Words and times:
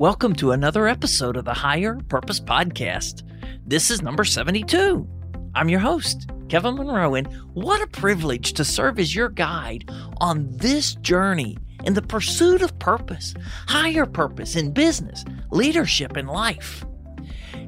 Welcome 0.00 0.34
to 0.36 0.52
another 0.52 0.88
episode 0.88 1.36
of 1.36 1.44
the 1.44 1.52
Higher 1.52 1.98
Purpose 2.08 2.40
Podcast. 2.40 3.22
This 3.66 3.90
is 3.90 4.00
number 4.00 4.24
72. 4.24 5.06
I'm 5.54 5.68
your 5.68 5.80
host, 5.80 6.30
Kevin 6.48 6.76
Monroe, 6.76 7.16
and 7.16 7.30
what 7.52 7.82
a 7.82 7.86
privilege 7.86 8.54
to 8.54 8.64
serve 8.64 8.98
as 8.98 9.14
your 9.14 9.28
guide 9.28 9.90
on 10.16 10.48
this 10.56 10.94
journey 10.94 11.58
in 11.84 11.92
the 11.92 12.00
pursuit 12.00 12.62
of 12.62 12.78
purpose, 12.78 13.34
higher 13.68 14.06
purpose 14.06 14.56
in 14.56 14.72
business, 14.72 15.22
leadership, 15.50 16.16
and 16.16 16.30
life. 16.30 16.82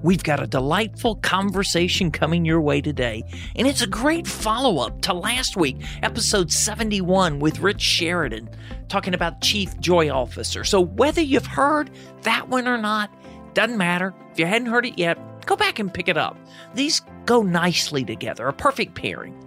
We've 0.02 0.23
got 0.23 0.42
a 0.42 0.48
delightful 0.48 1.15
conversation 1.16 2.11
coming 2.11 2.45
your 2.45 2.61
way 2.61 2.80
today, 2.80 3.23
and 3.55 3.69
it's 3.69 3.83
a 3.83 3.87
great 3.87 4.27
follow 4.27 4.78
up 4.84 5.01
to 5.02 5.15
last 5.15 5.56
week, 5.56 5.77
episode 6.02 6.51
71 6.51 7.38
with 7.38 7.61
Rich 7.61 7.80
Sheridan, 7.80 8.51
talking 8.88 9.15
about 9.15 9.41
Chief 9.41 9.78
Joy 9.78 10.11
Officer. 10.11 10.65
So, 10.65 10.80
whether 10.80 11.20
you've 11.20 11.47
heard 11.47 11.88
that 12.23 12.48
one 12.48 12.66
or 12.66 12.78
not, 12.78 13.15
doesn't 13.55 13.78
matter. 13.78 14.12
If 14.33 14.41
you 14.41 14.47
hadn't 14.47 14.69
heard 14.69 14.87
it 14.87 14.98
yet, 14.98 15.47
go 15.47 15.55
back 15.55 15.78
and 15.78 15.95
pick 15.95 16.09
it 16.09 16.16
up. 16.16 16.37
These 16.75 17.03
go 17.25 17.42
nicely 17.42 18.05
together, 18.05 18.48
a 18.48 18.53
perfect 18.53 18.97
pairing. 18.97 19.39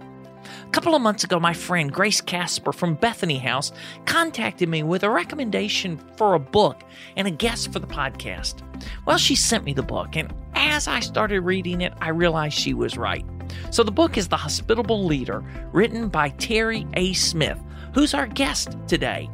A 0.66 0.70
couple 0.70 0.94
of 0.94 1.02
months 1.02 1.22
ago, 1.22 1.38
my 1.38 1.52
friend 1.52 1.92
Grace 1.92 2.22
Casper 2.22 2.72
from 2.72 2.94
Bethany 2.94 3.38
House 3.38 3.72
contacted 4.06 4.70
me 4.70 4.82
with 4.82 5.02
a 5.02 5.10
recommendation 5.10 5.98
for 6.16 6.34
a 6.34 6.40
book 6.40 6.82
and 7.16 7.28
a 7.28 7.30
guest 7.30 7.72
for 7.72 7.78
the 7.78 7.86
podcast. 7.86 8.62
Well, 9.04 9.18
she 9.18 9.34
sent 9.34 9.64
me 9.64 9.72
the 9.72 9.82
book, 9.82 10.16
and 10.16 10.32
as 10.54 10.88
I 10.88 11.00
started 11.00 11.40
reading 11.40 11.80
it, 11.80 11.92
I 12.00 12.08
realized 12.08 12.58
she 12.58 12.74
was 12.74 12.96
right. 12.96 13.24
So 13.70 13.82
the 13.82 13.92
book 13.92 14.16
is 14.16 14.28
The 14.28 14.36
Hospitable 14.36 15.04
Leader, 15.04 15.44
written 15.72 16.08
by 16.08 16.30
Terry 16.30 16.86
A. 16.94 17.12
Smith, 17.12 17.58
who's 17.94 18.14
our 18.14 18.26
guest 18.26 18.76
today. 18.88 19.30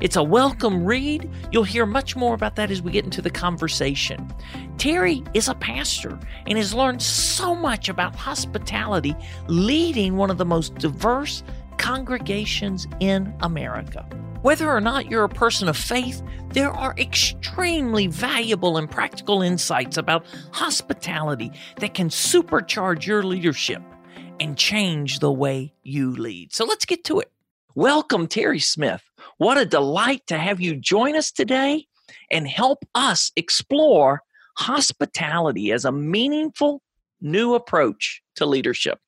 It's 0.00 0.16
a 0.16 0.22
welcome 0.22 0.86
read. 0.86 1.30
You'll 1.52 1.64
hear 1.64 1.84
much 1.84 2.16
more 2.16 2.34
about 2.34 2.56
that 2.56 2.70
as 2.70 2.80
we 2.80 2.90
get 2.90 3.04
into 3.04 3.20
the 3.20 3.30
conversation. 3.30 4.32
Terry 4.78 5.22
is 5.34 5.48
a 5.48 5.54
pastor 5.54 6.18
and 6.46 6.56
has 6.56 6.72
learned 6.72 7.02
so 7.02 7.54
much 7.54 7.90
about 7.90 8.16
hospitality, 8.16 9.14
leading 9.46 10.16
one 10.16 10.30
of 10.30 10.38
the 10.38 10.46
most 10.46 10.76
diverse 10.76 11.42
congregations 11.76 12.86
in 13.00 13.34
America. 13.42 14.06
Whether 14.42 14.70
or 14.70 14.80
not 14.80 15.10
you're 15.10 15.24
a 15.24 15.28
person 15.28 15.68
of 15.68 15.76
faith, 15.76 16.22
there 16.54 16.70
are 16.70 16.94
extremely 16.96 18.06
valuable 18.06 18.78
and 18.78 18.90
practical 18.90 19.42
insights 19.42 19.98
about 19.98 20.24
hospitality 20.50 21.52
that 21.76 21.92
can 21.92 22.08
supercharge 22.08 23.04
your 23.04 23.22
leadership 23.22 23.82
and 24.40 24.56
change 24.56 25.18
the 25.18 25.30
way 25.30 25.74
you 25.82 26.16
lead. 26.16 26.54
So 26.54 26.64
let's 26.64 26.86
get 26.86 27.04
to 27.04 27.20
it. 27.20 27.30
Welcome, 27.74 28.26
Terry 28.26 28.60
Smith. 28.60 29.02
What 29.36 29.58
a 29.58 29.66
delight 29.66 30.26
to 30.28 30.38
have 30.38 30.58
you 30.58 30.74
join 30.74 31.16
us 31.16 31.30
today 31.30 31.86
and 32.30 32.48
help 32.48 32.86
us 32.94 33.32
explore 33.36 34.22
hospitality 34.56 35.70
as 35.70 35.84
a 35.84 35.92
meaningful 35.92 36.80
new 37.20 37.52
approach 37.54 38.22
to 38.36 38.46
leadership. 38.46 39.00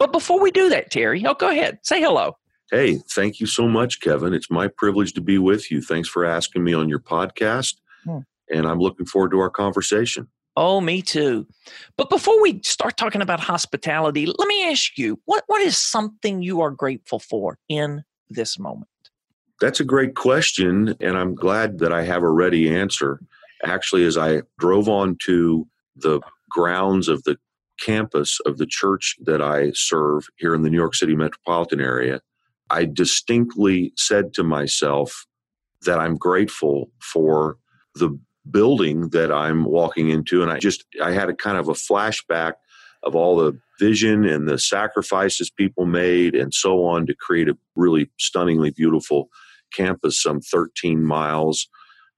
But 0.00 0.10
before 0.10 0.40
we 0.40 0.50
do 0.50 0.70
that, 0.70 0.90
Terry, 0.90 1.24
oh, 1.24 1.34
go 1.34 1.50
ahead, 1.50 1.78
say 1.84 2.00
hello. 2.00 2.36
Hey, 2.70 2.98
thank 3.14 3.38
you 3.38 3.46
so 3.46 3.68
much, 3.68 4.00
Kevin. 4.00 4.34
It's 4.34 4.50
my 4.50 4.68
privilege 4.68 5.12
to 5.14 5.20
be 5.20 5.38
with 5.38 5.70
you. 5.70 5.80
Thanks 5.80 6.08
for 6.08 6.24
asking 6.24 6.64
me 6.64 6.74
on 6.74 6.88
your 6.88 6.98
podcast. 6.98 7.76
Hmm. 8.04 8.18
And 8.50 8.66
I'm 8.66 8.80
looking 8.80 9.06
forward 9.06 9.30
to 9.32 9.40
our 9.40 9.50
conversation. 9.50 10.28
Oh, 10.56 10.80
me 10.80 11.02
too. 11.02 11.46
But 11.96 12.08
before 12.08 12.40
we 12.40 12.60
start 12.62 12.96
talking 12.96 13.20
about 13.20 13.40
hospitality, 13.40 14.26
let 14.26 14.48
me 14.48 14.70
ask 14.70 14.96
you 14.96 15.20
what, 15.26 15.44
what 15.48 15.60
is 15.60 15.76
something 15.76 16.42
you 16.42 16.60
are 16.62 16.70
grateful 16.70 17.18
for 17.18 17.58
in 17.68 18.04
this 18.30 18.58
moment? 18.58 18.88
That's 19.60 19.80
a 19.80 19.84
great 19.84 20.14
question. 20.14 20.94
And 21.00 21.16
I'm 21.16 21.34
glad 21.34 21.78
that 21.80 21.92
I 21.92 22.02
have 22.04 22.22
a 22.22 22.30
ready 22.30 22.74
answer. 22.74 23.20
Actually, 23.64 24.04
as 24.04 24.16
I 24.16 24.42
drove 24.58 24.88
on 24.88 25.16
to 25.24 25.66
the 25.94 26.20
grounds 26.50 27.08
of 27.08 27.22
the 27.24 27.36
campus 27.78 28.40
of 28.46 28.56
the 28.56 28.66
church 28.66 29.16
that 29.24 29.42
I 29.42 29.72
serve 29.72 30.26
here 30.36 30.54
in 30.54 30.62
the 30.62 30.70
New 30.70 30.78
York 30.78 30.94
City 30.94 31.14
metropolitan 31.14 31.80
area, 31.80 32.20
I 32.70 32.84
distinctly 32.84 33.92
said 33.96 34.34
to 34.34 34.44
myself 34.44 35.26
that 35.82 35.98
I'm 35.98 36.16
grateful 36.16 36.90
for 37.00 37.58
the 37.94 38.18
building 38.50 39.10
that 39.10 39.32
I'm 39.32 39.64
walking 39.64 40.10
into. 40.10 40.42
And 40.42 40.50
I 40.50 40.58
just, 40.58 40.84
I 41.02 41.12
had 41.12 41.28
a 41.28 41.34
kind 41.34 41.58
of 41.58 41.68
a 41.68 41.72
flashback 41.72 42.54
of 43.02 43.14
all 43.14 43.36
the 43.36 43.58
vision 43.78 44.24
and 44.24 44.48
the 44.48 44.58
sacrifices 44.58 45.50
people 45.50 45.86
made 45.86 46.34
and 46.34 46.52
so 46.52 46.84
on 46.84 47.06
to 47.06 47.14
create 47.14 47.48
a 47.48 47.56
really 47.74 48.10
stunningly 48.18 48.70
beautiful 48.70 49.28
campus 49.72 50.20
some 50.20 50.40
13 50.40 51.04
miles 51.04 51.68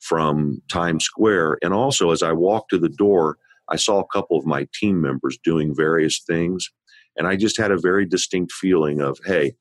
from 0.01 0.63
Times 0.71 1.05
Square. 1.05 1.59
And 1.63 1.75
also, 1.75 2.11
as 2.11 2.23
I 2.23 2.33
walked 2.33 2.71
to 2.71 2.79
the 2.79 2.89
door, 2.89 3.39
I 3.69 3.77
saw 3.77 4.01
a 4.01 4.07
couple 4.07 4.39
of 4.39 4.47
my 4.47 4.67
team 4.73 5.01
members 5.01 5.39
doing 5.43 5.75
various 5.75 6.21
things. 6.21 6.71
And 7.17 7.27
I 7.27 7.37
just 7.37 7.59
had 7.59 7.71
a 7.71 7.79
very 7.79 8.07
distinct 8.07 8.53
feeling 8.53 9.01
of, 9.01 9.19
hey, 9.27 9.55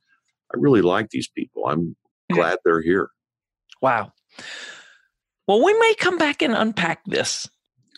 I 0.54 0.58
really 0.58 0.82
like 0.82 1.10
these 1.10 1.28
people. 1.28 1.66
I'm 1.68 1.96
glad 2.32 2.60
they're 2.64 2.82
here. 2.82 3.10
Wow. 3.82 4.12
Well, 5.48 5.64
we 5.64 5.74
may 5.80 5.94
come 5.96 6.18
back 6.18 6.42
and 6.42 6.54
unpack 6.54 7.04
this. 7.06 7.50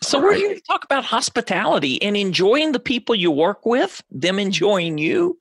So 0.02 0.18
we're 0.18 0.34
here 0.34 0.54
to 0.54 0.60
talk 0.62 0.82
about 0.82 1.04
hospitality 1.04 2.00
and 2.00 2.16
enjoying 2.16 2.72
the 2.72 2.80
people 2.80 3.14
you 3.14 3.30
work 3.30 3.66
with, 3.66 4.02
them 4.10 4.38
enjoying 4.38 4.96
you, 4.96 5.38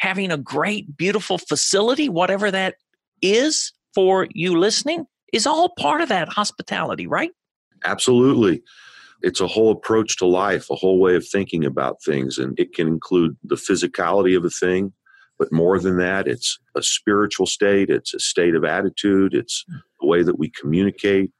having 0.00 0.30
a 0.30 0.36
great, 0.36 0.96
beautiful 0.96 1.38
facility, 1.38 2.10
whatever 2.10 2.50
that 2.50 2.74
is 3.22 3.72
for 3.94 4.28
you 4.34 4.58
listening, 4.58 5.06
is 5.32 5.46
all 5.46 5.70
part 5.78 6.02
of 6.02 6.10
that 6.10 6.28
hospitality, 6.28 7.06
right? 7.06 7.30
Absolutely. 7.84 8.62
It's 9.22 9.40
a 9.40 9.46
whole 9.46 9.70
approach 9.70 10.18
to 10.18 10.26
life, 10.26 10.68
a 10.68 10.74
whole 10.74 10.98
way 10.98 11.14
of 11.14 11.26
thinking 11.26 11.64
about 11.64 12.02
things. 12.02 12.36
And 12.36 12.58
it 12.60 12.74
can 12.74 12.88
include 12.88 13.36
the 13.44 13.54
physicality 13.54 14.36
of 14.36 14.44
a 14.44 14.50
thing, 14.50 14.92
but 15.38 15.52
more 15.52 15.78
than 15.78 15.96
that, 15.98 16.28
it's 16.28 16.58
a 16.76 16.82
spiritual 16.82 17.46
state, 17.46 17.90
it's 17.90 18.14
a 18.14 18.20
state 18.20 18.54
of 18.54 18.64
attitude, 18.64 19.34
it's 19.34 19.64
the 20.00 20.06
way 20.06 20.22
that 20.22 20.38
we 20.38 20.50
communicate, 20.50 21.30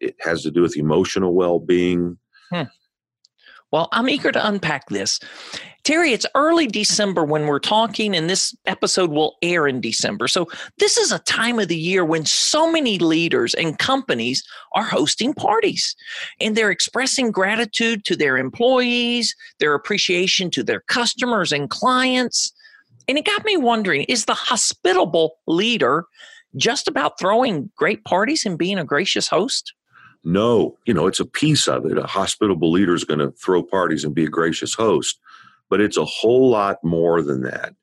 it 0.00 0.16
has 0.20 0.42
to 0.42 0.50
do 0.50 0.62
with 0.62 0.76
emotional 0.76 1.34
well 1.34 1.58
being. 1.58 2.18
Hmm. 2.50 2.64
Well, 3.72 3.88
I'm 3.92 4.08
eager 4.08 4.30
to 4.30 4.46
unpack 4.46 4.88
this. 4.88 5.18
Terry, 5.82 6.12
it's 6.12 6.26
early 6.34 6.66
December 6.66 7.24
when 7.24 7.46
we're 7.46 7.58
talking, 7.58 8.16
and 8.16 8.28
this 8.28 8.56
episode 8.66 9.10
will 9.10 9.36
air 9.42 9.68
in 9.68 9.80
December. 9.80 10.28
So, 10.28 10.48
this 10.78 10.96
is 10.96 11.12
a 11.12 11.18
time 11.20 11.58
of 11.58 11.68
the 11.68 11.76
year 11.76 12.04
when 12.04 12.24
so 12.26 12.70
many 12.70 12.98
leaders 12.98 13.54
and 13.54 13.78
companies 13.78 14.44
are 14.74 14.84
hosting 14.84 15.34
parties 15.34 15.94
and 16.40 16.56
they're 16.56 16.70
expressing 16.70 17.30
gratitude 17.30 18.04
to 18.04 18.16
their 18.16 18.36
employees, 18.36 19.34
their 19.58 19.74
appreciation 19.74 20.50
to 20.50 20.62
their 20.62 20.80
customers 20.80 21.52
and 21.52 21.70
clients. 21.70 22.52
And 23.08 23.18
it 23.18 23.24
got 23.24 23.44
me 23.44 23.56
wondering 23.56 24.02
is 24.04 24.24
the 24.24 24.34
hospitable 24.34 25.36
leader 25.46 26.04
just 26.56 26.88
about 26.88 27.18
throwing 27.18 27.70
great 27.76 28.04
parties 28.04 28.44
and 28.44 28.58
being 28.58 28.78
a 28.78 28.84
gracious 28.84 29.28
host? 29.28 29.72
No, 30.24 30.76
you 30.86 30.94
know, 30.94 31.06
it's 31.06 31.20
a 31.20 31.26
piece 31.26 31.68
of 31.68 31.86
it. 31.86 31.98
A 31.98 32.06
hospitable 32.06 32.72
leader 32.72 32.94
is 32.94 33.04
going 33.04 33.20
to 33.20 33.30
throw 33.32 33.62
parties 33.62 34.04
and 34.04 34.14
be 34.14 34.24
a 34.24 34.28
gracious 34.28 34.74
host, 34.74 35.20
but 35.70 35.80
it's 35.80 35.96
a 35.96 36.04
whole 36.04 36.50
lot 36.50 36.78
more 36.82 37.22
than 37.22 37.42
that. 37.42 37.74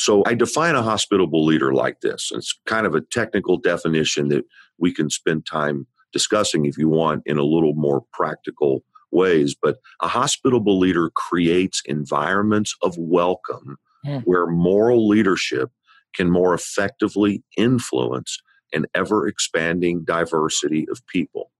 So 0.00 0.22
I 0.26 0.34
define 0.34 0.74
a 0.74 0.82
hospitable 0.82 1.44
leader 1.44 1.74
like 1.74 2.00
this. 2.00 2.30
It's 2.32 2.58
kind 2.66 2.86
of 2.86 2.94
a 2.94 3.02
technical 3.02 3.58
definition 3.58 4.28
that 4.28 4.44
we 4.78 4.92
can 4.92 5.10
spend 5.10 5.44
time 5.44 5.86
discussing 6.12 6.64
if 6.64 6.78
you 6.78 6.88
want 6.88 7.22
in 7.26 7.36
a 7.36 7.44
little 7.44 7.74
more 7.74 8.04
practical 8.12 8.82
ways. 9.10 9.54
But 9.60 9.76
a 10.00 10.08
hospitable 10.08 10.78
leader 10.78 11.10
creates 11.10 11.82
environments 11.84 12.74
of 12.82 12.96
welcome 12.96 13.76
mm. 14.06 14.22
where 14.24 14.46
moral 14.46 15.08
leadership 15.08 15.70
can 16.14 16.30
more 16.30 16.54
effectively 16.54 17.42
influence 17.56 18.38
an 18.72 18.86
ever 18.94 19.26
expanding 19.26 20.04
diversity 20.04 20.86
of 20.90 21.06
people. 21.06 21.50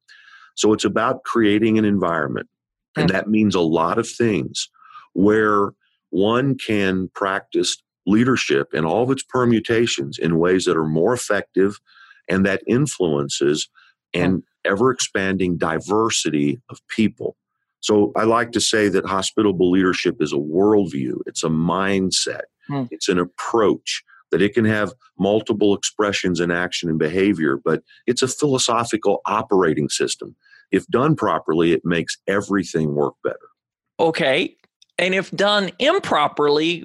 So 0.54 0.72
it's 0.72 0.84
about 0.84 1.24
creating 1.24 1.78
an 1.78 1.84
environment. 1.84 2.48
And 2.96 3.08
that 3.08 3.28
means 3.28 3.54
a 3.54 3.60
lot 3.60 3.98
of 3.98 4.08
things 4.08 4.68
where 5.14 5.70
one 6.10 6.56
can 6.58 7.08
practice 7.14 7.82
leadership 8.06 8.74
in 8.74 8.84
all 8.84 9.02
of 9.02 9.10
its 9.10 9.22
permutations 9.22 10.18
in 10.18 10.38
ways 10.38 10.64
that 10.66 10.76
are 10.76 10.86
more 10.86 11.14
effective 11.14 11.80
and 12.28 12.44
that 12.44 12.62
influences 12.66 13.68
an 14.12 14.42
ever 14.64 14.90
expanding 14.90 15.56
diversity 15.56 16.60
of 16.68 16.86
people. 16.88 17.36
So 17.82 18.12
I 18.16 18.24
like 18.24 18.52
to 18.52 18.60
say 18.60 18.88
that 18.88 19.04
hospitable 19.04 19.70
leadership 19.70 20.16
is 20.20 20.32
a 20.32 20.36
worldview, 20.36 21.18
it's 21.26 21.44
a 21.44 21.48
mindset, 21.48 22.42
hmm. 22.68 22.84
it's 22.90 23.08
an 23.08 23.18
approach 23.18 24.02
that 24.30 24.40
it 24.40 24.54
can 24.54 24.64
have 24.64 24.94
multiple 25.18 25.74
expressions 25.74 26.40
in 26.40 26.50
action 26.50 26.88
and 26.88 26.98
behavior, 26.98 27.58
but 27.62 27.82
it's 28.06 28.22
a 28.22 28.28
philosophical 28.28 29.20
operating 29.26 29.88
system. 29.88 30.34
If 30.70 30.86
done 30.86 31.16
properly, 31.16 31.72
it 31.72 31.82
makes 31.84 32.16
everything 32.26 32.94
work 32.94 33.14
better. 33.22 33.36
Okay. 34.00 34.56
And 34.98 35.14
if 35.14 35.30
done 35.32 35.70
improperly, 35.78 36.84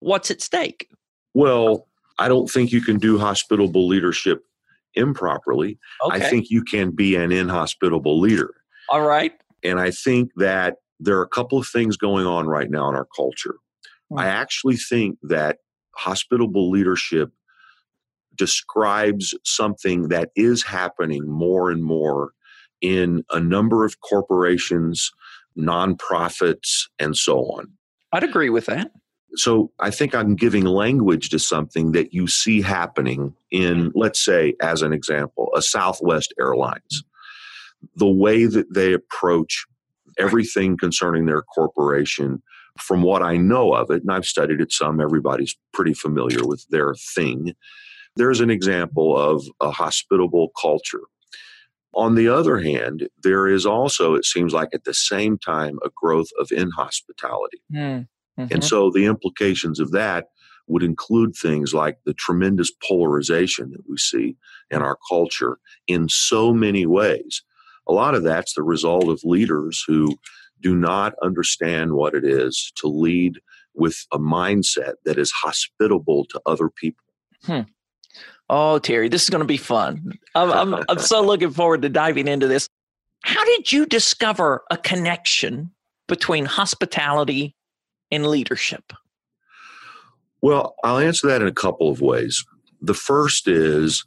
what's 0.00 0.30
at 0.30 0.40
stake? 0.40 0.88
Well, 1.34 1.86
I 2.18 2.28
don't 2.28 2.50
think 2.50 2.72
you 2.72 2.80
can 2.80 2.98
do 2.98 3.18
hospitable 3.18 3.86
leadership 3.86 4.42
improperly. 4.94 5.78
Okay. 6.06 6.16
I 6.16 6.20
think 6.20 6.46
you 6.50 6.62
can 6.62 6.92
be 6.92 7.16
an 7.16 7.30
inhospitable 7.30 8.18
leader. 8.18 8.54
All 8.88 9.02
right. 9.02 9.32
And 9.66 9.80
I 9.80 9.90
think 9.90 10.30
that 10.36 10.76
there 11.00 11.18
are 11.18 11.22
a 11.22 11.28
couple 11.28 11.58
of 11.58 11.66
things 11.66 11.96
going 11.96 12.26
on 12.26 12.46
right 12.46 12.70
now 12.70 12.88
in 12.88 12.94
our 12.94 13.08
culture. 13.16 13.56
Mm-hmm. 14.10 14.18
I 14.18 14.26
actually 14.26 14.76
think 14.76 15.18
that 15.22 15.58
hospitable 15.94 16.70
leadership 16.70 17.30
describes 18.36 19.34
something 19.44 20.08
that 20.08 20.30
is 20.36 20.62
happening 20.62 21.28
more 21.28 21.70
and 21.70 21.82
more 21.82 22.32
in 22.80 23.24
a 23.30 23.40
number 23.40 23.84
of 23.84 24.00
corporations, 24.00 25.10
nonprofits, 25.58 26.88
and 26.98 27.16
so 27.16 27.38
on. 27.38 27.72
I'd 28.12 28.24
agree 28.24 28.50
with 28.50 28.66
that. 28.66 28.90
So 29.34 29.70
I 29.80 29.90
think 29.90 30.14
I'm 30.14 30.36
giving 30.36 30.64
language 30.64 31.30
to 31.30 31.38
something 31.38 31.92
that 31.92 32.14
you 32.14 32.26
see 32.26 32.62
happening 32.62 33.34
in, 33.50 33.92
let's 33.94 34.24
say, 34.24 34.54
as 34.62 34.82
an 34.82 34.92
example, 34.92 35.50
a 35.54 35.62
Southwest 35.62 36.32
Airlines. 36.38 37.04
The 37.96 38.08
way 38.08 38.46
that 38.46 38.72
they 38.74 38.92
approach 38.92 39.64
everything 40.18 40.76
concerning 40.76 41.26
their 41.26 41.42
corporation, 41.42 42.42
from 42.78 43.02
what 43.02 43.22
I 43.22 43.36
know 43.36 43.72
of 43.72 43.90
it, 43.90 44.02
and 44.02 44.10
I've 44.10 44.26
studied 44.26 44.60
it 44.60 44.72
some, 44.72 45.00
everybody's 45.00 45.56
pretty 45.72 45.94
familiar 45.94 46.46
with 46.46 46.64
their 46.70 46.94
thing. 47.14 47.54
There's 48.16 48.40
an 48.40 48.50
example 48.50 49.16
of 49.16 49.44
a 49.60 49.70
hospitable 49.70 50.50
culture. 50.60 51.02
On 51.94 52.14
the 52.14 52.28
other 52.28 52.58
hand, 52.58 53.08
there 53.22 53.48
is 53.48 53.64
also, 53.64 54.14
it 54.14 54.24
seems 54.24 54.52
like 54.52 54.68
at 54.74 54.84
the 54.84 54.94
same 54.94 55.38
time, 55.38 55.78
a 55.84 55.90
growth 55.94 56.28
of 56.38 56.50
inhospitality. 56.52 57.62
Mm. 57.72 58.08
Mm-hmm. 58.38 58.52
And 58.52 58.64
so 58.64 58.90
the 58.90 59.06
implications 59.06 59.80
of 59.80 59.92
that 59.92 60.26
would 60.66 60.82
include 60.82 61.34
things 61.34 61.72
like 61.72 61.98
the 62.04 62.12
tremendous 62.12 62.70
polarization 62.86 63.70
that 63.70 63.88
we 63.88 63.96
see 63.96 64.36
in 64.70 64.82
our 64.82 64.98
culture 65.08 65.58
in 65.86 66.08
so 66.08 66.52
many 66.52 66.84
ways. 66.84 67.42
A 67.88 67.92
lot 67.92 68.14
of 68.14 68.22
that's 68.22 68.54
the 68.54 68.62
result 68.62 69.08
of 69.08 69.24
leaders 69.24 69.84
who 69.86 70.18
do 70.60 70.74
not 70.74 71.14
understand 71.22 71.92
what 71.92 72.14
it 72.14 72.24
is 72.24 72.72
to 72.76 72.88
lead 72.88 73.40
with 73.74 74.06
a 74.12 74.18
mindset 74.18 74.94
that 75.04 75.18
is 75.18 75.30
hospitable 75.30 76.24
to 76.26 76.40
other 76.46 76.68
people. 76.68 77.04
Hmm. 77.44 77.60
Oh, 78.48 78.78
Terry, 78.78 79.08
this 79.08 79.24
is 79.24 79.30
going 79.30 79.40
to 79.40 79.46
be 79.46 79.56
fun. 79.56 80.18
I'm, 80.34 80.74
I'm, 80.74 80.84
I'm 80.88 80.98
so 80.98 81.20
looking 81.20 81.50
forward 81.50 81.82
to 81.82 81.88
diving 81.88 82.28
into 82.28 82.46
this. 82.46 82.68
How 83.22 83.44
did 83.44 83.72
you 83.72 83.86
discover 83.86 84.62
a 84.70 84.76
connection 84.76 85.72
between 86.06 86.44
hospitality 86.44 87.56
and 88.10 88.26
leadership? 88.26 88.92
Well, 90.40 90.76
I'll 90.84 90.98
answer 90.98 91.26
that 91.26 91.42
in 91.42 91.48
a 91.48 91.52
couple 91.52 91.90
of 91.90 92.00
ways. 92.00 92.44
The 92.80 92.94
first 92.94 93.48
is 93.48 94.04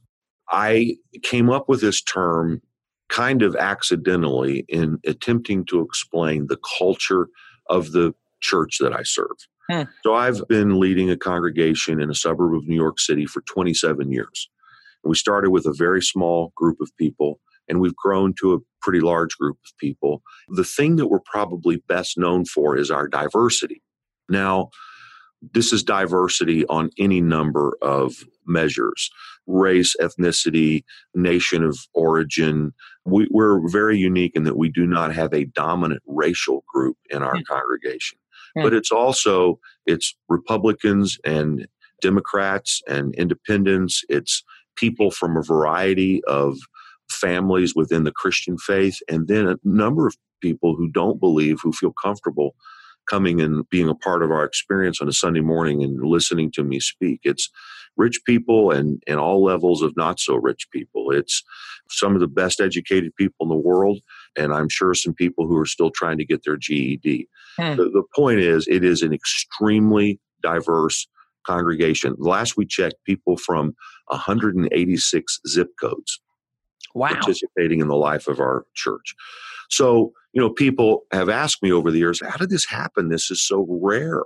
I 0.49 0.95
came 1.21 1.49
up 1.49 1.67
with 1.67 1.81
this 1.81 2.01
term 2.01 2.61
kind 3.09 3.41
of 3.41 3.55
accidentally 3.55 4.65
in 4.69 4.99
attempting 5.05 5.65
to 5.65 5.81
explain 5.81 6.47
the 6.47 6.59
culture 6.77 7.27
of 7.69 7.91
the 7.91 8.13
church 8.39 8.77
that 8.79 8.93
I 8.93 9.03
serve. 9.03 9.37
Hmm. 9.69 9.83
So 10.03 10.15
I've 10.15 10.47
been 10.47 10.79
leading 10.79 11.09
a 11.09 11.17
congregation 11.17 12.01
in 12.01 12.09
a 12.09 12.15
suburb 12.15 12.55
of 12.55 12.67
New 12.67 12.75
York 12.75 12.99
City 12.99 13.25
for 13.25 13.41
27 13.41 14.11
years. 14.11 14.49
We 15.03 15.15
started 15.15 15.51
with 15.51 15.65
a 15.65 15.73
very 15.73 16.01
small 16.01 16.51
group 16.55 16.77
of 16.81 16.89
people 16.97 17.39
and 17.69 17.79
we've 17.79 17.95
grown 17.95 18.33
to 18.39 18.53
a 18.53 18.59
pretty 18.81 18.99
large 18.99 19.37
group 19.37 19.57
of 19.63 19.77
people. 19.77 20.23
The 20.49 20.63
thing 20.63 20.95
that 20.95 21.07
we're 21.07 21.19
probably 21.19 21.83
best 21.87 22.17
known 22.17 22.45
for 22.45 22.75
is 22.75 22.89
our 22.89 23.07
diversity. 23.07 23.83
Now, 24.27 24.69
this 25.53 25.71
is 25.71 25.83
diversity 25.83 26.65
on 26.65 26.89
any 26.97 27.21
number 27.21 27.77
of 27.81 28.15
measures 28.45 29.09
race, 29.49 29.95
ethnicity, 29.99 30.83
nation 31.15 31.63
of 31.63 31.77
origin. 31.93 32.71
We, 33.05 33.27
are 33.37 33.59
very 33.69 33.97
unique 33.97 34.35
in 34.35 34.43
that 34.43 34.57
we 34.57 34.69
do 34.69 34.85
not 34.85 35.13
have 35.13 35.33
a 35.33 35.45
dominant 35.45 36.01
racial 36.05 36.63
group 36.71 36.97
in 37.09 37.23
our 37.23 37.35
mm. 37.35 37.45
congregation. 37.45 38.17
Mm. 38.57 38.63
But 38.63 38.73
it's 38.73 38.91
also 38.91 39.59
it's 39.85 40.15
Republicans 40.29 41.17
and 41.25 41.67
Democrats 42.01 42.81
and 42.87 43.13
independents. 43.15 44.03
It's 44.07 44.43
people 44.75 45.11
from 45.11 45.35
a 45.35 45.43
variety 45.43 46.23
of 46.25 46.57
families 47.11 47.75
within 47.75 48.03
the 48.03 48.11
Christian 48.11 48.57
faith, 48.57 48.99
and 49.09 49.27
then 49.27 49.47
a 49.47 49.57
number 49.63 50.07
of 50.07 50.15
people 50.41 50.75
who 50.75 50.89
don't 50.89 51.19
believe, 51.19 51.59
who 51.61 51.73
feel 51.73 51.93
comfortable 52.01 52.55
coming 53.09 53.41
and 53.41 53.67
being 53.69 53.89
a 53.89 53.95
part 53.95 54.23
of 54.23 54.31
our 54.31 54.45
experience 54.45 55.01
on 55.01 55.09
a 55.09 55.13
Sunday 55.13 55.41
morning 55.41 55.83
and 55.83 55.99
listening 56.01 56.51
to 56.51 56.63
me 56.63 56.79
speak. 56.79 57.19
It's 57.23 57.49
rich 57.97 58.21
people 58.25 58.71
and, 58.71 59.01
and 59.07 59.19
all 59.19 59.43
levels 59.43 59.81
of 59.81 59.95
not 59.97 60.19
so 60.19 60.35
rich 60.35 60.67
people. 60.71 61.11
It's 61.11 61.43
some 61.89 62.13
of 62.13 62.21
the 62.21 62.27
best 62.27 62.61
educated 62.61 63.15
people 63.15 63.45
in 63.45 63.49
the 63.49 63.55
world, 63.55 63.99
and 64.37 64.53
I'm 64.53 64.69
sure 64.69 64.93
some 64.93 65.13
people 65.13 65.47
who 65.47 65.57
are 65.57 65.65
still 65.65 65.91
trying 65.91 66.17
to 66.17 66.25
get 66.25 66.43
their 66.43 66.57
GED. 66.57 67.27
Hmm. 67.57 67.75
The, 67.75 67.89
the 67.89 68.03
point 68.15 68.39
is, 68.39 68.67
it 68.67 68.83
is 68.83 69.01
an 69.01 69.13
extremely 69.13 70.19
diverse 70.41 71.07
congregation. 71.45 72.15
Last 72.17 72.57
we 72.57 72.65
checked, 72.65 73.03
people 73.05 73.37
from 73.37 73.75
186 74.07 75.39
zip 75.47 75.69
codes 75.79 76.19
wow. 76.93 77.09
participating 77.09 77.79
in 77.79 77.87
the 77.87 77.95
life 77.95 78.27
of 78.27 78.39
our 78.39 78.65
church. 78.75 79.15
So, 79.69 80.13
you 80.33 80.41
know, 80.41 80.49
people 80.49 81.03
have 81.11 81.29
asked 81.29 81.61
me 81.61 81.71
over 81.71 81.91
the 81.91 81.99
years, 81.99 82.21
how 82.25 82.37
did 82.37 82.49
this 82.49 82.65
happen? 82.65 83.09
This 83.09 83.29
is 83.29 83.41
so 83.41 83.65
rare. 83.69 84.23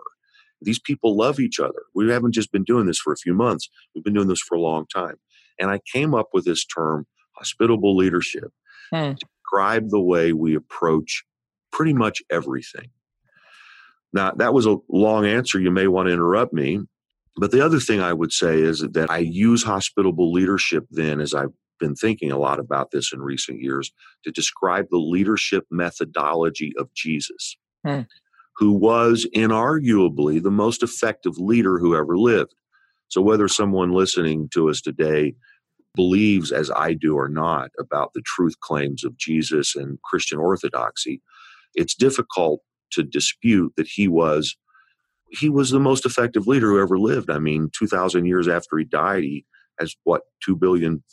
These 0.63 0.80
people 0.80 1.18
love 1.18 1.39
each 1.39 1.60
other. 1.60 1.83
We 1.94 2.10
haven't 2.10 2.33
just 2.33 2.51
been 2.51 2.63
doing 2.63 2.86
this 2.86 3.00
for 3.00 3.13
a 3.13 3.18
few 3.18 3.33
months, 3.33 3.69
we've 3.94 4.04
been 4.04 4.13
doing 4.13 4.27
this 4.27 4.42
for 4.42 4.56
a 4.56 4.62
long 4.62 4.86
time. 4.94 5.15
And 5.60 5.69
I 5.69 5.80
came 5.92 6.15
up 6.15 6.30
with 6.33 6.45
this 6.45 6.65
term, 6.65 7.06
hospitable 7.33 7.95
leadership, 7.95 8.51
hmm. 8.92 9.13
to 9.13 9.15
describe 9.15 9.89
the 9.89 10.01
way 10.01 10.33
we 10.33 10.56
approach 10.56 11.24
pretty 11.71 11.94
much 11.94 12.21
everything. 12.31 12.89
Now, 14.13 14.32
that 14.32 14.53
was 14.53 14.65
a 14.65 14.77
long 14.89 15.25
answer. 15.25 15.60
You 15.60 15.72
may 15.72 15.88
want 15.88 16.08
to 16.08 16.13
interrupt 16.13 16.53
me. 16.53 16.82
But 17.36 17.51
the 17.51 17.65
other 17.65 17.79
thing 17.79 18.00
I 18.00 18.13
would 18.13 18.32
say 18.32 18.62
is 18.62 18.82
that 18.82 19.10
I 19.10 19.17
use 19.17 19.63
hospitable 19.63 20.32
leadership 20.32 20.86
then 20.91 21.20
as 21.20 21.34
I've 21.34 21.53
been 21.79 21.96
thinking 21.96 22.32
a 22.32 22.38
lot 22.38 22.60
about 22.60 22.91
this 22.91 23.12
in 23.12 23.22
recent 23.22 23.60
years 23.60 23.91
to 24.24 24.32
describe 24.32 24.86
the 24.91 25.00
leadership 25.00 25.65
methodology 25.72 26.74
of 26.77 26.93
Jesus, 26.93 27.58
hmm. 27.86 28.01
Who 28.57 28.72
was 28.72 29.27
inarguably 29.36 30.41
the 30.41 30.51
most 30.51 30.83
effective 30.83 31.38
leader 31.38 31.79
who 31.79 31.95
ever 31.95 32.17
lived. 32.17 32.53
So, 33.07 33.22
whether 33.22 33.48
someone 33.48 33.91
listening 33.91 34.50
to 34.53 34.69
us 34.69 34.81
today 34.81 35.36
believes, 35.95 36.51
as 36.51 36.72
I 36.72 36.93
do 36.93 37.15
or 37.15 37.29
not, 37.29 37.72
about 37.79 38.12
the 38.13 38.24
truth 38.25 38.60
claims 38.60 39.03
of 39.03 39.17
Jesus 39.17 39.75
and 39.75 40.01
Christian 40.03 40.39
orthodoxy, 40.39 41.22
it's 41.75 41.95
difficult 41.95 42.62
to 42.91 43.03
dispute 43.03 43.74
that 43.77 43.88
he 43.88 44.07
was 44.07 44.55
he 45.29 45.50
was 45.50 45.72
the 45.72 45.79
most 45.79 46.05
effective 46.05 46.48
leader 46.48 46.69
who 46.69 46.79
ever 46.79 47.00
lived. 47.00 47.31
I 47.31 47.39
mean, 47.39 47.69
2,000 47.77 48.25
years 48.25 48.48
after 48.48 48.77
he 48.77 48.86
died, 48.86 49.24
he 49.24 49.45
has 49.79 49.95
what, 50.03 50.22
2 50.45 50.55
billion 50.55 51.03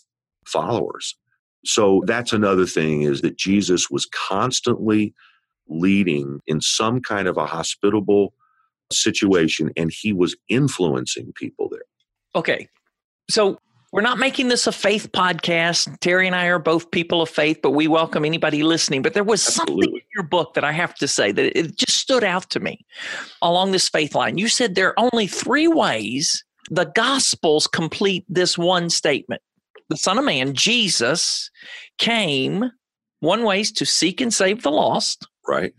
followers. 0.47 1.17
So 1.65 2.03
that's 2.07 2.33
another 2.33 2.67
thing 2.67 3.03
is 3.03 3.23
that 3.23 3.39
Jesus 3.39 3.91
was 3.91 4.07
constantly 4.07 5.15
leading 5.71 6.41
in 6.47 6.61
some 6.61 7.01
kind 7.01 7.29
of 7.29 7.37
a 7.37 7.47
hospitable 7.47 8.35
situation 8.93 9.71
and 9.77 9.93
he 9.93 10.13
was 10.13 10.37
influencing 10.49 11.33
people 11.37 11.69
there. 11.71 11.81
Okay. 12.35 12.69
So 13.31 13.59
we're 13.93 14.03
not 14.03 14.19
making 14.19 14.49
this 14.49 14.67
a 14.67 14.73
faith 14.73 15.11
podcast. 15.13 15.99
Terry 16.01 16.27
and 16.27 16.37
I 16.37 16.47
are 16.47 16.59
both 16.59 16.91
people 16.91 17.23
of 17.23 17.29
faith, 17.29 17.59
but 17.63 17.71
we 17.71 17.89
welcome 17.89 18.25
anybody 18.25 18.63
listening. 18.63 19.03
But 19.03 19.15
there 19.15 19.25
was 19.25 19.47
Absolutely. 19.47 19.87
something 19.87 19.97
in 19.97 20.07
your 20.15 20.25
book 20.25 20.55
that 20.55 20.65
I 20.65 20.73
have 20.73 20.95
to 20.97 21.09
say 21.09 21.33
that 21.33 21.59
it 21.59 21.77
just 21.77 21.99
stood 21.99 22.23
out 22.23 22.51
to 22.51 22.61
me 22.61 22.85
along 23.43 23.73
this 23.73 23.89
faith 23.89 24.15
line. 24.15 24.39
You 24.39 24.49
said 24.49 24.75
there 24.75 24.89
are 24.89 25.09
only 25.13 25.27
three 25.27 25.69
ways 25.69 26.45
the 26.71 26.85
Gospels 26.85 27.67
complete 27.67 28.25
this 28.29 28.57
one 28.57 28.91
statement 28.91 29.43
the 29.89 29.97
Son 29.97 30.19
of 30.19 30.25
Man, 30.25 30.55
Jesus, 30.55 31.51
came. 31.99 32.71
One 33.19 33.43
way 33.43 33.61
is 33.61 33.73
to 33.73 33.85
seek 33.85 34.21
and 34.21 34.33
save 34.33 34.63
the 34.63 34.71
lost. 34.71 35.27
Right. 35.49 35.73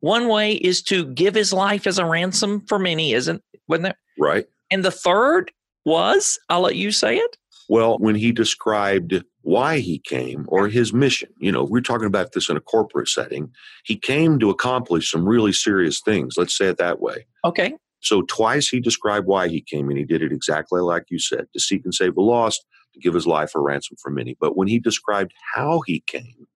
One 0.00 0.28
way 0.28 0.54
is 0.54 0.82
to 0.84 1.06
give 1.06 1.34
his 1.34 1.52
life 1.52 1.86
as 1.86 1.98
a 1.98 2.04
ransom 2.04 2.60
for 2.62 2.78
many, 2.78 3.12
isn't 3.12 3.42
wasn't 3.68 3.84
that? 3.84 3.96
Right. 4.18 4.46
And 4.70 4.84
the 4.84 4.90
third 4.90 5.52
was, 5.84 6.38
I'll 6.48 6.62
let 6.62 6.76
you 6.76 6.90
say 6.90 7.16
it. 7.18 7.36
Well, 7.68 7.98
when 7.98 8.16
he 8.16 8.32
described 8.32 9.22
why 9.42 9.78
he 9.78 9.98
came 9.98 10.44
or 10.48 10.68
his 10.68 10.92
mission. 10.92 11.28
You 11.38 11.52
know, 11.52 11.64
we're 11.64 11.80
talking 11.80 12.06
about 12.06 12.32
this 12.32 12.48
in 12.48 12.56
a 12.56 12.60
corporate 12.60 13.08
setting. 13.08 13.50
He 13.84 13.96
came 13.96 14.38
to 14.38 14.50
accomplish 14.50 15.10
some 15.10 15.28
really 15.28 15.52
serious 15.52 16.00
things. 16.00 16.34
Let's 16.36 16.56
say 16.56 16.68
it 16.68 16.78
that 16.78 17.00
way. 17.00 17.26
Okay. 17.44 17.74
So 18.00 18.22
twice 18.22 18.68
he 18.68 18.80
described 18.80 19.26
why 19.26 19.48
he 19.48 19.60
came, 19.60 19.88
and 19.88 19.98
he 19.98 20.04
did 20.04 20.22
it 20.22 20.32
exactly 20.32 20.80
like 20.80 21.04
you 21.08 21.18
said 21.18 21.46
to 21.52 21.60
seek 21.60 21.84
and 21.84 21.94
save 21.94 22.14
the 22.14 22.20
lost, 22.20 22.64
to 22.94 23.00
give 23.00 23.14
his 23.14 23.26
life 23.26 23.52
a 23.54 23.60
ransom 23.60 23.96
for 24.00 24.10
many. 24.10 24.36
But 24.40 24.56
when 24.56 24.68
he 24.68 24.78
described 24.78 25.32
how 25.54 25.82
he 25.86 26.00
came, 26.06 26.46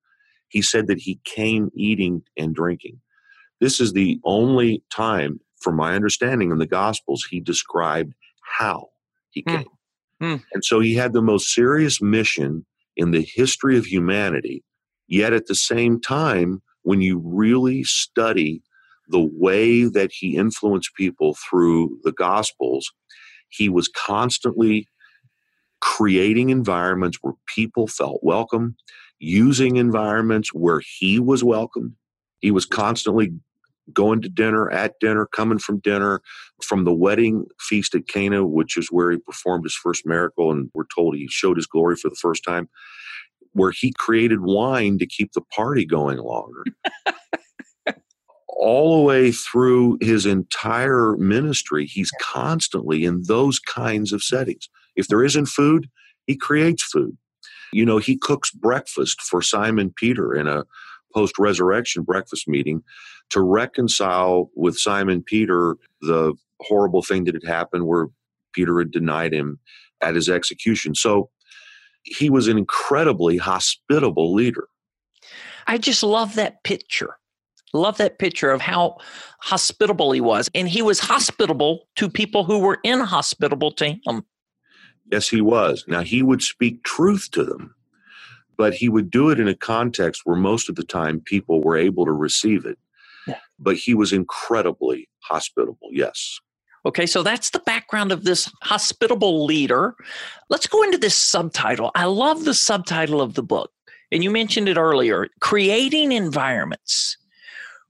he 0.48 0.62
said 0.62 0.86
that 0.86 1.00
he 1.00 1.20
came 1.24 1.70
eating 1.74 2.22
and 2.36 2.54
drinking. 2.54 3.00
This 3.60 3.80
is 3.80 3.92
the 3.92 4.20
only 4.24 4.82
time, 4.90 5.40
from 5.60 5.76
my 5.76 5.94
understanding 5.94 6.50
in 6.50 6.58
the 6.58 6.66
Gospels, 6.66 7.26
he 7.28 7.40
described 7.40 8.14
how 8.58 8.88
he 9.30 9.42
hmm. 9.46 9.56
came. 9.56 9.66
Mm. 10.22 10.42
And 10.52 10.64
so 10.64 10.80
he 10.80 10.94
had 10.94 11.12
the 11.12 11.22
most 11.22 11.52
serious 11.52 12.00
mission 12.00 12.64
in 12.96 13.10
the 13.10 13.26
history 13.34 13.76
of 13.76 13.86
humanity. 13.86 14.64
Yet 15.08 15.32
at 15.32 15.46
the 15.46 15.54
same 15.54 16.00
time, 16.00 16.62
when 16.82 17.00
you 17.00 17.20
really 17.24 17.84
study 17.84 18.62
the 19.08 19.28
way 19.32 19.84
that 19.84 20.10
he 20.12 20.36
influenced 20.36 20.94
people 20.94 21.36
through 21.48 21.98
the 22.02 22.12
Gospels, 22.12 22.90
he 23.48 23.68
was 23.68 23.88
constantly 23.88 24.88
creating 25.80 26.50
environments 26.50 27.18
where 27.20 27.34
people 27.54 27.86
felt 27.86 28.20
welcome, 28.22 28.76
using 29.18 29.76
environments 29.76 30.52
where 30.52 30.80
he 30.98 31.18
was 31.18 31.42
welcome. 31.42 31.96
He 32.40 32.50
was 32.50 32.66
constantly 32.66 33.32
going 33.92 34.20
to 34.22 34.28
dinner, 34.28 34.70
at 34.70 34.94
dinner, 35.00 35.26
coming 35.26 35.58
from 35.58 35.78
dinner, 35.78 36.20
from 36.62 36.84
the 36.84 36.94
wedding 36.94 37.46
feast 37.60 37.94
at 37.94 38.08
Cana, 38.08 38.46
which 38.46 38.76
is 38.76 38.88
where 38.88 39.10
he 39.12 39.18
performed 39.18 39.64
his 39.64 39.74
first 39.74 40.06
miracle, 40.06 40.50
and 40.50 40.70
we're 40.74 40.84
told 40.94 41.14
he 41.14 41.28
showed 41.28 41.56
his 41.56 41.66
glory 41.66 41.96
for 41.96 42.08
the 42.08 42.16
first 42.20 42.42
time, 42.44 42.68
where 43.52 43.70
he 43.70 43.92
created 43.96 44.40
wine 44.42 44.98
to 44.98 45.06
keep 45.06 45.32
the 45.32 45.40
party 45.40 45.86
going 45.86 46.18
longer. 46.18 46.64
All 48.48 48.96
the 48.98 49.04
way 49.04 49.32
through 49.32 49.98
his 50.00 50.26
entire 50.26 51.16
ministry, 51.18 51.86
he's 51.86 52.10
constantly 52.20 53.04
in 53.04 53.22
those 53.24 53.58
kinds 53.58 54.12
of 54.12 54.22
settings. 54.22 54.68
If 54.96 55.08
there 55.08 55.22
isn't 55.22 55.46
food, 55.46 55.88
he 56.26 56.36
creates 56.36 56.82
food. 56.82 57.16
You 57.72 57.84
know, 57.84 57.98
he 57.98 58.16
cooks 58.16 58.50
breakfast 58.50 59.20
for 59.20 59.42
Simon 59.42 59.92
Peter 59.94 60.34
in 60.34 60.46
a 60.46 60.64
post 61.14 61.38
resurrection 61.38 62.02
breakfast 62.02 62.46
meeting 62.48 62.82
to 63.30 63.40
reconcile 63.40 64.50
with 64.54 64.78
Simon 64.78 65.22
Peter 65.22 65.76
the 66.00 66.34
horrible 66.60 67.02
thing 67.02 67.24
that 67.24 67.34
had 67.34 67.44
happened 67.44 67.86
where 67.86 68.06
Peter 68.52 68.78
had 68.78 68.90
denied 68.90 69.32
him 69.32 69.58
at 70.00 70.14
his 70.14 70.28
execution. 70.28 70.94
So 70.94 71.30
he 72.02 72.30
was 72.30 72.48
an 72.48 72.58
incredibly 72.58 73.36
hospitable 73.36 74.32
leader. 74.32 74.68
I 75.66 75.78
just 75.78 76.02
love 76.02 76.34
that 76.36 76.62
picture. 76.62 77.16
Love 77.72 77.96
that 77.98 78.18
picture 78.18 78.52
of 78.52 78.60
how 78.60 78.96
hospitable 79.40 80.12
he 80.12 80.20
was. 80.20 80.48
And 80.54 80.68
he 80.68 80.82
was 80.82 81.00
hospitable 81.00 81.88
to 81.96 82.08
people 82.08 82.44
who 82.44 82.58
were 82.58 82.78
inhospitable 82.84 83.72
to 83.72 83.90
him. 84.06 84.24
Yes, 85.10 85.28
he 85.28 85.40
was. 85.40 85.84
Now, 85.86 86.02
he 86.02 86.22
would 86.22 86.42
speak 86.42 86.82
truth 86.82 87.30
to 87.32 87.44
them, 87.44 87.74
but 88.56 88.74
he 88.74 88.88
would 88.88 89.10
do 89.10 89.30
it 89.30 89.38
in 89.38 89.48
a 89.48 89.54
context 89.54 90.22
where 90.24 90.36
most 90.36 90.68
of 90.68 90.74
the 90.74 90.84
time 90.84 91.20
people 91.20 91.62
were 91.62 91.76
able 91.76 92.04
to 92.04 92.12
receive 92.12 92.66
it. 92.66 92.78
Yeah. 93.26 93.38
But 93.58 93.76
he 93.76 93.94
was 93.94 94.12
incredibly 94.12 95.08
hospitable, 95.20 95.88
yes. 95.92 96.40
Okay, 96.84 97.06
so 97.06 97.24
that's 97.24 97.50
the 97.50 97.58
background 97.60 98.12
of 98.12 98.24
this 98.24 98.50
hospitable 98.62 99.44
leader. 99.44 99.96
Let's 100.48 100.68
go 100.68 100.82
into 100.84 100.98
this 100.98 101.16
subtitle. 101.16 101.90
I 101.96 102.04
love 102.04 102.44
the 102.44 102.54
subtitle 102.54 103.20
of 103.20 103.34
the 103.34 103.42
book. 103.42 103.72
And 104.12 104.22
you 104.22 104.30
mentioned 104.30 104.68
it 104.68 104.76
earlier 104.76 105.26
creating 105.40 106.12
environments 106.12 107.16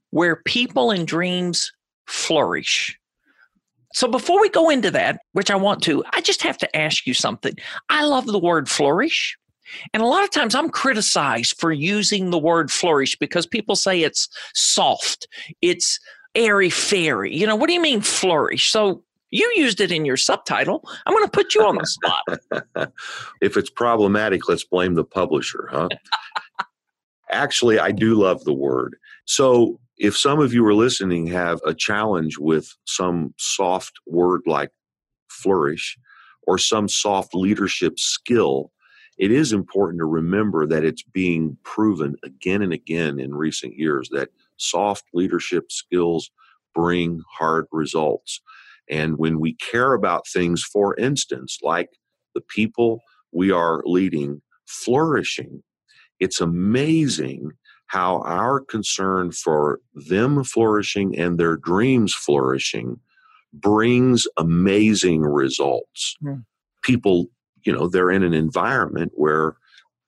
where 0.09 0.35
people 0.35 0.89
and 0.89 1.07
dreams 1.07 1.71
flourish. 2.07 2.96
So 3.93 4.07
before 4.07 4.41
we 4.41 4.49
go 4.49 4.69
into 4.69 4.91
that, 4.91 5.21
which 5.33 5.49
I 5.49 5.55
want 5.55 5.81
to, 5.83 6.03
I 6.11 6.21
just 6.21 6.41
have 6.43 6.57
to 6.59 6.75
ask 6.75 7.07
you 7.07 7.13
something. 7.13 7.55
I 7.89 8.03
love 8.03 8.25
the 8.25 8.39
word 8.39 8.69
flourish. 8.69 9.37
And 9.93 10.01
a 10.01 10.05
lot 10.05 10.23
of 10.23 10.31
times 10.31 10.55
I'm 10.55 10.69
criticized 10.69 11.59
for 11.59 11.71
using 11.71 12.29
the 12.29 12.37
word 12.37 12.71
flourish 12.71 13.17
because 13.17 13.45
people 13.45 13.75
say 13.75 14.01
it's 14.01 14.29
soft, 14.53 15.27
it's 15.61 15.99
airy 16.35 16.69
fairy. 16.69 17.35
You 17.35 17.47
know, 17.47 17.55
what 17.55 17.67
do 17.67 17.73
you 17.73 17.81
mean 17.81 18.01
flourish? 18.01 18.69
So 18.69 19.03
you 19.29 19.51
used 19.55 19.81
it 19.81 19.91
in 19.91 20.05
your 20.05 20.17
subtitle. 20.17 20.87
I'm 21.05 21.13
going 21.13 21.25
to 21.25 21.31
put 21.31 21.53
you 21.53 21.63
on 21.63 21.75
the 21.75 21.85
spot. 21.85 22.91
if 23.41 23.57
it's 23.57 23.69
problematic, 23.69 24.47
let's 24.47 24.63
blame 24.63 24.95
the 24.95 25.03
publisher, 25.03 25.67
huh? 25.71 25.89
Actually, 27.29 27.77
I 27.77 27.91
do 27.91 28.15
love 28.15 28.45
the 28.45 28.53
word. 28.53 28.95
So 29.25 29.79
if 29.97 30.15
some 30.17 30.39
of 30.39 30.53
you 30.53 30.65
are 30.65 30.73
listening 30.73 31.27
have 31.27 31.59
a 31.65 31.73
challenge 31.73 32.37
with 32.37 32.73
some 32.85 33.33
soft 33.37 33.93
word 34.05 34.41
like 34.45 34.69
flourish 35.29 35.97
or 36.45 36.57
some 36.57 36.87
soft 36.87 37.33
leadership 37.33 37.97
skill, 37.97 38.71
it 39.17 39.31
is 39.31 39.51
important 39.51 39.99
to 39.99 40.05
remember 40.05 40.67
that 40.67 40.85
it's 40.85 41.03
being 41.03 41.57
proven 41.63 42.15
again 42.23 42.61
and 42.61 42.73
again 42.73 43.19
in 43.19 43.33
recent 43.33 43.75
years 43.75 44.09
that 44.11 44.29
soft 44.57 45.05
leadership 45.13 45.71
skills 45.71 46.29
bring 46.75 47.21
hard 47.31 47.65
results. 47.71 48.39
And 48.89 49.17
when 49.17 49.39
we 49.39 49.53
care 49.55 49.93
about 49.93 50.27
things, 50.27 50.63
for 50.63 50.95
instance, 50.97 51.57
like 51.63 51.89
the 52.35 52.41
people 52.41 53.01
we 53.31 53.51
are 53.51 53.81
leading 53.85 54.41
flourishing, 54.67 55.63
it's 56.19 56.39
amazing 56.39 57.51
how 57.87 58.21
our 58.21 58.59
concern 58.59 59.31
for 59.31 59.79
them 59.93 60.43
flourishing 60.43 61.17
and 61.17 61.37
their 61.37 61.57
dreams 61.57 62.13
flourishing 62.13 62.99
brings 63.53 64.27
amazing 64.37 65.21
results. 65.21 66.15
Mm. 66.23 66.45
People 66.83 67.29
you 67.67 67.73
know 67.73 67.87
they're 67.87 68.09
in 68.09 68.23
an 68.23 68.33
environment 68.33 69.11
where 69.15 69.57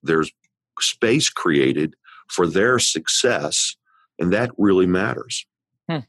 there's 0.02 0.32
space 0.80 1.30
created 1.30 1.94
for 2.30 2.48
their 2.48 2.80
success 2.80 3.76
and 4.18 4.32
that 4.32 4.50
really 4.58 4.88
matters 4.88 5.46
hmm. 5.90 6.00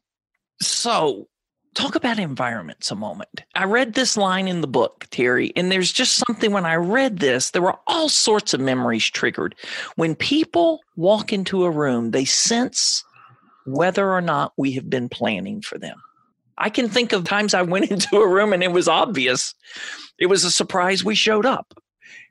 so 0.62 1.28
talk 1.74 1.94
about 1.94 2.18
environments 2.18 2.90
a 2.90 2.96
moment 2.96 3.42
i 3.54 3.64
read 3.64 3.94
this 3.94 4.16
line 4.16 4.48
in 4.48 4.60
the 4.60 4.66
book 4.66 5.06
terry 5.10 5.52
and 5.56 5.70
there's 5.70 5.92
just 5.92 6.22
something 6.26 6.52
when 6.52 6.66
i 6.66 6.74
read 6.74 7.18
this 7.18 7.50
there 7.50 7.62
were 7.62 7.78
all 7.86 8.08
sorts 8.08 8.52
of 8.52 8.60
memories 8.60 9.04
triggered 9.04 9.54
when 9.96 10.14
people 10.14 10.80
walk 10.96 11.32
into 11.32 11.64
a 11.64 11.70
room 11.70 12.10
they 12.10 12.24
sense 12.24 13.04
whether 13.66 14.10
or 14.10 14.20
not 14.20 14.52
we 14.56 14.72
have 14.72 14.90
been 14.90 15.08
planning 15.08 15.60
for 15.60 15.78
them 15.78 15.96
I 16.60 16.68
can 16.68 16.88
think 16.88 17.12
of 17.12 17.24
times 17.24 17.54
I 17.54 17.62
went 17.62 17.90
into 17.90 18.18
a 18.18 18.28
room 18.28 18.52
and 18.52 18.62
it 18.62 18.72
was 18.72 18.86
obvious. 18.86 19.54
It 20.18 20.26
was 20.26 20.44
a 20.44 20.50
surprise 20.50 21.02
we 21.02 21.14
showed 21.14 21.46
up. 21.46 21.74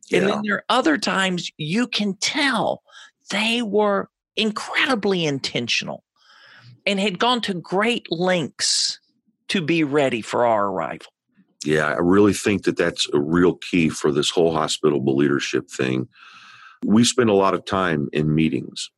Yeah. 0.10 0.20
And 0.20 0.30
then 0.30 0.42
there 0.44 0.56
are 0.58 0.66
other 0.70 0.98
times 0.98 1.52
you 1.58 1.88
can 1.88 2.16
tell 2.18 2.84
they 3.32 3.62
were 3.62 4.10
incredibly 4.36 5.26
intentional 5.26 6.04
and 6.86 7.00
had 7.00 7.20
gone 7.20 7.42
to 7.42 7.54
great 7.54 8.08
lengths 8.12 9.00
to 9.50 9.62
be 9.62 9.84
ready 9.84 10.22
for 10.22 10.46
our 10.46 10.68
arrival. 10.68 11.08
Yeah, 11.66 11.88
I 11.88 11.98
really 11.98 12.34
think 12.34 12.64
that 12.64 12.78
that's 12.78 13.08
a 13.14 13.20
real 13.20 13.56
key 13.56 13.90
for 13.90 14.12
this 14.12 14.30
whole 14.30 14.54
hospitable 14.54 15.16
leadership 15.16 15.70
thing. 15.70 16.08
We 16.86 17.04
spend 17.04 17.30
a 17.30 17.34
lot 17.34 17.54
of 17.54 17.66
time 17.66 18.08
in 18.14 18.34
meetings. 18.34 18.90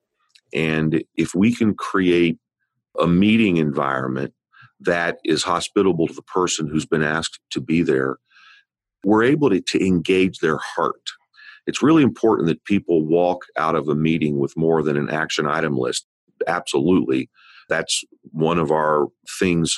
And 0.54 1.04
if 1.16 1.34
we 1.34 1.56
can 1.56 1.74
create 1.74 2.38
a 3.00 3.08
meeting 3.08 3.58
environment 3.58 4.34
that 4.82 5.18
is 5.24 5.44
hospitable 5.44 6.08
to 6.08 6.14
the 6.14 6.22
person 6.24 6.68
who's 6.68 6.86
been 6.86 7.04
asked 7.04 7.40
to 7.52 7.62
be 7.62 7.82
there, 7.82 8.18
we're 9.04 9.24
able 9.24 9.50
to, 9.50 9.62
to 9.62 9.84
engage 9.84 10.40
their 10.40 10.58
heart. 10.58 11.02
It's 11.66 11.82
really 11.82 12.04
important 12.04 12.48
that 12.48 12.64
people 12.66 13.06
walk 13.06 13.46
out 13.58 13.76
of 13.76 13.88
a 13.88 13.96
meeting 13.96 14.40
with 14.40 14.58
more 14.58 14.84
than 14.84 14.98
an 14.98 15.10
action 15.10 15.48
item 15.48 15.78
list. 15.78 16.06
Absolutely. 16.48 17.30
That's 17.70 18.04
one 18.32 18.60
of 18.60 18.72
our 18.72 19.08
things 19.40 19.78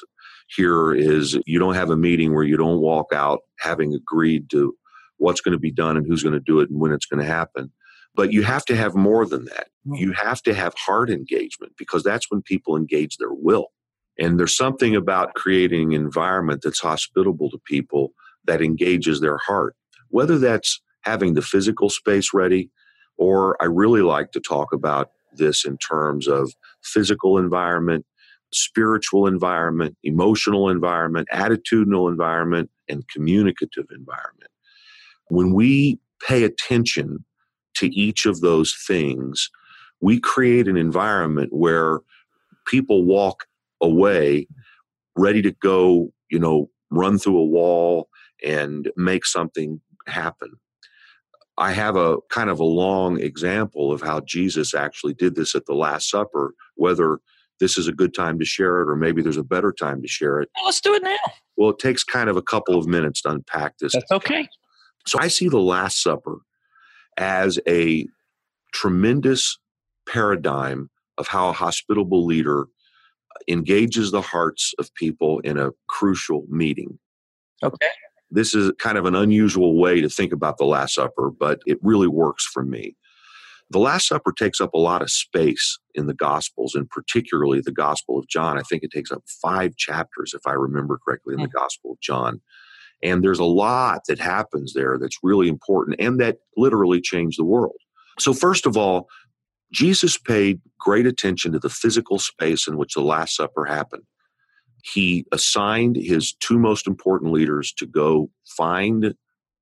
here 0.55 0.93
is 0.93 1.37
you 1.45 1.59
don't 1.59 1.75
have 1.75 1.89
a 1.89 1.97
meeting 1.97 2.33
where 2.33 2.43
you 2.43 2.57
don't 2.57 2.79
walk 2.79 3.07
out 3.13 3.39
having 3.59 3.93
agreed 3.93 4.49
to 4.51 4.75
what's 5.17 5.41
going 5.41 5.53
to 5.53 5.59
be 5.59 5.71
done 5.71 5.97
and 5.97 6.05
who's 6.07 6.23
going 6.23 6.33
to 6.33 6.39
do 6.39 6.59
it 6.59 6.69
and 6.69 6.79
when 6.79 6.91
it's 6.91 7.05
going 7.05 7.19
to 7.23 7.31
happen. 7.31 7.71
But 8.15 8.31
you 8.31 8.43
have 8.43 8.65
to 8.65 8.75
have 8.75 8.95
more 8.95 9.25
than 9.25 9.45
that. 9.45 9.67
You 9.85 10.11
have 10.13 10.41
to 10.43 10.53
have 10.53 10.73
heart 10.77 11.09
engagement 11.09 11.73
because 11.77 12.03
that's 12.03 12.29
when 12.29 12.41
people 12.41 12.77
engage 12.77 13.17
their 13.17 13.33
will. 13.33 13.67
And 14.19 14.39
there's 14.39 14.55
something 14.55 14.95
about 14.95 15.33
creating 15.33 15.95
an 15.95 16.01
environment 16.01 16.61
that's 16.63 16.79
hospitable 16.79 17.49
to 17.49 17.57
people 17.65 18.13
that 18.45 18.61
engages 18.61 19.19
their 19.19 19.37
heart, 19.37 19.75
whether 20.09 20.37
that's 20.37 20.81
having 21.01 21.33
the 21.33 21.41
physical 21.41 21.89
space 21.89 22.33
ready, 22.33 22.69
or 23.17 23.57
I 23.61 23.65
really 23.65 24.01
like 24.01 24.31
to 24.33 24.39
talk 24.39 24.73
about 24.73 25.09
this 25.35 25.65
in 25.65 25.77
terms 25.77 26.27
of 26.27 26.53
physical 26.83 27.37
environment, 27.37 28.05
spiritual 28.53 29.27
environment, 29.27 29.97
emotional 30.03 30.69
environment, 30.69 31.27
attitudinal 31.33 32.09
environment, 32.09 32.69
and 32.89 33.07
communicative 33.07 33.85
environment. 33.91 34.51
When 35.29 35.53
we 35.53 35.99
pay 36.27 36.43
attention 36.43 37.25
to 37.75 37.87
each 37.87 38.25
of 38.25 38.41
those 38.41 38.75
things, 38.87 39.49
we 40.01 40.19
create 40.19 40.67
an 40.67 40.77
environment 40.77 41.49
where 41.53 41.99
people 42.67 43.03
walk 43.03 43.45
away 43.81 44.47
ready 45.15 45.41
to 45.41 45.51
go, 45.51 46.11
you 46.29 46.39
know, 46.39 46.69
run 46.91 47.17
through 47.17 47.37
a 47.37 47.45
wall 47.45 48.09
and 48.43 48.91
make 48.95 49.25
something 49.25 49.81
happen. 50.07 50.51
I 51.57 51.71
have 51.71 51.95
a 51.95 52.17
kind 52.29 52.49
of 52.49 52.59
a 52.59 52.65
long 52.65 53.19
example 53.19 53.91
of 53.91 54.01
how 54.01 54.21
Jesus 54.21 54.73
actually 54.73 55.13
did 55.13 55.35
this 55.35 55.53
at 55.53 55.65
the 55.65 55.75
Last 55.75 56.09
Supper, 56.09 56.53
whether 56.75 57.19
this 57.63 57.77
is 57.77 57.87
a 57.87 57.93
good 57.93 58.13
time 58.13 58.37
to 58.37 58.43
share 58.43 58.81
it 58.81 58.89
or 58.89 58.95
maybe 58.97 59.21
there's 59.21 59.37
a 59.37 59.43
better 59.43 59.71
time 59.71 60.01
to 60.01 60.07
share 60.07 60.41
it. 60.41 60.49
Well, 60.57 60.65
let's 60.65 60.81
do 60.81 60.93
it 60.93 61.01
now. 61.01 61.15
Well, 61.55 61.69
it 61.69 61.79
takes 61.79 62.03
kind 62.03 62.29
of 62.29 62.35
a 62.35 62.41
couple 62.41 62.77
of 62.77 62.87
minutes 62.87 63.21
to 63.21 63.29
unpack 63.29 63.77
this. 63.77 63.93
That's 63.93 64.11
okay. 64.11 64.49
So 65.07 65.17
I 65.17 65.29
see 65.29 65.47
the 65.47 65.59
Last 65.59 66.03
Supper 66.03 66.39
as 67.17 67.59
a 67.65 68.05
tremendous 68.73 69.57
paradigm 70.09 70.89
of 71.17 71.27
how 71.27 71.47
a 71.47 71.53
hospitable 71.53 72.25
leader 72.25 72.65
engages 73.47 74.11
the 74.11 74.21
hearts 74.21 74.73
of 74.77 74.93
people 74.95 75.39
in 75.39 75.57
a 75.57 75.71
crucial 75.87 76.43
meeting. 76.49 76.99
Okay. 77.63 77.87
This 78.29 78.53
is 78.53 78.73
kind 78.77 78.97
of 78.97 79.05
an 79.05 79.15
unusual 79.15 79.79
way 79.79 80.01
to 80.01 80.09
think 80.09 80.33
about 80.33 80.57
the 80.57 80.65
Last 80.65 80.95
Supper, 80.95 81.31
but 81.31 81.61
it 81.65 81.77
really 81.81 82.07
works 82.07 82.45
for 82.45 82.65
me. 82.65 82.97
The 83.73 83.79
Last 83.79 84.07
Supper 84.07 84.31
takes 84.31 84.61
up 84.61 84.75
a 84.75 84.79
lot 84.79 85.01
of 85.01 85.09
space 85.09 85.79
in 85.95 86.05
the 86.05 86.13
Gospels, 86.13 86.75
and 86.75 86.87
particularly 86.87 87.59
the 87.59 87.71
Gospel 87.71 88.19
of 88.19 88.27
John. 88.27 88.57
I 88.57 88.61
think 88.61 88.83
it 88.83 88.91
takes 88.91 89.11
up 89.11 89.23
five 89.41 89.75
chapters, 89.75 90.33
if 90.35 90.45
I 90.45 90.51
remember 90.51 90.99
correctly, 91.03 91.33
in 91.33 91.41
the 91.41 91.47
hmm. 91.47 91.57
Gospel 91.57 91.93
of 91.93 91.99
John. 91.99 92.39
And 93.01 93.23
there's 93.23 93.39
a 93.39 93.45
lot 93.45 94.01
that 94.07 94.19
happens 94.19 94.73
there 94.73 94.97
that's 95.01 95.17
really 95.23 95.47
important 95.47 95.99
and 95.99 96.21
that 96.21 96.37
literally 96.55 97.01
changed 97.01 97.39
the 97.39 97.43
world. 97.43 97.75
So, 98.19 98.31
first 98.31 98.67
of 98.67 98.77
all, 98.77 99.09
Jesus 99.73 100.19
paid 100.19 100.61
great 100.79 101.07
attention 101.07 101.51
to 101.53 101.59
the 101.59 101.69
physical 101.69 102.19
space 102.19 102.67
in 102.67 102.77
which 102.77 102.93
the 102.93 103.01
Last 103.01 103.35
Supper 103.35 103.65
happened. 103.65 104.03
He 104.83 105.25
assigned 105.31 105.95
his 105.95 106.33
two 106.33 106.59
most 106.59 106.85
important 106.85 107.33
leaders 107.33 107.73
to 107.77 107.87
go 107.87 108.29
find 108.45 109.15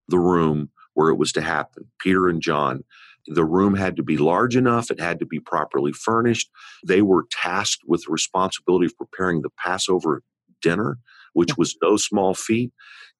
the 0.10 0.20
room 0.20 0.70
where 0.96 1.10
it 1.10 1.16
was 1.18 1.32
to 1.32 1.42
happen 1.42 1.86
Peter 2.00 2.28
and 2.28 2.42
John. 2.42 2.84
The 3.28 3.46
room 3.46 3.76
had 3.76 3.96
to 3.98 4.04
be 4.04 4.18
large 4.18 4.56
enough, 4.56 4.92
it 4.92 5.00
had 5.00 5.20
to 5.20 5.26
be 5.26 5.40
properly 5.40 5.94
furnished. 5.94 6.50
They 6.86 7.02
were 7.02 7.26
tasked 7.32 7.82
with 7.88 8.04
the 8.06 8.12
responsibility 8.12 8.88
of 8.88 8.98
preparing 8.98 9.42
the 9.42 9.50
Passover 9.64 10.24
dinner, 10.62 10.98
which 11.34 11.58
was 11.58 11.76
no 11.82 11.98
small 11.98 12.34
feat. 12.34 12.72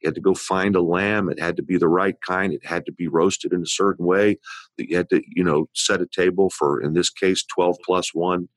You 0.02 0.08
had 0.08 0.16
to 0.16 0.22
go 0.22 0.34
find 0.34 0.76
a 0.76 0.82
lamb. 0.82 1.30
It 1.30 1.40
had 1.40 1.56
to 1.58 1.64
be 1.64 1.78
the 1.78 1.88
right 1.88 2.16
kind. 2.26 2.54
It 2.54 2.66
had 2.66 2.86
to 2.88 2.92
be 2.92 3.08
roasted 3.08 3.54
in 3.54 3.62
a 3.62 3.68
certain 3.68 4.06
way. 4.06 4.38
You 4.78 4.98
had 4.98 5.10
to, 5.10 5.22
you 5.28 5.44
know, 5.44 5.68
set 5.76 6.02
a 6.02 6.08
table 6.08 6.50
for, 6.50 6.82
in 6.82 6.94
this 6.94 7.10
case, 7.10 7.44
12 7.54 7.78
plus 7.86 8.14
one. 8.14 8.50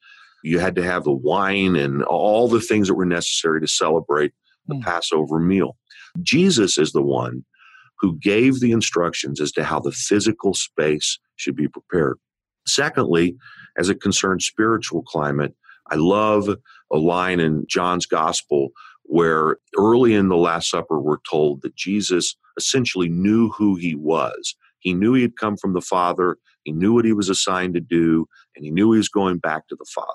You 0.43 0.59
had 0.59 0.75
to 0.77 0.83
have 0.83 1.05
the 1.05 1.13
wine 1.13 1.77
and 1.77 2.03
all 2.05 2.49
the 2.49 2.61
things 2.61 2.89
that 2.89 2.95
were 2.95 3.05
necessary 3.05 3.61
to 3.61 3.69
celebrate 3.69 4.33
the 4.67 4.75
mm. 4.75 4.83
Passover 4.83 5.39
meal. 5.39 5.77
Jesus 6.23 6.79
is 6.79 6.93
the 6.93 7.03
one 7.03 7.45
who 7.99 8.19
gave 8.19 8.61
the 8.61 8.73
instructions 8.73 9.41
as 9.41 9.53
to 9.53 9.65
how 9.65 9.81
the 9.81 9.93
physical 9.93 10.55
space 10.55 11.19
should 11.37 11.57
be 11.57 11.69
prepared. 11.69 12.19
Secondly, 12.67 13.37
as 13.79 13.89
it 13.89 14.01
concerns 14.01 14.47
spiritual 14.47 15.03
climate, 15.03 15.55
I 15.91 15.97
love 15.97 16.49
a 16.91 16.97
line 16.97 17.41
in 17.41 17.65
John's 17.69 18.07
gospel 18.07 18.71
where 19.03 19.59
early 19.77 20.15
in 20.15 20.29
the 20.29 20.37
Last 20.37 20.71
Supper, 20.71 20.99
we're 20.99 21.19
told 21.29 21.63
that 21.63 21.77
Jesus 21.77 22.37
essentially 22.57 23.09
knew 23.09 23.51
who 23.51 23.77
he 23.77 23.95
was. 23.95 24.57
He 24.79 24.95
knew 24.95 25.15
he 25.15 25.23
had 25.23 25.37
come 25.37 25.57
from 25.57 25.75
the 25.75 25.81
Father, 25.81 26.39
he 26.63 26.73
knew 26.73 26.95
what 26.95 27.05
he 27.05 27.13
was 27.13 27.29
assigned 27.29 27.75
to 27.75 27.81
do, 27.81 28.27
and 28.57 28.65
he 28.65 28.71
knew 28.71 28.93
he 28.93 28.99
was 28.99 29.09
going 29.09 29.39
back 29.39 29.69
to 29.69 29.77
the 29.77 29.87
Father. 29.95 30.09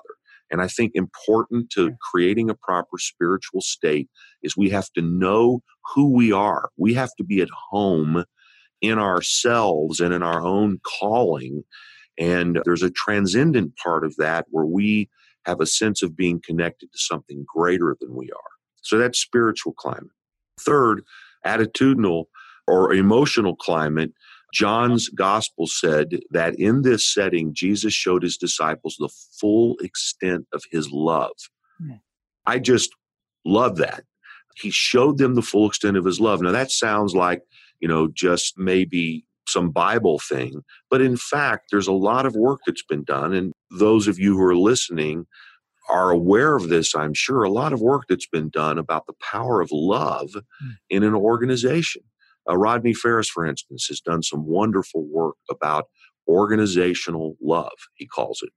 And 0.50 0.60
I 0.60 0.68
think 0.68 0.92
important 0.94 1.70
to 1.70 1.90
mm. 1.90 1.96
creating 2.10 2.50
a 2.50 2.54
proper 2.54 2.98
spiritual 2.98 3.60
state 3.60 4.08
is 4.42 4.56
we 4.56 4.70
have 4.70 4.90
to 4.92 5.02
know 5.02 5.62
who 5.94 6.10
we 6.10 6.32
are. 6.32 6.70
We 6.76 6.94
have 6.94 7.14
to 7.16 7.24
be 7.24 7.40
at 7.40 7.48
home 7.70 8.24
in 8.80 8.98
ourselves 8.98 10.00
and 10.00 10.12
in 10.14 10.22
our 10.22 10.42
own 10.42 10.80
calling. 11.00 11.62
And 12.18 12.60
there's 12.64 12.82
a 12.82 12.90
transcendent 12.90 13.76
part 13.76 14.04
of 14.04 14.14
that 14.16 14.46
where 14.50 14.66
we 14.66 15.08
have 15.46 15.60
a 15.60 15.66
sense 15.66 16.02
of 16.02 16.16
being 16.16 16.40
connected 16.44 16.92
to 16.92 16.98
something 16.98 17.44
greater 17.46 17.96
than 18.00 18.14
we 18.14 18.30
are. 18.30 18.50
So 18.82 18.98
that's 18.98 19.18
spiritual 19.18 19.72
climate. 19.72 20.10
Third, 20.58 21.02
attitudinal 21.46 22.24
or 22.66 22.92
emotional 22.92 23.56
climate. 23.56 24.12
John's 24.52 25.08
gospel 25.08 25.66
said 25.66 26.20
that 26.30 26.58
in 26.58 26.82
this 26.82 27.06
setting, 27.06 27.54
Jesus 27.54 27.92
showed 27.92 28.22
his 28.22 28.36
disciples 28.36 28.96
the 28.98 29.10
full 29.40 29.76
extent 29.80 30.46
of 30.52 30.64
his 30.70 30.90
love. 30.90 31.32
Hmm. 31.78 31.94
I 32.46 32.58
just 32.58 32.90
love 33.44 33.76
that. 33.76 34.04
He 34.56 34.70
showed 34.70 35.18
them 35.18 35.34
the 35.34 35.42
full 35.42 35.68
extent 35.68 35.96
of 35.96 36.04
his 36.04 36.20
love. 36.20 36.42
Now, 36.42 36.52
that 36.52 36.70
sounds 36.70 37.14
like, 37.14 37.42
you 37.80 37.88
know, 37.88 38.08
just 38.12 38.58
maybe 38.58 39.24
some 39.48 39.70
Bible 39.70 40.18
thing, 40.18 40.62
but 40.90 41.00
in 41.00 41.16
fact, 41.16 41.66
there's 41.70 41.88
a 41.88 41.92
lot 41.92 42.26
of 42.26 42.36
work 42.36 42.60
that's 42.66 42.84
been 42.84 43.04
done. 43.04 43.32
And 43.32 43.52
those 43.70 44.06
of 44.06 44.18
you 44.18 44.36
who 44.36 44.44
are 44.44 44.56
listening 44.56 45.26
are 45.88 46.10
aware 46.10 46.56
of 46.56 46.68
this, 46.68 46.94
I'm 46.94 47.14
sure, 47.14 47.42
a 47.42 47.50
lot 47.50 47.72
of 47.72 47.80
work 47.80 48.04
that's 48.08 48.28
been 48.28 48.48
done 48.48 48.78
about 48.78 49.06
the 49.06 49.14
power 49.20 49.60
of 49.60 49.70
love 49.72 50.30
mm. 50.30 50.76
in 50.88 51.02
an 51.02 51.14
organization. 51.14 52.02
Uh, 52.48 52.56
Rodney 52.56 52.94
Ferris, 52.94 53.28
for 53.28 53.46
instance, 53.46 53.86
has 53.88 54.00
done 54.00 54.22
some 54.22 54.46
wonderful 54.46 55.06
work 55.06 55.36
about 55.50 55.86
organizational 56.28 57.36
love, 57.42 57.72
he 57.96 58.06
calls 58.06 58.42
it. 58.42 58.50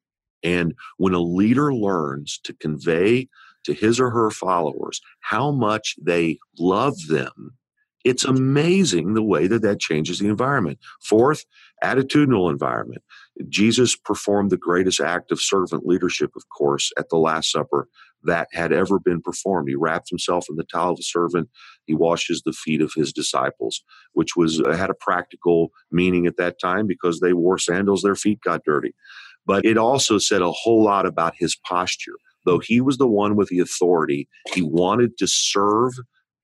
And 0.43 0.73
when 0.97 1.13
a 1.13 1.19
leader 1.19 1.73
learns 1.73 2.39
to 2.43 2.53
convey 2.53 3.29
to 3.63 3.73
his 3.73 3.99
or 3.99 4.09
her 4.09 4.29
followers 4.29 5.01
how 5.21 5.51
much 5.51 5.95
they 6.01 6.37
love 6.59 6.95
them, 7.07 7.57
it's 8.03 8.25
amazing 8.25 9.13
the 9.13 9.23
way 9.23 9.47
that 9.47 9.61
that 9.61 9.79
changes 9.79 10.19
the 10.19 10.27
environment. 10.27 10.77
Fourth, 11.01 11.45
attitudinal 11.83 12.51
environment. 12.51 13.01
Jesus 13.47 13.95
performed 13.95 14.49
the 14.51 14.57
greatest 14.57 14.99
act 14.99 15.31
of 15.31 15.39
servant 15.39 15.85
leadership, 15.85 16.31
of 16.35 16.43
course, 16.49 16.91
at 16.97 17.07
the 17.09 17.17
Last 17.17 17.49
Supper 17.51 17.87
that 18.25 18.47
had 18.51 18.71
ever 18.71 18.99
been 18.99 19.21
performed. 19.21 19.69
He 19.69 19.75
wrapped 19.75 20.09
himself 20.09 20.45
in 20.49 20.55
the 20.55 20.63
towel 20.63 20.93
of 20.93 20.99
a 20.99 21.03
servant. 21.03 21.49
He 21.85 21.93
washes 21.93 22.41
the 22.45 22.53
feet 22.53 22.81
of 22.81 22.93
his 22.95 23.11
disciples, 23.11 23.83
which 24.13 24.35
was 24.35 24.61
uh, 24.61 24.71
had 24.71 24.89
a 24.89 24.95
practical 24.95 25.71
meaning 25.91 26.25
at 26.25 26.37
that 26.37 26.59
time 26.59 26.87
because 26.87 27.19
they 27.19 27.33
wore 27.33 27.57
sandals, 27.57 28.01
their 28.01 28.15
feet 28.15 28.41
got 28.41 28.63
dirty. 28.65 28.93
But 29.45 29.65
it 29.65 29.77
also 29.77 30.17
said 30.17 30.41
a 30.41 30.51
whole 30.51 30.83
lot 30.83 31.05
about 31.05 31.33
his 31.37 31.55
posture. 31.55 32.15
Though 32.45 32.59
he 32.59 32.81
was 32.81 32.97
the 32.97 33.07
one 33.07 33.35
with 33.35 33.49
the 33.49 33.59
authority, 33.59 34.27
he 34.53 34.61
wanted 34.61 35.17
to 35.17 35.27
serve 35.27 35.93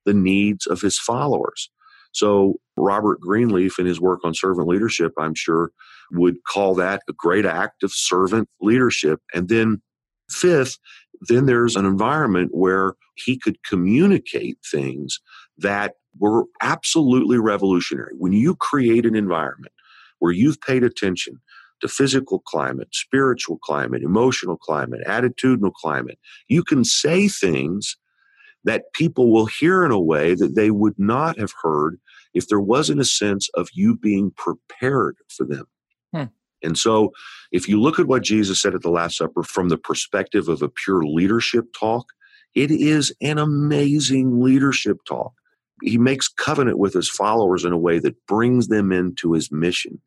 the 0.05 0.13
needs 0.13 0.65
of 0.65 0.81
his 0.81 0.97
followers. 0.97 1.69
So, 2.11 2.55
Robert 2.77 3.19
Greenleaf, 3.19 3.77
in 3.77 3.85
his 3.85 4.01
work 4.01 4.21
on 4.23 4.33
servant 4.33 4.67
leadership, 4.67 5.11
I'm 5.17 5.35
sure, 5.35 5.71
would 6.11 6.37
call 6.47 6.73
that 6.75 7.01
a 7.07 7.13
great 7.13 7.45
act 7.45 7.83
of 7.83 7.91
servant 7.91 8.49
leadership. 8.61 9.19
And 9.33 9.47
then, 9.49 9.81
fifth, 10.29 10.79
then 11.21 11.45
there's 11.45 11.75
an 11.75 11.85
environment 11.85 12.51
where 12.53 12.93
he 13.15 13.37
could 13.37 13.63
communicate 13.63 14.57
things 14.69 15.19
that 15.57 15.95
were 16.17 16.45
absolutely 16.61 17.37
revolutionary. 17.37 18.13
When 18.17 18.33
you 18.33 18.55
create 18.55 19.05
an 19.05 19.15
environment 19.15 19.73
where 20.19 20.31
you've 20.31 20.61
paid 20.61 20.83
attention 20.83 21.39
to 21.81 21.87
physical 21.87 22.39
climate, 22.39 22.89
spiritual 22.91 23.57
climate, 23.59 24.01
emotional 24.03 24.57
climate, 24.57 25.01
attitudinal 25.07 25.73
climate, 25.73 26.19
you 26.47 26.63
can 26.63 26.83
say 26.83 27.27
things 27.27 27.97
that 28.65 28.91
people 28.93 29.31
will 29.31 29.45
hear 29.45 29.85
in 29.85 29.91
a 29.91 29.99
way 29.99 30.35
that 30.35 30.55
they 30.55 30.69
would 30.71 30.97
not 30.97 31.39
have 31.39 31.53
heard 31.63 31.97
if 32.33 32.47
there 32.47 32.59
wasn't 32.59 32.99
a 32.99 33.05
sense 33.05 33.49
of 33.53 33.69
you 33.73 33.95
being 33.95 34.31
prepared 34.31 35.15
for 35.29 35.45
them. 35.45 35.65
And 36.63 36.77
so, 36.77 37.11
if 37.51 37.67
you 37.67 37.81
look 37.81 37.99
at 37.99 38.07
what 38.07 38.23
Jesus 38.23 38.61
said 38.61 38.75
at 38.75 38.81
the 38.81 38.89
Last 38.89 39.17
Supper 39.17 39.43
from 39.43 39.69
the 39.69 39.77
perspective 39.77 40.47
of 40.47 40.61
a 40.61 40.69
pure 40.69 41.03
leadership 41.03 41.65
talk, 41.77 42.11
it 42.55 42.71
is 42.71 43.13
an 43.21 43.37
amazing 43.37 44.41
leadership 44.41 44.97
talk. 45.07 45.33
He 45.81 45.97
makes 45.97 46.27
covenant 46.27 46.77
with 46.77 46.93
his 46.93 47.09
followers 47.09 47.63
in 47.63 47.71
a 47.71 47.77
way 47.77 47.99
that 47.99 48.25
brings 48.27 48.67
them 48.67 48.91
into 48.91 49.33
his 49.33 49.51
mission 49.51 50.01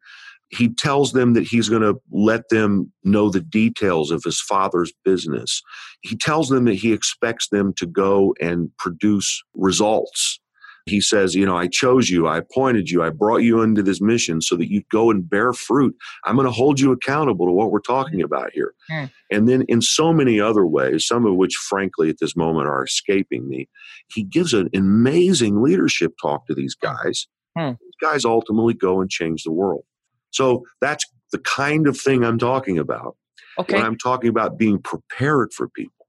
he 0.53 0.69
tells 0.69 1.13
them 1.13 1.33
that 1.33 1.45
he's 1.45 1.69
going 1.69 1.83
to 1.83 1.99
let 2.11 2.49
them 2.51 2.93
know 3.05 3.31
the 3.31 3.41
details 3.41 4.11
of 4.11 4.23
his 4.23 4.41
father's 4.41 4.93
business. 5.03 5.63
He 6.03 6.15
tells 6.15 6.51
them 6.51 6.67
that 6.67 6.75
he 6.75 6.93
expects 6.93 7.49
them 7.49 7.73
to 7.79 7.87
go 7.87 8.35
and 8.41 8.71
produce 8.79 9.43
results. 9.55 10.41
He 10.87 11.01
says, 11.01 11.35
You 11.35 11.47
know, 11.47 11.57
I 11.57 11.69
chose 11.69 12.11
you, 12.11 12.27
I 12.27 12.39
appointed 12.39 12.91
you, 12.91 13.03
I 13.03 13.11
brought 13.11 13.39
you 13.39 13.63
into 13.63 13.83
this 13.83 14.01
mission 14.01 14.41
so 14.41 14.57
that 14.57 14.71
you 14.71 14.83
go 14.91 15.11
and 15.11 15.29
bear 15.29 15.53
fruit. 15.53 15.95
I'm 16.25 16.37
going 16.37 16.47
to 16.47 16.53
hold 16.53 16.81
you 16.81 16.93
accountable 16.93 17.47
to 17.47 17.53
what 17.53 17.71
we're 17.71 17.81
talking 17.81 18.21
mm. 18.21 18.25
about 18.25 18.51
here. 18.53 18.75
Mm. 18.91 19.11
And 19.31 19.49
then, 19.49 19.63
in 19.69 19.83
so 19.83 20.13
many 20.13 20.41
other 20.41 20.67
ways, 20.67 21.07
some 21.07 21.27
of 21.27 21.35
which, 21.37 21.55
frankly, 21.55 22.09
at 22.09 22.17
this 22.21 22.37
moment 22.37 22.69
are 22.69 22.85
escaping 22.85 23.49
me, 23.49 23.69
he 24.13 24.25
gives 24.25 24.55
an 24.55 24.69
amazing 24.75 25.63
leadership 25.63 26.15
talk 26.21 26.47
to 26.47 26.55
these 26.55 26.75
guys. 26.75 27.27
Mm. 27.57 27.79
These 27.81 27.95
guys 28.01 28.25
ultimately 28.25 28.75
go 28.75 29.01
and 29.01 29.11
change 29.11 29.45
the 29.45 29.53
world. 29.53 29.85
So 30.31 30.65
that's 30.81 31.05
the 31.31 31.39
kind 31.39 31.87
of 31.87 31.99
thing 31.99 32.25
I'm 32.25 32.39
talking 32.39 32.79
about 32.79 33.17
Okay. 33.59 33.77
when 33.77 33.85
I'm 33.85 33.99
talking 33.99 34.31
about 34.31 34.59
being 34.59 34.79
prepared 34.81 35.53
for 35.53 35.69
people. 35.69 36.07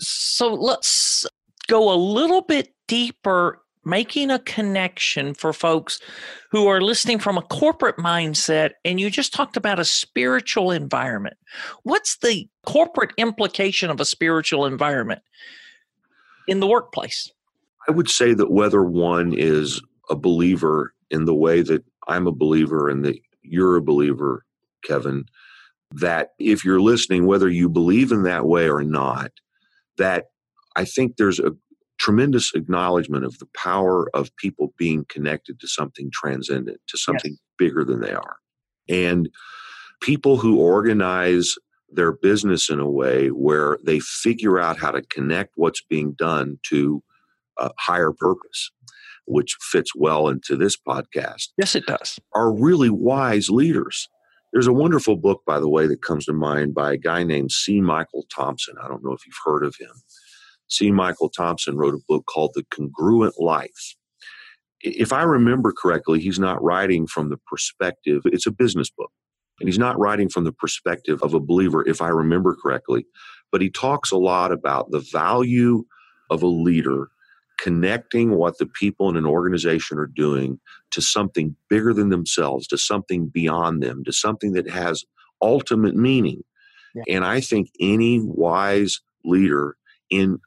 So 0.00 0.52
let's 0.52 1.26
go 1.68 1.92
a 1.92 1.96
little 1.96 2.42
bit 2.42 2.74
deeper, 2.86 3.62
making 3.86 4.30
a 4.30 4.40
connection 4.40 5.32
for 5.32 5.52
folks 5.52 6.00
who 6.50 6.66
are 6.66 6.80
listening 6.80 7.18
from 7.18 7.38
a 7.38 7.42
corporate 7.42 7.96
mindset. 7.96 8.72
And 8.84 9.00
you 9.00 9.08
just 9.08 9.32
talked 9.32 9.56
about 9.56 9.78
a 9.78 9.84
spiritual 9.84 10.72
environment. 10.72 11.36
What's 11.84 12.18
the 12.18 12.48
corporate 12.66 13.12
implication 13.16 13.88
of 13.88 14.00
a 14.00 14.04
spiritual 14.04 14.66
environment 14.66 15.22
in 16.48 16.60
the 16.60 16.66
workplace? 16.66 17.30
I 17.88 17.92
would 17.92 18.10
say 18.10 18.34
that 18.34 18.50
whether 18.50 18.82
one 18.82 19.32
is 19.32 19.80
a 20.10 20.16
believer 20.16 20.92
in 21.10 21.24
the 21.24 21.34
way 21.34 21.62
that 21.62 21.84
I'm 22.08 22.26
a 22.26 22.32
believer 22.32 22.88
and 22.88 23.04
that 23.04 23.18
you're 23.42 23.76
a 23.76 23.82
believer, 23.82 24.44
Kevin, 24.82 25.26
that 25.92 26.30
if 26.40 26.64
you're 26.64 26.80
listening, 26.80 27.26
whether 27.26 27.48
you 27.48 27.68
believe 27.68 28.10
in 28.10 28.24
that 28.24 28.46
way 28.46 28.68
or 28.68 28.82
not, 28.82 29.30
that 29.98 30.26
I 30.74 30.84
think 30.84 31.16
there's 31.16 31.38
a 31.38 31.52
tremendous 31.98 32.54
acknowledgement 32.54 33.24
of 33.24 33.38
the 33.38 33.48
power 33.56 34.08
of 34.14 34.34
people 34.36 34.72
being 34.78 35.04
connected 35.08 35.58
to 35.60 35.68
something 35.68 36.10
transcendent, 36.12 36.80
to 36.88 36.98
something 36.98 37.32
Yes. 37.32 37.40
bigger 37.58 37.84
than 37.84 38.00
they 38.00 38.12
are. 38.12 38.36
And 38.88 39.30
people 40.00 40.36
who 40.36 40.58
organize 40.60 41.54
their 41.88 42.12
business 42.12 42.68
in 42.68 42.80
a 42.80 42.90
way 42.90 43.28
where 43.28 43.78
they 43.84 44.00
figure 44.00 44.58
out 44.58 44.78
how 44.78 44.90
to 44.90 45.02
connect 45.02 45.52
what's 45.56 45.82
being 45.82 46.12
done 46.12 46.58
to 46.64 47.02
a 47.58 47.70
higher 47.78 48.12
purpose, 48.12 48.70
which 49.26 49.56
fits 49.60 49.94
well 49.94 50.28
into 50.28 50.56
this 50.56 50.76
podcast, 50.76 51.48
Yes, 51.56 51.74
it 51.74 51.86
does. 51.86 52.18
are 52.34 52.52
really 52.52 52.90
wise 52.90 53.48
leaders. 53.48 54.08
There's 54.52 54.66
a 54.66 54.72
wonderful 54.72 55.16
book, 55.16 55.42
by 55.46 55.60
the 55.60 55.68
way, 55.68 55.86
that 55.86 56.02
comes 56.02 56.26
to 56.26 56.32
mind 56.32 56.74
by 56.74 56.92
a 56.92 56.96
guy 56.96 57.24
named 57.24 57.52
C. 57.52 57.80
Michael 57.80 58.26
Thompson. 58.34 58.74
I 58.82 58.88
don't 58.88 59.04
know 59.04 59.12
if 59.12 59.26
you've 59.26 59.34
heard 59.44 59.64
of 59.64 59.76
him. 59.76 59.90
C. 60.68 60.90
Michael 60.90 61.28
Thompson 61.28 61.76
wrote 61.76 61.94
a 61.94 62.04
book 62.08 62.24
called 62.26 62.52
The 62.54 62.64
Congruent 62.70 63.38
Life. 63.38 63.96
If 64.80 65.12
I 65.12 65.22
remember 65.22 65.72
correctly, 65.72 66.20
he's 66.20 66.38
not 66.38 66.62
writing 66.62 67.06
from 67.06 67.30
the 67.30 67.38
perspective, 67.50 68.22
it's 68.26 68.46
a 68.46 68.52
business 68.52 68.90
book. 68.90 69.10
And 69.60 69.68
he's 69.68 69.78
not 69.78 69.98
writing 69.98 70.28
from 70.28 70.44
the 70.44 70.52
perspective 70.52 71.22
of 71.22 71.32
a 71.32 71.40
believer, 71.40 71.86
if 71.88 72.02
I 72.02 72.08
remember 72.08 72.54
correctly, 72.62 73.06
but 73.50 73.62
he 73.62 73.70
talks 73.70 74.10
a 74.10 74.18
lot 74.18 74.52
about 74.52 74.90
the 74.90 75.00
value 75.12 75.84
of 76.30 76.42
a 76.42 76.46
leader 76.46 77.08
connecting 77.58 78.32
what 78.34 78.58
the 78.58 78.66
people 78.66 79.08
in 79.08 79.16
an 79.16 79.24
organization 79.24 79.98
are 79.98 80.10
doing 80.14 80.60
to 80.90 81.00
something 81.00 81.56
bigger 81.70 81.94
than 81.94 82.10
themselves, 82.10 82.66
to 82.66 82.76
something 82.76 83.28
beyond 83.28 83.82
them, 83.82 84.04
to 84.04 84.12
something 84.12 84.52
that 84.52 84.68
has 84.68 85.04
ultimate 85.40 85.94
meaning. 85.94 86.42
Yeah. 86.94 87.04
And 87.08 87.24
I 87.24 87.40
think 87.40 87.70
any 87.80 88.20
wise 88.22 89.00
leader 89.24 89.76
in 90.10 90.38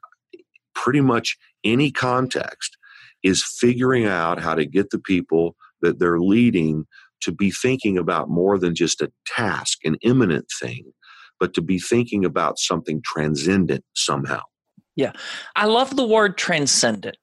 pretty 0.82 1.00
much 1.00 1.36
any 1.64 1.90
context 1.90 2.76
is 3.22 3.44
figuring 3.58 4.06
out 4.06 4.40
how 4.40 4.54
to 4.54 4.64
get 4.64 4.90
the 4.90 4.98
people 4.98 5.56
that 5.82 5.98
they're 5.98 6.20
leading 6.20 6.86
to 7.22 7.32
be 7.32 7.50
thinking 7.50 7.98
about 7.98 8.30
more 8.30 8.58
than 8.58 8.74
just 8.74 9.02
a 9.02 9.12
task, 9.26 9.78
an 9.84 9.96
imminent 10.02 10.46
thing, 10.60 10.92
but 11.38 11.52
to 11.54 11.60
be 11.60 11.78
thinking 11.78 12.24
about 12.24 12.58
something 12.58 13.02
transcendent 13.04 13.84
somehow. 13.94 14.40
Yeah. 14.96 15.12
I 15.54 15.66
love 15.66 15.96
the 15.96 16.06
word 16.06 16.38
transcendent. 16.38 17.16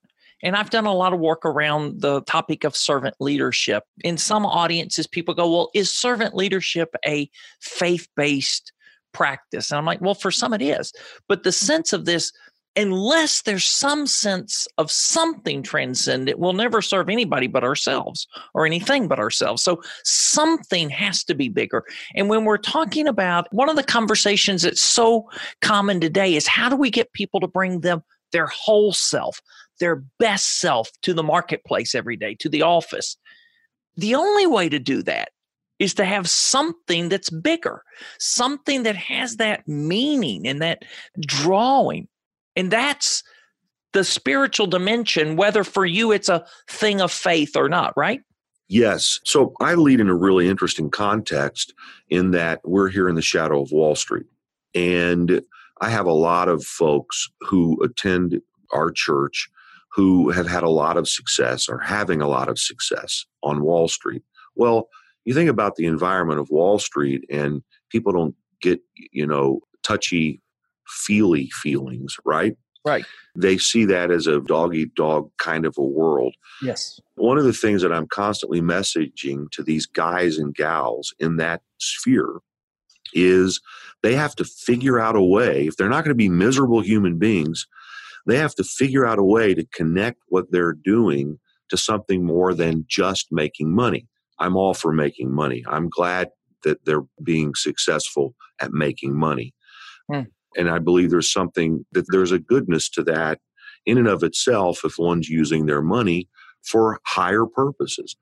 And 0.44 0.56
I've 0.56 0.70
done 0.70 0.86
a 0.86 0.94
lot 0.94 1.14
of 1.14 1.20
work 1.20 1.46
around 1.46 2.02
the 2.02 2.22
topic 2.22 2.64
of 2.64 2.76
servant 2.76 3.16
leadership. 3.20 3.84
In 4.04 4.18
some 4.18 4.46
audiences, 4.46 5.08
people 5.08 5.34
go, 5.34 5.50
Well, 5.52 5.70
is 5.74 5.94
servant 5.94 6.36
leadership 6.36 6.90
a 7.06 7.28
faith 7.60 8.08
based 8.16 8.72
practice? 9.14 9.72
And 9.72 9.80
I'm 9.80 9.86
like, 9.86 10.00
Well, 10.00 10.14
for 10.14 10.30
some 10.30 10.54
it 10.54 10.62
is. 10.62 10.94
But 11.28 11.42
the 11.42 11.52
sense 11.52 11.92
of 11.92 12.06
this, 12.06 12.32
unless 12.78 13.42
there's 13.42 13.66
some 13.66 14.06
sense 14.06 14.68
of 14.78 14.92
something 14.92 15.64
transcendent, 15.64 16.40
we'll 16.40 16.54
never 16.54 16.82
serve 16.82 17.10
anybody 17.10 17.48
but 17.48 17.64
ourselves 17.64 18.28
or 18.54 18.66
anything 18.66 19.08
but 19.08 19.20
ourselves. 19.20 19.64
So 19.64 19.82
something 20.04 20.90
has 20.92 21.24
to 21.26 21.34
be 21.34 21.50
bigger. 21.50 21.84
And 22.16 22.30
when 22.30 22.46
we're 22.46 22.58
talking 22.58 23.08
about 23.08 23.52
one 23.52 23.68
of 23.68 23.76
the 23.76 23.84
conversations 23.84 24.62
that's 24.62 24.82
so 24.82 25.28
common 25.62 26.00
today 26.00 26.36
is 26.36 26.48
how 26.48 26.70
do 26.70 26.76
we 26.76 26.92
get 26.92 27.12
people 27.14 27.40
to 27.40 27.48
bring 27.48 27.82
them 27.82 28.04
their 28.32 28.48
whole 28.48 28.94
self, 28.94 29.42
their 29.80 30.04
best 30.20 30.60
self 30.60 30.92
to 31.02 31.14
the 31.14 31.24
marketplace 31.24 31.96
every 31.96 32.16
day, 32.16 32.36
to 32.36 32.48
the 32.48 32.62
office? 32.62 33.18
The 33.96 34.14
only 34.14 34.46
way 34.46 34.70
to 34.70 34.78
do 34.78 35.02
that 35.04 35.30
is 35.80 35.96
to 35.96 36.06
have 36.06 36.30
something 36.30 37.10
that's 37.10 37.30
bigger, 37.30 37.84
something 38.20 38.84
that 38.84 38.96
has 38.96 39.38
that 39.38 39.68
meaning 39.68 40.48
and 40.48 40.62
that 40.62 40.84
drawing. 41.20 42.08
And 42.58 42.72
that's 42.72 43.24
the 43.94 44.04
spiritual 44.04 44.68
dimension, 44.68 45.38
whether 45.38 45.64
for 45.64 45.86
you 45.86 46.12
it's 46.12 46.28
a 46.28 46.46
thing 46.68 47.00
of 47.00 47.12
faith 47.12 47.56
or 47.56 47.70
not, 47.70 47.94
right? 47.96 48.22
Yes. 48.68 49.20
So 49.24 49.54
I 49.62 49.76
lead 49.76 50.02
in 50.02 50.10
a 50.10 50.16
really 50.16 50.50
interesting 50.50 50.90
context 50.90 51.74
in 52.10 52.32
that 52.32 52.60
we're 52.66 52.90
here 52.90 53.08
in 53.08 53.16
the 53.16 53.22
shadow 53.22 53.62
of 53.62 53.72
Wall 53.72 53.96
Street. 53.96 54.26
And 54.76 55.42
I 55.80 55.90
have 55.90 56.06
a 56.06 56.14
lot 56.14 56.50
of 56.50 56.66
folks 56.66 57.30
who 57.42 57.82
attend 57.82 58.42
our 58.74 58.92
church 58.92 59.50
who 59.94 60.30
have 60.32 60.48
had 60.48 60.64
a 60.64 60.70
lot 60.70 60.98
of 60.98 61.08
success 61.08 61.70
or 61.70 61.80
having 61.80 62.22
a 62.22 62.28
lot 62.28 62.50
of 62.50 62.60
success 62.60 63.26
on 63.42 63.64
Wall 63.64 63.88
Street. 63.88 64.22
Well, 64.56 64.90
you 65.26 65.34
think 65.34 65.50
about 65.50 65.76
the 65.76 65.86
environment 65.86 66.40
of 66.40 66.50
Wall 66.50 66.78
Street 66.78 67.24
and 67.32 67.64
people 67.90 68.12
don't 68.12 68.36
get, 68.62 68.80
you 69.12 69.26
know, 69.26 69.62
touchy 69.84 70.42
feely 70.88 71.50
feelings, 71.52 72.16
right? 72.26 72.56
Right. 72.86 73.06
They 73.36 73.58
see 73.58 73.86
that 73.86 74.12
as 74.12 74.28
a 74.28 74.40
dog 74.40 74.74
eat 74.74 74.96
dog 74.96 75.30
kind 75.38 75.66
of 75.66 75.76
a 75.78 75.84
world. 75.84 76.34
Yes. 76.62 77.00
One 77.16 77.38
of 77.38 77.44
the 77.44 77.54
things 77.54 77.82
that 77.82 77.92
I'm 77.92 78.08
constantly 78.08 78.62
messaging 78.62 79.52
to 79.52 79.64
these 79.64 79.86
guys 79.86 80.38
and 80.38 80.56
gals 80.56 81.14
in 81.20 81.38
that 81.38 81.62
sphere 81.80 82.40
is 83.14 83.60
they 84.04 84.16
have 84.16 84.36
to 84.36 84.46
figure 84.46 85.00
out 85.00 85.16
a 85.16 85.22
way, 85.22 85.68
if 85.68 85.76
they're 85.76 85.90
not 85.90 86.04
going 86.04 86.12
to 86.12 86.16
be 86.16 86.30
miserable 86.30 86.82
human 86.82 87.18
beings, 87.18 87.68
they 88.26 88.38
have 88.38 88.56
to 88.56 88.64
figure 88.64 89.06
out 89.06 89.20
a 89.20 89.24
way 89.24 89.54
to 89.54 89.66
connect 89.74 90.22
what 90.28 90.52
they're 90.52 90.74
doing 90.74 91.40
to 91.70 91.78
something 91.78 92.26
more 92.26 92.54
than 92.54 92.86
just 92.88 93.28
making 93.32 93.74
money. 93.74 94.08
I'm 94.40 94.56
all 94.56 94.74
for 94.74 94.94
making 94.94 95.34
money. 95.34 95.64
I'm 95.68 95.90
glad 95.90 96.30
that 96.64 96.86
they're 96.86 97.06
being 97.24 97.54
successful 97.56 98.36
at 98.60 98.72
making 98.72 99.18
money. 99.18 99.54
Hmm. 100.12 100.22
And 100.56 100.70
I 100.70 100.80
believe 100.80 101.10
there's 101.10 101.32
something 101.32 101.86
that 101.92 102.06
there's 102.10 102.32
a 102.32 102.40
goodness 102.40 102.90
to 102.92 103.04
that 103.04 103.40
in 103.86 103.98
and 103.98 104.08
of 104.08 104.24
itself 104.24 104.82
if 104.84 104.98
one's 104.98 105.30
using 105.30 105.66
their 105.66 105.82
money 105.82 106.28
for 106.64 107.00
higher 107.06 107.46
purposes. 107.46 108.16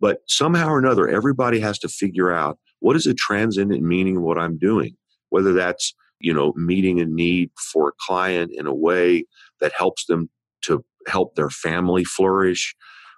But 0.00 0.18
somehow 0.28 0.68
or 0.68 0.78
another, 0.78 1.08
everybody 1.08 1.58
has 1.60 1.78
to 1.80 1.88
figure 1.88 2.32
out 2.32 2.58
what 2.80 2.96
is 2.96 3.06
a 3.06 3.14
transcendent 3.14 3.82
meaning 3.82 4.18
of 4.18 4.22
what 4.22 4.38
I'm 4.38 4.58
doing, 4.58 4.96
whether 5.30 5.52
that's 5.52 5.94
you 6.20 6.32
know 6.32 6.52
meeting 6.56 7.00
a 7.00 7.04
need 7.04 7.50
for 7.72 7.88
a 7.88 7.92
client 8.00 8.50
in 8.54 8.66
a 8.66 8.74
way 8.74 9.24
that 9.60 9.72
helps 9.76 10.06
them 10.06 10.28
to 10.62 10.84
help 11.06 11.34
their 11.34 11.50
family 11.50 12.04
flourish 12.04 12.74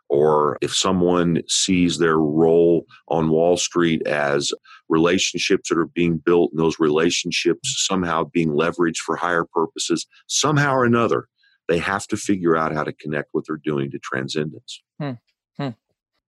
or 0.09 0.59
if 0.61 0.75
someone 0.75 1.42
sees 1.49 1.99
their 1.99 2.18
role 2.18 2.87
on 3.09 3.29
Wall 3.29 3.57
Street 3.57 4.07
as 4.07 4.53
relationships 4.88 5.68
that 5.68 5.79
are 5.79 5.87
being 5.87 6.16
built 6.18 6.51
and 6.53 6.61
those 6.61 6.81
relationships 6.81 7.85
somehow 7.87 8.25
being 8.25 8.51
leveraged 8.51 8.99
for 8.99 9.16
higher 9.16 9.44
purposes, 9.44 10.07
somehow 10.27 10.75
or 10.75 10.85
another, 10.85 11.29
they 11.68 11.79
have 11.79 12.07
to 12.07 12.16
figure 12.16 12.57
out 12.57 12.73
how 12.73 12.85
to 12.85 12.92
connect 12.92 13.29
what 13.33 13.44
they're 13.47 13.57
doing 13.57 13.90
to 13.90 13.99
transcendence. 13.99 14.83
Hmm, 14.99 15.12
hmm. 15.57 15.68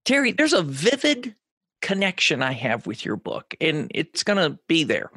Terry, 0.05 0.31
there's 0.31 0.53
a 0.53 0.61
vivid 0.61 1.35
connection 1.81 2.43
I 2.43 2.53
have 2.53 2.85
with 2.85 3.03
your 3.03 3.15
book, 3.15 3.55
and 3.59 3.91
it's 3.93 4.23
going 4.23 4.37
to 4.37 4.59
be 4.67 4.83
there. 4.83 5.11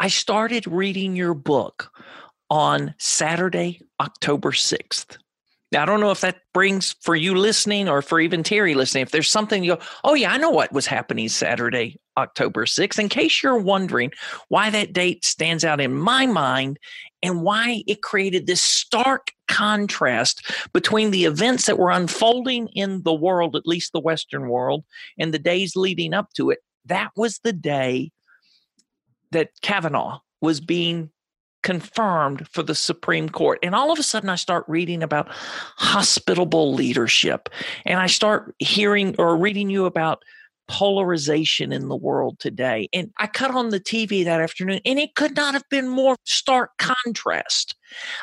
I 0.00 0.08
started 0.08 0.66
reading 0.66 1.16
your 1.16 1.34
book 1.34 1.90
on 2.50 2.94
Saturday, 2.98 3.80
October 4.00 4.52
6th. 4.52 5.18
Now, 5.70 5.82
I 5.82 5.84
don't 5.84 6.00
know 6.00 6.10
if 6.10 6.22
that 6.22 6.40
brings 6.54 6.94
for 7.02 7.14
you 7.14 7.34
listening 7.34 7.88
or 7.88 8.00
for 8.00 8.20
even 8.20 8.42
Terry 8.42 8.74
listening, 8.74 9.02
if 9.02 9.10
there's 9.10 9.30
something 9.30 9.62
you 9.62 9.76
go, 9.76 9.82
oh, 10.02 10.14
yeah, 10.14 10.32
I 10.32 10.38
know 10.38 10.50
what 10.50 10.72
was 10.72 10.86
happening 10.86 11.28
Saturday, 11.28 12.00
October 12.16 12.64
6th. 12.64 12.98
In 12.98 13.10
case 13.10 13.42
you're 13.42 13.58
wondering 13.58 14.12
why 14.48 14.70
that 14.70 14.94
date 14.94 15.26
stands 15.26 15.64
out 15.64 15.80
in 15.80 15.94
my 15.94 16.24
mind 16.24 16.78
and 17.22 17.42
why 17.42 17.82
it 17.86 18.00
created 18.00 18.46
this 18.46 18.62
stark 18.62 19.32
contrast 19.46 20.50
between 20.72 21.10
the 21.10 21.26
events 21.26 21.66
that 21.66 21.78
were 21.78 21.90
unfolding 21.90 22.68
in 22.68 23.02
the 23.02 23.14
world, 23.14 23.54
at 23.54 23.66
least 23.66 23.92
the 23.92 24.00
Western 24.00 24.48
world, 24.48 24.84
and 25.18 25.34
the 25.34 25.38
days 25.38 25.76
leading 25.76 26.14
up 26.14 26.32
to 26.34 26.50
it. 26.50 26.60
That 26.86 27.10
was 27.14 27.40
the 27.40 27.52
day 27.52 28.10
that 29.32 29.50
Kavanaugh 29.60 30.20
was 30.40 30.60
being 30.60 31.10
confirmed 31.62 32.46
for 32.48 32.62
the 32.62 32.74
Supreme 32.74 33.28
Court. 33.28 33.58
And 33.62 33.74
all 33.74 33.90
of 33.92 33.98
a 33.98 34.02
sudden, 34.02 34.30
I 34.30 34.36
start 34.36 34.64
reading 34.68 35.02
about 35.02 35.28
hospitable 35.76 36.72
leadership. 36.74 37.48
And 37.84 38.00
I 38.00 38.06
start 38.06 38.54
hearing 38.58 39.14
or 39.18 39.36
reading 39.36 39.70
you 39.70 39.84
about 39.86 40.22
polarization 40.68 41.72
in 41.72 41.88
the 41.88 41.96
world 41.96 42.38
today. 42.38 42.88
And 42.92 43.10
I 43.18 43.26
cut 43.26 43.50
on 43.50 43.70
the 43.70 43.80
TV 43.80 44.24
that 44.24 44.40
afternoon, 44.40 44.80
and 44.84 44.98
it 44.98 45.14
could 45.14 45.34
not 45.34 45.54
have 45.54 45.68
been 45.70 45.88
more 45.88 46.16
stark 46.24 46.72
contrast. 46.78 47.74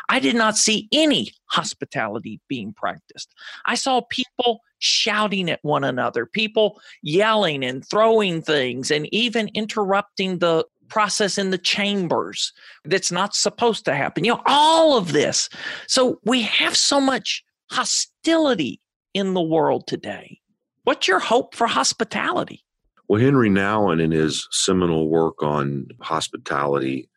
I 0.10 0.20
did 0.20 0.36
not 0.36 0.56
see 0.56 0.88
any 0.92 1.32
hospitality 1.48 2.40
being 2.48 2.72
practiced. 2.72 3.34
I 3.66 3.76
saw 3.76 4.02
people 4.10 4.62
shouting 4.78 5.50
at 5.50 5.60
one 5.64 5.84
another, 5.84 6.28
people 6.28 6.80
yelling 7.02 7.64
and 7.66 7.84
throwing 7.88 8.42
things, 8.42 8.92
and 8.92 9.12
even 9.12 9.50
interrupting 9.56 10.38
the 10.38 10.66
process 10.90 11.38
in 11.38 11.50
the 11.50 11.58
chambers 11.58 12.54
that's 12.84 13.12
not 13.12 13.36
supposed 13.36 13.86
to 13.86 13.96
happen. 13.96 14.24
You 14.24 14.34
know, 14.34 14.42
all 14.46 14.98
of 14.98 15.14
this. 15.14 15.50
So 15.88 16.20
we 16.26 16.42
have 16.44 16.76
so 16.76 17.00
much 17.00 17.44
hostility 17.72 18.82
in 19.14 19.34
the 19.34 19.42
world 19.42 19.88
today. 19.88 20.40
What's 20.84 21.08
your 21.08 21.20
hope 21.20 21.56
for 21.56 21.68
hospitality? 21.68 22.64
Well, 23.08 23.22
Henry 23.22 23.50
Nouwen, 23.50 24.02
in 24.02 24.12
his 24.12 24.48
seminal 24.52 25.10
work 25.10 25.42
on 25.42 25.88
hospitality, 26.02 27.10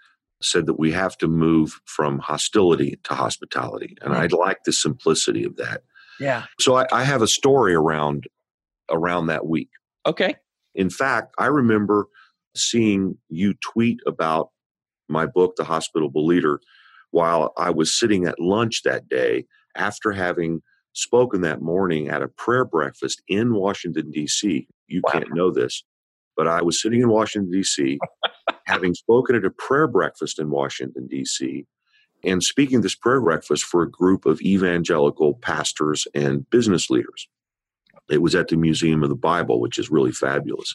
said 0.42 0.66
that 0.66 0.78
we 0.78 0.92
have 0.92 1.16
to 1.18 1.26
move 1.26 1.80
from 1.84 2.18
hostility 2.18 2.98
to 3.04 3.14
hospitality. 3.14 3.96
And. 4.02 4.14
I'd 4.14 4.32
like 4.32 4.64
the 4.64 4.72
simplicity 4.72 5.44
of 5.44 5.56
that. 5.56 5.82
Yeah. 6.20 6.44
So 6.60 6.76
I, 6.76 6.86
I 6.92 7.04
have 7.04 7.22
a 7.22 7.26
story 7.26 7.74
around 7.74 8.26
around 8.90 9.26
that 9.26 9.46
week. 9.46 9.68
Okay. 10.06 10.36
In 10.74 10.90
fact, 10.90 11.34
I 11.38 11.46
remember 11.46 12.06
seeing 12.58 13.16
you 13.28 13.54
tweet 13.54 14.00
about 14.06 14.50
my 15.08 15.26
book, 15.26 15.56
The 15.56 15.64
Hospitable 15.64 16.26
Leader, 16.26 16.60
while 17.10 17.52
I 17.56 17.70
was 17.70 17.98
sitting 17.98 18.26
at 18.26 18.40
lunch 18.40 18.82
that 18.82 19.08
day 19.08 19.46
after 19.74 20.12
having 20.12 20.62
spoken 20.92 21.40
that 21.42 21.62
morning 21.62 22.08
at 22.08 22.22
a 22.22 22.28
prayer 22.28 22.64
breakfast 22.64 23.22
in 23.28 23.54
Washington, 23.54 24.10
D.C. 24.10 24.66
You 24.88 25.02
wow. 25.04 25.12
can't 25.12 25.34
know 25.34 25.50
this, 25.50 25.84
but 26.36 26.46
I 26.46 26.62
was 26.62 26.80
sitting 26.80 27.00
in 27.00 27.08
Washington, 27.08 27.50
D.C., 27.50 27.98
having 28.64 28.94
spoken 28.94 29.36
at 29.36 29.44
a 29.44 29.50
prayer 29.50 29.86
breakfast 29.86 30.38
in 30.38 30.50
Washington, 30.50 31.06
D.C., 31.06 31.66
and 32.24 32.42
speaking 32.42 32.80
this 32.80 32.96
prayer 32.96 33.20
breakfast 33.20 33.64
for 33.64 33.82
a 33.82 33.90
group 33.90 34.26
of 34.26 34.40
evangelical 34.40 35.34
pastors 35.34 36.06
and 36.14 36.48
business 36.50 36.90
leaders. 36.90 37.28
It 38.10 38.22
was 38.22 38.34
at 38.34 38.48
the 38.48 38.56
Museum 38.56 39.02
of 39.02 39.08
the 39.08 39.14
Bible, 39.14 39.60
which 39.60 39.78
is 39.78 39.90
really 39.90 40.12
fabulous. 40.12 40.74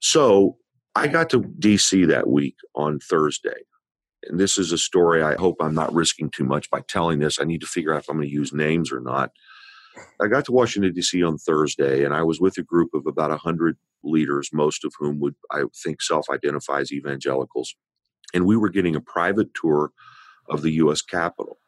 So 0.00 0.56
I 0.96 1.08
got 1.08 1.30
to 1.30 1.42
DC 1.42 2.08
that 2.08 2.28
week 2.28 2.56
on 2.74 2.98
Thursday 3.00 3.54
and 4.28 4.40
this 4.40 4.58
is 4.58 4.72
a 4.72 4.78
story 4.78 5.22
I 5.22 5.34
hope 5.34 5.56
I'm 5.60 5.74
not 5.74 5.94
risking 5.94 6.30
too 6.30 6.44
much 6.44 6.70
by 6.70 6.80
telling 6.80 7.18
this. 7.18 7.40
I 7.40 7.44
need 7.44 7.60
to 7.60 7.66
figure 7.66 7.94
out 7.94 8.02
if 8.02 8.08
I'm 8.08 8.16
going 8.16 8.28
to 8.28 8.34
use 8.34 8.52
names 8.52 8.92
or 8.92 9.00
not. 9.00 9.30
I 10.20 10.26
got 10.26 10.44
to 10.46 10.52
Washington, 10.52 10.92
D.C. 10.92 11.22
on 11.22 11.38
Thursday, 11.38 12.04
and 12.04 12.14
I 12.14 12.22
was 12.22 12.40
with 12.40 12.58
a 12.58 12.62
group 12.62 12.90
of 12.92 13.06
about 13.06 13.30
100 13.30 13.78
leaders, 14.02 14.50
most 14.52 14.84
of 14.84 14.92
whom 14.98 15.20
would, 15.20 15.34
I 15.50 15.62
think, 15.82 16.02
self 16.02 16.28
identify 16.30 16.80
as 16.80 16.92
evangelicals. 16.92 17.74
And 18.34 18.44
we 18.44 18.56
were 18.56 18.68
getting 18.68 18.94
a 18.94 19.00
private 19.00 19.54
tour 19.54 19.92
of 20.50 20.62
the 20.62 20.72
U.S. 20.72 21.00
Capitol. 21.00 21.58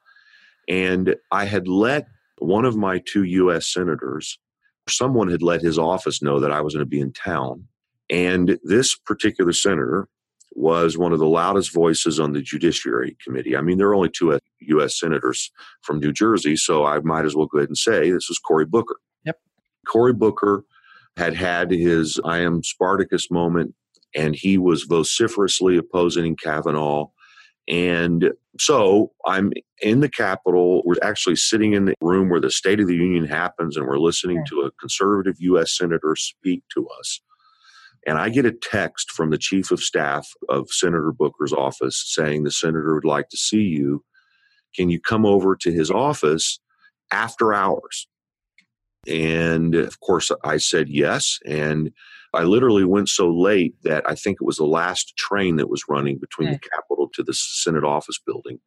And 0.69 1.17
I 1.33 1.47
had 1.47 1.69
let 1.69 2.07
one 2.38 2.67
of 2.67 2.77
my 2.77 3.03
two 3.07 3.25
U.S. 3.25 3.73
senators, 3.73 4.38
someone 4.88 5.29
had 5.31 5.43
let 5.43 5.62
his 5.62 5.79
office 5.79 6.21
know 6.21 6.38
that 6.41 6.53
I 6.53 6.61
was 6.61 6.75
going 6.75 6.85
to 6.85 6.91
be 6.91 7.01
in 7.01 7.12
town. 7.12 7.67
And 8.11 8.59
this 8.62 8.97
particular 8.97 9.53
senator 9.53 10.09
was 10.53 10.99
one 10.99 11.12
of 11.12 11.18
the 11.18 11.27
loudest 11.27 11.73
voices 11.73 12.18
on 12.18 12.33
the 12.33 12.42
Judiciary 12.42 13.16
Committee. 13.25 13.57
I 13.57 13.61
mean, 13.61 13.79
there 13.79 13.88
are 13.88 13.94
only 13.94 14.11
two 14.11 14.38
U.S. 14.61 14.99
senators 14.99 15.51
from 15.83 16.01
New 16.01 16.12
Jersey, 16.12 16.57
so 16.57 16.85
I 16.85 16.99
might 17.01 17.25
as 17.25 17.37
well 17.37 17.47
go 17.47 17.59
ahead 17.59 17.68
and 17.68 17.79
say 17.79 18.11
this 18.11 18.29
was 18.29 18.38
Cory 18.38 18.64
Booker. 18.64 18.97
Yep. 19.25 19.37
Cory 19.87 20.12
Booker 20.12 20.64
had 21.16 21.35
had 21.35 21.71
his 21.71 22.21
I 22.25 22.38
am 22.38 22.62
Spartacus 22.62 23.31
moment, 23.31 23.75
and 24.14 24.35
he 24.35 24.59
was 24.59 24.85
vociferously 24.85 25.77
opposing 25.77 26.37
Kavanaugh. 26.37 27.07
And 27.68 28.33
so 28.59 29.12
I'm 29.27 29.53
in 29.83 30.01
the 30.01 30.09
Capitol. 30.09 30.83
We're 30.85 30.94
actually 31.03 31.37
sitting 31.37 31.75
in 31.75 31.85
the 31.85 31.94
room 32.01 32.31
where 32.31 32.40
the 32.40 32.51
State 32.51 32.81
of 32.81 32.87
the 32.87 32.97
Union 32.97 33.27
happens, 33.27 33.77
and 33.77 33.87
we're 33.87 33.99
listening 33.99 34.42
to 34.49 34.62
a 34.62 34.71
conservative 34.73 35.37
U.S. 35.40 35.77
senator 35.77 36.16
speak 36.16 36.62
to 36.75 36.88
us. 36.99 37.21
And 38.09 38.16
I 38.16 38.31
get 38.31 38.47
a 38.47 38.53
text 38.53 39.12
from 39.12 39.29
the 39.29 39.37
chief 39.37 39.71
of 39.71 39.81
staff 39.81 40.27
of 40.49 40.71
Senator 40.71 41.12
Booker's 41.12 41.53
office 41.53 42.03
saying 42.07 42.42
the 42.42 42.51
senator 42.51 42.94
would 42.94 43.05
like 43.05 43.29
to 43.29 43.37
see 43.37 43.61
you. 43.61 44.03
Can 44.75 44.88
you 44.88 44.99
come 44.99 45.27
over 45.27 45.55
to 45.57 45.71
his 45.71 45.90
office 45.90 46.59
after 47.12 47.53
hours? 47.53 48.09
And 49.07 49.75
of 49.75 50.01
course, 50.01 50.31
I 50.42 50.57
said 50.57 50.88
yes. 50.88 51.38
And 51.44 51.92
I 52.33 52.44
literally 52.44 52.85
went 52.85 53.11
so 53.11 53.29
late 53.29 53.75
that 53.83 54.09
I 54.09 54.14
think 54.14 54.38
it 54.40 54.47
was 54.47 54.57
the 54.57 54.64
last 54.64 55.14
train 55.18 55.57
that 55.57 55.68
was 55.68 55.85
running 55.87 56.16
between 56.18 56.51
the 56.51 56.59
Capitol 56.59 57.11
to 57.12 57.23
the 57.23 57.35
Senate 57.35 57.85
office 57.85 58.18
building. 58.25 58.59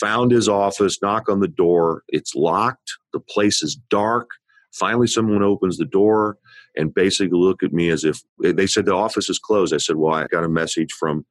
Found 0.00 0.32
his 0.32 0.50
office, 0.50 1.00
knock 1.00 1.30
on 1.30 1.40
the 1.40 1.48
door. 1.48 2.02
It's 2.08 2.34
locked. 2.34 2.92
The 3.14 3.20
place 3.20 3.62
is 3.62 3.74
dark. 3.88 4.32
Finally, 4.74 5.06
someone 5.06 5.42
opens 5.42 5.78
the 5.78 5.86
door 5.86 6.36
and 6.76 6.94
basically 6.94 7.38
look 7.38 7.62
at 7.62 7.72
me 7.72 7.90
as 7.90 8.04
if 8.04 8.22
they 8.38 8.66
said 8.66 8.86
the 8.86 8.94
office 8.94 9.28
is 9.28 9.38
closed. 9.38 9.74
I 9.74 9.78
said, 9.78 9.96
Well, 9.96 10.14
I 10.14 10.26
got 10.26 10.44
a 10.44 10.48
message 10.48 10.92
from, 10.92 11.26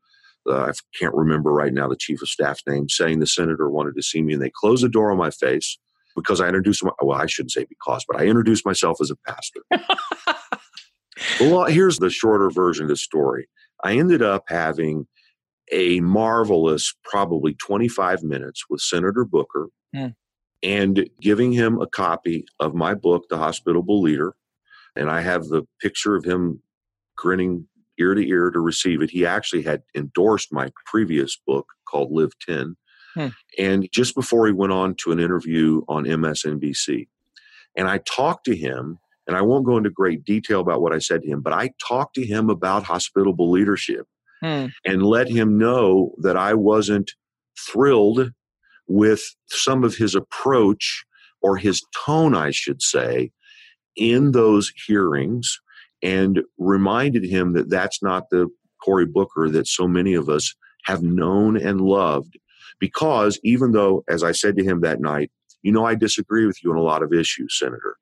uh, 0.49 0.65
I 0.65 0.71
can't 0.97 1.13
remember 1.13 1.51
right 1.51 1.73
now 1.73 1.87
the 1.87 1.95
chief 1.95 2.21
of 2.21 2.29
staff's 2.29 2.63
name, 2.67 2.89
saying 2.89 3.19
the 3.19 3.27
senator 3.27 3.69
wanted 3.69 3.95
to 3.95 4.03
see 4.03 4.21
me. 4.21 4.33
And 4.33 4.41
they 4.41 4.51
closed 4.53 4.83
the 4.83 4.89
door 4.89 5.11
on 5.11 5.17
my 5.17 5.31
face 5.31 5.77
because 6.15 6.41
I 6.41 6.47
introduced 6.47 6.83
my, 6.83 6.91
well, 7.01 7.19
I 7.19 7.25
shouldn't 7.25 7.51
say 7.51 7.65
because, 7.67 8.05
but 8.07 8.19
I 8.19 8.25
introduced 8.25 8.65
myself 8.65 8.97
as 9.01 9.11
a 9.11 9.15
pastor. 9.27 9.61
well, 11.39 11.65
here's 11.65 11.99
the 11.99 12.09
shorter 12.09 12.49
version 12.49 12.83
of 12.83 12.89
the 12.89 12.95
story. 12.97 13.47
I 13.83 13.97
ended 13.97 14.21
up 14.21 14.43
having 14.47 15.07
a 15.71 16.01
marvelous, 16.01 16.93
probably 17.03 17.53
25 17.55 18.23
minutes 18.23 18.65
with 18.69 18.81
Senator 18.81 19.25
Booker. 19.25 19.69
Mm 19.95 20.15
and 20.63 21.09
giving 21.19 21.51
him 21.51 21.81
a 21.81 21.87
copy 21.87 22.45
of 22.59 22.73
my 22.73 22.93
book, 22.93 23.25
The 23.29 23.37
Hospitable 23.37 24.01
Leader. 24.01 24.35
And 24.95 25.09
I 25.09 25.21
have 25.21 25.45
the 25.45 25.63
picture 25.81 26.15
of 26.15 26.23
him 26.23 26.61
grinning 27.15 27.67
ear 27.99 28.13
to 28.13 28.27
ear 28.27 28.49
to 28.51 28.59
receive 28.59 29.01
it. 29.01 29.09
He 29.09 29.25
actually 29.25 29.61
had 29.61 29.83
endorsed 29.95 30.51
my 30.51 30.71
previous 30.85 31.37
book 31.45 31.67
called 31.87 32.11
Live 32.11 32.31
10. 32.47 32.75
Hmm. 33.13 33.27
And 33.57 33.87
just 33.91 34.15
before 34.15 34.47
he 34.47 34.53
went 34.53 34.73
on 34.73 34.95
to 35.03 35.11
an 35.11 35.19
interview 35.19 35.81
on 35.87 36.05
MSNBC, 36.05 37.07
and 37.75 37.87
I 37.87 37.99
talked 37.99 38.45
to 38.45 38.55
him, 38.55 38.99
and 39.27 39.37
I 39.37 39.41
won't 39.41 39.65
go 39.65 39.77
into 39.77 39.89
great 39.89 40.23
detail 40.23 40.59
about 40.61 40.81
what 40.81 40.93
I 40.93 40.99
said 40.99 41.21
to 41.21 41.27
him, 41.27 41.41
but 41.41 41.53
I 41.53 41.71
talked 41.85 42.15
to 42.15 42.25
him 42.25 42.49
about 42.49 42.83
hospitable 42.83 43.51
leadership 43.51 44.07
hmm. 44.41 44.67
and 44.85 45.03
let 45.03 45.27
him 45.27 45.57
know 45.57 46.13
that 46.21 46.37
I 46.37 46.53
wasn't 46.53 47.11
thrilled 47.59 48.31
with 48.87 49.21
some 49.47 49.83
of 49.83 49.95
his 49.95 50.15
approach 50.15 51.05
or 51.41 51.57
his 51.57 51.81
tone, 52.05 52.35
I 52.35 52.51
should 52.51 52.81
say, 52.81 53.31
in 53.95 54.31
those 54.31 54.71
hearings 54.85 55.59
and 56.01 56.41
reminded 56.57 57.23
him 57.23 57.53
that 57.53 57.69
that's 57.69 58.01
not 58.01 58.29
the 58.29 58.47
Cory 58.83 59.05
Booker 59.05 59.49
that 59.49 59.67
so 59.67 59.87
many 59.87 60.13
of 60.13 60.29
us 60.29 60.55
have 60.85 61.03
known 61.03 61.57
and 61.57 61.81
loved. 61.81 62.37
Because 62.79 63.39
even 63.43 63.73
though, 63.73 64.03
as 64.09 64.23
I 64.23 64.31
said 64.31 64.57
to 64.57 64.63
him 64.63 64.81
that 64.81 64.99
night, 64.99 65.31
you 65.61 65.71
know, 65.71 65.85
I 65.85 65.93
disagree 65.93 66.47
with 66.47 66.63
you 66.63 66.71
on 66.71 66.77
a 66.77 66.81
lot 66.81 67.03
of 67.03 67.13
issues, 67.13 67.57
Senator, 67.57 67.97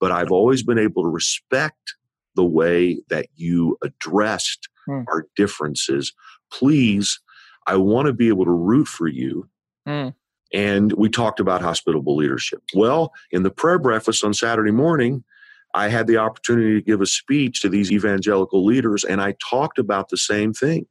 but 0.00 0.10
I've 0.10 0.32
always 0.32 0.62
been 0.62 0.78
able 0.78 1.02
to 1.02 1.08
respect 1.08 1.94
the 2.34 2.44
way 2.44 3.02
that 3.10 3.26
you 3.34 3.76
addressed 3.84 4.68
mm. 4.88 5.04
our 5.08 5.26
differences. 5.36 6.14
Please, 6.50 7.20
I 7.66 7.76
want 7.76 8.06
to 8.06 8.14
be 8.14 8.28
able 8.28 8.46
to 8.46 8.50
root 8.50 8.88
for 8.88 9.06
you. 9.06 9.48
Mm. 9.86 10.14
And 10.54 10.92
we 10.92 11.08
talked 11.08 11.40
about 11.40 11.60
hospitable 11.60 12.16
leadership. 12.16 12.62
Well, 12.74 13.12
in 13.30 13.42
the 13.42 13.50
prayer 13.50 13.78
breakfast 13.78 14.24
on 14.24 14.34
Saturday 14.34 14.70
morning, 14.70 15.24
I 15.74 15.88
had 15.88 16.06
the 16.06 16.18
opportunity 16.18 16.74
to 16.74 16.82
give 16.82 17.00
a 17.00 17.06
speech 17.06 17.60
to 17.62 17.68
these 17.68 17.90
evangelical 17.90 18.64
leaders, 18.64 19.04
and 19.04 19.22
I 19.22 19.34
talked 19.50 19.78
about 19.78 20.08
the 20.08 20.16
same 20.16 20.52
thing. 20.52 20.86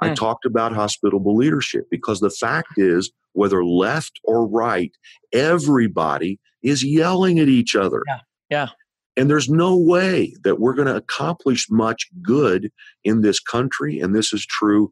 I 0.00 0.08
hmm. 0.08 0.14
talked 0.14 0.44
about 0.44 0.72
hospitable 0.72 1.36
leadership 1.36 1.86
because 1.90 2.20
the 2.20 2.30
fact 2.30 2.72
is, 2.76 3.12
whether 3.32 3.64
left 3.64 4.20
or 4.24 4.46
right, 4.46 4.92
everybody 5.32 6.38
is 6.62 6.84
yelling 6.84 7.38
at 7.38 7.48
each 7.48 7.76
other. 7.76 8.02
Yeah. 8.06 8.20
Yeah. 8.50 8.68
And 9.16 9.30
there's 9.30 9.48
no 9.48 9.76
way 9.76 10.34
that 10.42 10.58
we're 10.58 10.74
going 10.74 10.88
to 10.88 10.96
accomplish 10.96 11.68
much 11.70 12.08
good 12.22 12.72
in 13.04 13.20
this 13.20 13.38
country. 13.38 14.00
And 14.00 14.14
this 14.14 14.32
is 14.32 14.44
true 14.44 14.90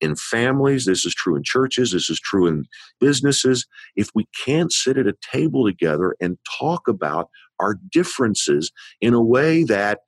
in 0.00 0.14
families, 0.14 0.84
this 0.84 1.06
is 1.06 1.14
true 1.14 1.36
in 1.36 1.42
churches, 1.42 1.92
this 1.92 2.10
is 2.10 2.20
true 2.20 2.46
in 2.46 2.66
businesses. 3.00 3.66
If 3.96 4.10
we 4.14 4.26
can't 4.44 4.70
sit 4.70 4.98
at 4.98 5.06
a 5.06 5.14
table 5.32 5.64
together 5.64 6.14
and 6.20 6.38
talk 6.58 6.86
about 6.86 7.30
our 7.60 7.78
differences 7.92 8.70
in 9.00 9.14
a 9.14 9.22
way 9.22 9.64
that 9.64 10.00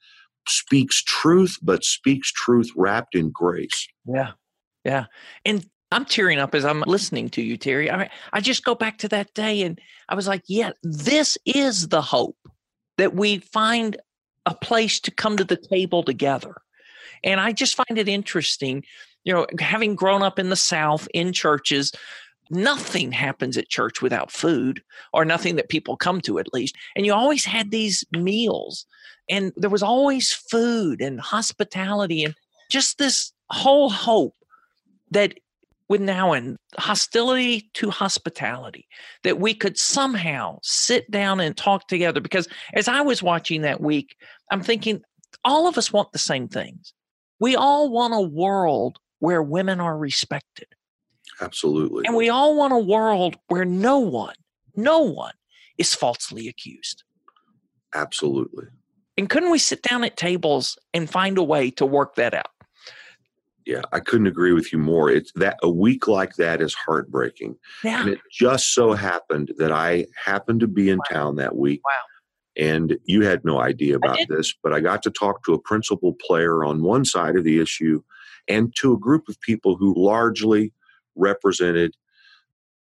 speaks 0.46 1.02
truth, 1.02 1.58
but 1.62 1.84
speaks 1.84 2.32
truth 2.32 2.70
wrapped 2.76 3.14
in 3.14 3.30
grace. 3.30 3.86
Yeah. 4.06 4.32
Yeah. 4.84 5.06
And 5.44 5.66
I'm 5.90 6.04
tearing 6.04 6.38
up 6.38 6.54
as 6.54 6.64
I'm 6.64 6.82
listening 6.86 7.30
to 7.30 7.42
you, 7.42 7.56
Terry. 7.56 7.90
I, 7.90 8.10
I 8.32 8.40
just 8.40 8.64
go 8.64 8.74
back 8.74 8.98
to 8.98 9.08
that 9.08 9.32
day 9.34 9.62
and 9.62 9.80
I 10.08 10.14
was 10.14 10.28
like, 10.28 10.42
yeah, 10.46 10.72
this 10.82 11.38
is 11.46 11.88
the 11.88 12.02
hope 12.02 12.36
that 12.98 13.14
we 13.14 13.38
find 13.38 13.96
a 14.46 14.54
place 14.54 15.00
to 15.00 15.10
come 15.10 15.36
to 15.36 15.44
the 15.44 15.56
table 15.56 16.02
together. 16.02 16.54
And 17.24 17.40
I 17.40 17.52
just 17.52 17.74
find 17.74 17.98
it 17.98 18.08
interesting, 18.08 18.84
you 19.24 19.32
know, 19.32 19.46
having 19.60 19.94
grown 19.94 20.22
up 20.22 20.38
in 20.38 20.50
the 20.50 20.56
South 20.56 21.08
in 21.14 21.32
churches, 21.32 21.92
nothing 22.50 23.12
happens 23.12 23.56
at 23.56 23.68
church 23.68 24.02
without 24.02 24.30
food 24.30 24.82
or 25.12 25.24
nothing 25.24 25.56
that 25.56 25.68
people 25.68 25.96
come 25.96 26.20
to 26.22 26.38
at 26.38 26.52
least. 26.52 26.76
And 26.96 27.04
you 27.04 27.12
always 27.12 27.44
had 27.44 27.70
these 27.70 28.04
meals 28.12 28.86
and 29.30 29.52
there 29.56 29.70
was 29.70 29.82
always 29.82 30.32
food 30.32 31.00
and 31.00 31.20
hospitality 31.20 32.24
and 32.24 32.34
just 32.70 32.98
this 32.98 33.32
whole 33.50 33.90
hope 33.90 34.34
that 35.10 35.34
with 35.88 36.00
now 36.02 36.32
and 36.32 36.58
hostility 36.78 37.70
to 37.72 37.90
hospitality 37.90 38.86
that 39.24 39.40
we 39.40 39.54
could 39.54 39.78
somehow 39.78 40.58
sit 40.62 41.10
down 41.10 41.40
and 41.40 41.56
talk 41.56 41.88
together. 41.88 42.20
Because 42.20 42.46
as 42.74 42.88
i 42.88 43.00
was 43.00 43.22
watching 43.22 43.62
that 43.62 43.80
week 43.80 44.14
i'm 44.50 44.62
thinking 44.62 45.02
all 45.44 45.66
of 45.66 45.78
us 45.78 45.92
want 45.92 46.12
the 46.12 46.18
same 46.18 46.48
things. 46.48 46.92
We 47.40 47.56
all 47.56 47.90
want 47.90 48.14
a 48.14 48.20
world 48.20 48.98
where 49.20 49.42
women 49.42 49.80
are 49.80 49.96
respected 49.96 50.66
Absolutely. 51.40 52.04
and 52.06 52.16
we 52.16 52.28
all 52.28 52.56
want 52.56 52.72
a 52.72 52.78
world 52.78 53.36
where 53.48 53.64
no 53.64 53.98
one 53.98 54.34
no 54.76 55.00
one 55.00 55.34
is 55.78 55.94
falsely 55.94 56.48
accused 56.48 57.04
Absolutely. 57.94 58.66
and 59.16 59.28
couldn't 59.30 59.50
we 59.50 59.58
sit 59.58 59.82
down 59.82 60.04
at 60.04 60.16
tables 60.16 60.76
and 60.92 61.08
find 61.10 61.38
a 61.38 61.42
way 61.42 61.70
to 61.72 61.86
work 61.86 62.14
that 62.16 62.34
out 62.34 62.50
Yeah, 63.66 63.82
I 63.92 64.00
couldn't 64.00 64.26
agree 64.26 64.52
with 64.52 64.72
you 64.72 64.78
more. 64.78 65.10
It's 65.10 65.32
that 65.36 65.58
a 65.62 65.70
week 65.70 66.08
like 66.08 66.36
that 66.36 66.60
is 66.62 66.74
heartbreaking. 66.74 67.56
yeah 67.84 68.00
And 68.00 68.10
it 68.10 68.20
just 68.32 68.72
so 68.74 68.92
happened 68.94 69.52
that 69.58 69.72
I 69.72 70.06
happened 70.24 70.60
to 70.60 70.66
be 70.68 70.88
in 70.90 70.98
town 71.10 71.36
that 71.36 71.54
week. 71.56 71.82
Wow. 71.86 71.92
And 72.56 72.98
you 73.04 73.22
had 73.22 73.44
no 73.44 73.60
idea 73.60 73.94
about 73.96 74.18
this, 74.28 74.52
but 74.62 74.72
I 74.72 74.80
got 74.80 75.02
to 75.04 75.10
talk 75.10 75.44
to 75.44 75.54
a 75.54 75.60
principal 75.60 76.16
player 76.26 76.64
on 76.64 76.82
one 76.82 77.04
side 77.04 77.36
of 77.36 77.44
the 77.44 77.60
issue 77.60 78.02
and 78.48 78.74
to 78.76 78.92
a 78.94 78.98
group 78.98 79.28
of 79.28 79.38
people 79.42 79.76
who 79.76 79.94
largely 79.96 80.72
represented 81.18 81.94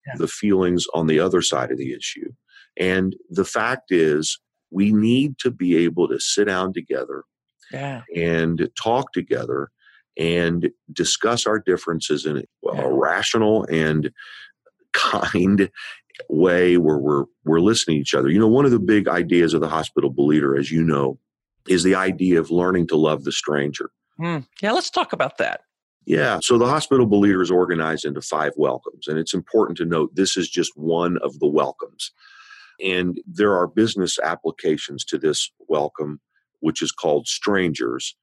Yeah. 0.07 0.17
the 0.19 0.29
feelings 0.29 0.87
on 0.95 1.07
the 1.07 1.19
other 1.21 1.41
side 1.43 1.71
of 1.71 1.79
the 1.79 1.93
issue. 1.95 2.31
And 2.77 3.17
the 3.31 3.45
fact 3.45 3.91
is, 3.93 4.39
we 4.71 4.93
need 4.93 5.39
to 5.39 5.51
be 5.51 5.77
able 5.77 6.09
to 6.09 6.19
sit 6.21 6.45
down 6.47 6.73
together 6.73 7.25
yeah 7.73 8.03
and 8.15 8.69
talk 8.81 9.13
together 9.13 9.71
and 10.19 10.71
discuss 10.93 11.47
our 11.47 11.59
differences 11.59 12.27
in 12.27 12.45
a 12.77 12.93
rational 12.93 13.65
and 13.67 14.11
kind 14.93 15.71
way 16.29 16.77
where 16.77 16.99
we're 16.99 17.25
we're 17.45 17.61
listening 17.61 17.97
to 17.97 18.01
each 18.03 18.15
other. 18.15 18.29
You 18.29 18.39
know, 18.39 18.49
one 18.49 18.65
of 18.65 18.71
the 18.71 18.79
big 18.79 19.09
ideas 19.09 19.55
of 19.55 19.61
the 19.61 19.69
hospitable 19.69 20.27
leader, 20.27 20.57
as 20.57 20.71
you 20.71 20.85
know, 20.85 21.19
is 21.69 21.83
the 21.83 21.95
idea 21.95 22.39
of 22.39 22.51
learning 22.51 22.87
to 22.89 22.97
love 22.97 23.25
the 23.25 23.33
stranger. 23.33 23.91
Hmm. 24.19 24.41
yeah 24.63 24.71
let's 24.73 24.91
talk 24.91 25.13
about 25.13 25.39
that 25.39 25.63
Yeah. 26.07 26.39
So 26.43 26.59
the 26.59 26.67
hospitable 26.67 27.21
leader 27.21 27.43
is 27.43 27.51
organized 27.51 28.05
into 28.05 28.21
five 28.21 28.53
welcomes. 28.57 29.09
And 29.09 29.19
it's 29.19 29.35
important 29.35 29.79
to 29.79 29.85
note 29.85 30.15
this 30.15 30.37
is 30.37 30.49
just 30.51 30.73
one 30.77 31.19
of 31.19 31.39
the 31.39 31.47
welcomes. 31.47 32.13
And 32.83 33.19
there 33.27 33.55
are 33.55 33.67
business 33.67 34.19
applications 34.19 35.05
to 35.07 35.19
this 35.19 35.51
welcome, 35.69 36.21
which 36.61 36.83
is 36.83 36.93
called 36.93 37.27
strangers. 37.27 38.17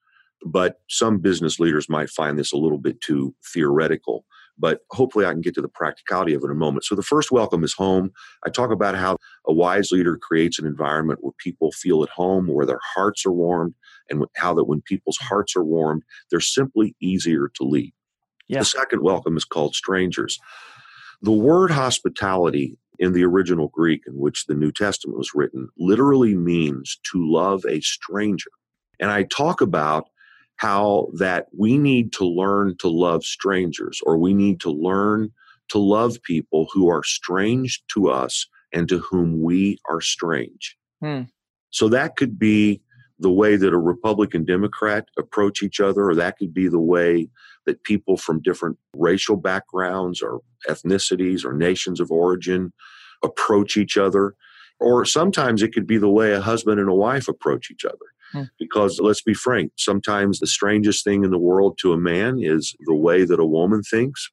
But 0.45 0.81
some 0.89 1.19
business 1.19 1.59
leaders 1.59 1.89
might 1.89 2.09
find 2.09 2.37
this 2.37 2.51
a 2.51 2.57
little 2.57 2.77
bit 2.79 3.01
too 3.01 3.35
theoretical. 3.53 4.25
But 4.61 4.81
hopefully, 4.91 5.25
I 5.25 5.31
can 5.31 5.41
get 5.41 5.55
to 5.55 5.61
the 5.61 5.67
practicality 5.67 6.35
of 6.35 6.43
it 6.43 6.45
in 6.45 6.51
a 6.51 6.55
moment. 6.55 6.85
So, 6.85 6.95
the 6.95 7.01
first 7.01 7.31
welcome 7.31 7.63
is 7.63 7.73
home. 7.73 8.11
I 8.45 8.49
talk 8.51 8.71
about 8.71 8.95
how 8.95 9.17
a 9.47 9.53
wise 9.53 9.91
leader 9.91 10.17
creates 10.17 10.59
an 10.59 10.67
environment 10.67 11.19
where 11.23 11.33
people 11.39 11.71
feel 11.71 12.03
at 12.03 12.09
home, 12.09 12.47
where 12.47 12.65
their 12.65 12.79
hearts 12.95 13.25
are 13.25 13.31
warmed, 13.33 13.73
and 14.09 14.23
how 14.37 14.53
that 14.53 14.65
when 14.65 14.81
people's 14.81 15.17
hearts 15.17 15.55
are 15.55 15.63
warmed, 15.63 16.03
they're 16.29 16.39
simply 16.39 16.95
easier 17.01 17.51
to 17.55 17.63
lead. 17.63 17.93
Yeah. 18.47 18.59
The 18.59 18.65
second 18.65 19.01
welcome 19.01 19.35
is 19.37 19.45
called 19.45 19.75
strangers. 19.75 20.39
The 21.21 21.31
word 21.31 21.71
hospitality 21.71 22.77
in 22.99 23.13
the 23.13 23.25
original 23.25 23.69
Greek 23.69 24.03
in 24.05 24.13
which 24.13 24.45
the 24.45 24.53
New 24.53 24.71
Testament 24.71 25.17
was 25.17 25.31
written 25.33 25.69
literally 25.77 26.35
means 26.35 26.99
to 27.11 27.31
love 27.31 27.65
a 27.67 27.81
stranger. 27.81 28.51
And 28.99 29.09
I 29.09 29.23
talk 29.23 29.61
about 29.61 30.05
how 30.61 31.07
that 31.17 31.47
we 31.57 31.75
need 31.75 32.13
to 32.13 32.23
learn 32.23 32.75
to 32.77 32.87
love 32.87 33.23
strangers 33.23 33.99
or 34.05 34.15
we 34.15 34.31
need 34.31 34.59
to 34.59 34.69
learn 34.69 35.27
to 35.69 35.79
love 35.79 36.21
people 36.21 36.67
who 36.71 36.87
are 36.87 37.03
strange 37.03 37.81
to 37.87 38.11
us 38.11 38.45
and 38.71 38.87
to 38.87 38.99
whom 38.99 39.41
we 39.41 39.79
are 39.89 40.01
strange. 40.01 40.77
Hmm. 41.01 41.23
So 41.71 41.89
that 41.89 42.15
could 42.15 42.37
be 42.37 42.79
the 43.17 43.31
way 43.31 43.55
that 43.55 43.73
a 43.73 43.77
Republican 43.79 44.45
Democrat 44.45 45.07
approach 45.17 45.63
each 45.63 45.79
other, 45.79 46.07
or 46.07 46.13
that 46.13 46.37
could 46.37 46.53
be 46.53 46.67
the 46.67 46.79
way 46.79 47.27
that 47.65 47.81
people 47.81 48.15
from 48.15 48.39
different 48.39 48.77
racial 48.95 49.37
backgrounds 49.37 50.21
or 50.21 50.41
ethnicities 50.69 51.43
or 51.43 51.53
nations 51.53 51.99
of 51.99 52.11
origin 52.11 52.71
approach 53.23 53.77
each 53.77 53.97
other. 53.97 54.35
Or 54.79 55.05
sometimes 55.05 55.63
it 55.63 55.73
could 55.73 55.87
be 55.87 55.97
the 55.97 56.09
way 56.09 56.33
a 56.33 56.41
husband 56.41 56.79
and 56.79 56.89
a 56.89 56.93
wife 56.93 57.27
approach 57.27 57.71
each 57.71 57.83
other. 57.83 57.97
Hmm. 58.31 58.43
Because 58.59 58.99
let's 58.99 59.21
be 59.21 59.33
frank, 59.33 59.71
sometimes 59.77 60.39
the 60.39 60.47
strangest 60.47 61.03
thing 61.03 61.23
in 61.23 61.31
the 61.31 61.37
world 61.37 61.77
to 61.81 61.93
a 61.93 61.97
man 61.97 62.39
is 62.41 62.73
the 62.85 62.95
way 62.95 63.25
that 63.25 63.39
a 63.39 63.45
woman 63.45 63.81
thinks. 63.83 64.29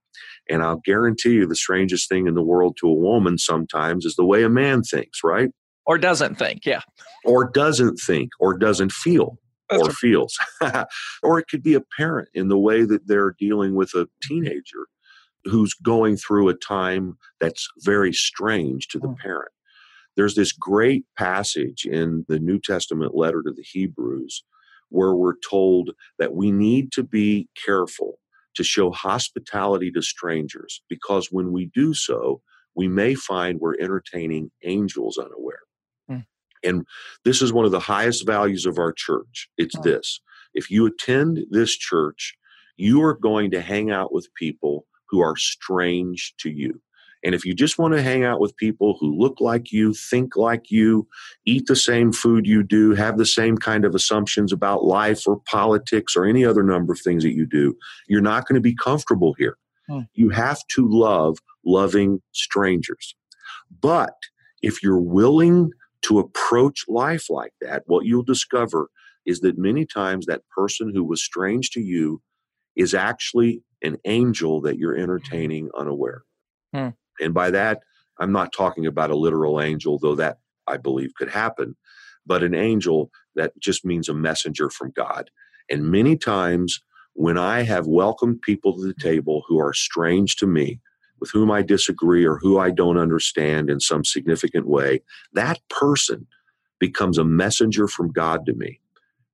And 0.49 0.63
I'll 0.63 0.81
guarantee 0.85 1.35
you 1.35 1.47
the 1.47 1.55
strangest 1.57 2.09
thing 2.09 2.27
in 2.27 2.35
the 2.35 2.43
world 2.43 2.77
to 2.81 2.89
a 2.89 2.95
woman 2.95 3.39
sometimes 3.39 4.05
is 4.05 4.17
the 4.17 4.25
way 4.25 4.43
a 4.45 4.49
man 4.49 4.83
thinks, 4.83 5.21
right? 5.25 5.51
or 5.87 5.97
doesn't 5.97 6.35
think 6.39 6.67
yeah 6.67 6.83
Or 7.25 7.49
doesn't 7.51 7.97
think 7.97 8.29
or 8.39 8.59
doesn't 8.59 8.93
feel 8.93 9.39
That's 9.71 9.83
or 9.83 9.87
right. 9.87 9.95
feels. 9.95 10.39
or 11.23 11.39
it 11.39 11.47
could 11.51 11.63
be 11.63 11.73
a 11.75 11.81
parent 11.97 12.29
in 12.35 12.49
the 12.49 12.59
way 12.59 12.85
that 12.85 13.07
they're 13.09 13.35
dealing 13.39 13.75
with 13.75 13.95
a 13.95 14.07
teenager 14.23 14.87
who's 15.45 15.73
going 15.73 16.19
through 16.19 16.51
a 16.51 16.55
time 16.55 17.17
that's 17.41 17.67
very 17.79 18.13
strange 18.13 18.89
to 18.89 18.99
the 18.99 19.09
Mm. 19.09 19.17
parent. 19.19 19.51
There's 20.19 20.35
this 20.35 20.53
great 20.53 21.05
passage 21.17 21.87
in 21.87 22.27
the 22.29 22.41
New 22.41 22.61
Testament 22.61 23.15
letter 23.17 23.43
to 23.43 23.53
the 23.53 23.63
Hebrews 23.63 24.45
where 24.91 25.15
we're 25.15 25.39
told 25.49 25.93
that 26.19 26.35
we 26.35 26.53
need 26.53 26.93
to 26.93 27.05
be 27.05 27.49
careful 27.65 28.19
to 28.57 28.65
show 28.65 28.91
hospitality 28.91 29.93
to 29.93 30.03
strangers 30.03 30.83
because 30.91 31.29
when 31.31 31.53
we 31.53 31.71
do 31.75 31.95
so, 31.95 32.43
we 32.75 32.89
may 32.89 33.15
find 33.15 33.61
we're 33.61 33.79
entertaining 33.81 34.51
angels 34.65 35.19
unaware. 35.19 35.61
Mm. 36.11 36.27
And 36.65 36.87
this 37.25 37.41
is 37.41 37.53
one 37.53 37.65
of 37.65 37.71
the 37.71 37.81
highest 37.81 38.27
values 38.27 38.67
of 38.67 38.79
our 38.79 38.93
church. 38.93 39.49
It's 39.57 39.77
Mm. 39.77 39.85
this 39.85 40.21
if 40.55 40.71
you 40.71 40.87
attend 40.87 41.47
this 41.51 41.77
church, 41.77 42.37
you 42.77 43.03
are 43.03 43.15
going 43.15 43.53
to 43.53 43.61
hang 43.61 43.93
out 43.93 44.13
with 44.13 44.35
people 44.35 44.87
who 45.11 45.21
are 45.21 45.37
strange 45.37 46.35
to 46.41 46.51
you. 46.51 46.81
And 47.25 47.35
if 47.35 47.45
you 47.45 47.55
just 47.55 47.79
want 47.79 47.95
to 47.95 48.03
hang 48.03 48.25
out 48.25 48.41
with 48.41 48.57
people 48.57 48.97
who 49.01 49.17
look 49.17 49.41
like 49.41 49.73
you, 49.73 49.93
think 49.93 50.37
like 50.37 50.71
you, 50.71 51.09
eat 51.45 51.67
the 51.67 51.77
same 51.77 52.13
food 52.13 52.47
you 52.47 52.63
do, 52.63 52.95
have 52.95 53.19
the 53.19 53.27
same 53.27 53.59
kind 53.59 53.85
of 53.85 53.95
assumptions 53.95 54.53
about 54.53 54.85
life 54.85 55.27
or 55.27 55.41
politics 55.51 56.15
or 56.17 56.25
any 56.25 56.45
other 56.45 56.63
number 56.63 56.93
of 56.93 57.01
things 57.01 57.25
that 57.25 57.35
you 57.35 57.47
do, 57.47 57.77
you're 58.09 58.21
not 58.21 58.47
going 58.47 58.55
to 58.55 58.61
be 58.61 58.75
comfortable 58.75 59.35
here. 59.37 59.59
Hmm. 59.89 60.03
You 60.15 60.31
have 60.31 60.61
to 60.77 60.89
love 60.89 61.39
loving 61.65 62.23
strangers. 62.33 63.15
But 63.81 64.15
if 64.63 64.83
you're 64.83 65.01
willing 65.01 65.71
to 66.03 66.19
approach 66.19 66.85
life 66.89 67.29
like 67.29 67.53
that, 67.61 67.83
what 67.87 68.07
you'll 68.07 68.23
discover 68.23 68.91
is 69.27 69.41
that 69.41 69.59
many 69.59 69.85
times 69.85 70.27
that 70.27 70.49
person 70.57 70.93
who 70.95 71.05
was 71.05 71.23
strange 71.23 71.71
to 71.71 71.81
you 71.81 72.23
is 72.77 72.95
actually 72.95 73.63
an 73.83 73.97
angel 74.05 74.61
that 74.63 74.79
you're 74.79 74.97
entertaining 74.97 75.69
unaware. 75.77 76.23
Hmm. 76.73 76.89
And 77.21 77.35
by 77.35 77.51
that, 77.51 77.81
I'm 78.19 78.33
not 78.33 78.53
talking 78.53 78.87
about 78.87 79.11
a 79.11 79.17
literal 79.17 79.61
angel, 79.61 79.99
though 79.99 80.17
that 80.17 80.39
I 80.67 80.77
believe 80.77 81.15
could 81.15 81.31
happen, 81.31 81.77
but 82.27 82.43
an 82.43 82.55
angel 82.55 83.11
that 83.37 83.53
just 83.61 83.85
means 83.85 84.09
a 84.09 84.15
messenger 84.15 84.71
from 84.71 84.91
God. 84.91 85.31
And 85.71 85.91
many 85.91 86.17
times 86.17 86.81
when 87.15 87.39
I 87.39 87.63
have 87.63 87.87
welcomed 87.87 88.43
people 88.43 88.75
to 88.75 88.87
the 88.87 88.95
table 88.95 89.43
who 89.49 89.59
are 89.59 89.73
strange 89.73 90.37
to 90.37 90.47
me, 90.47 90.81
with 91.21 91.31
whom 91.31 91.51
I 91.51 91.63
disagree 91.63 92.25
or 92.25 92.39
who 92.39 92.59
I 92.59 92.71
don't 92.71 92.99
understand 92.99 93.71
in 93.71 93.81
some 93.81 94.05
significant 94.05 94.67
way, 94.67 95.03
that 95.33 95.59
person 95.69 96.27
becomes 96.79 97.19
a 97.19 97.25
messenger 97.25 97.89
from 97.89 98.13
God 98.13 98.47
to 98.47 98.55
me. 98.55 98.81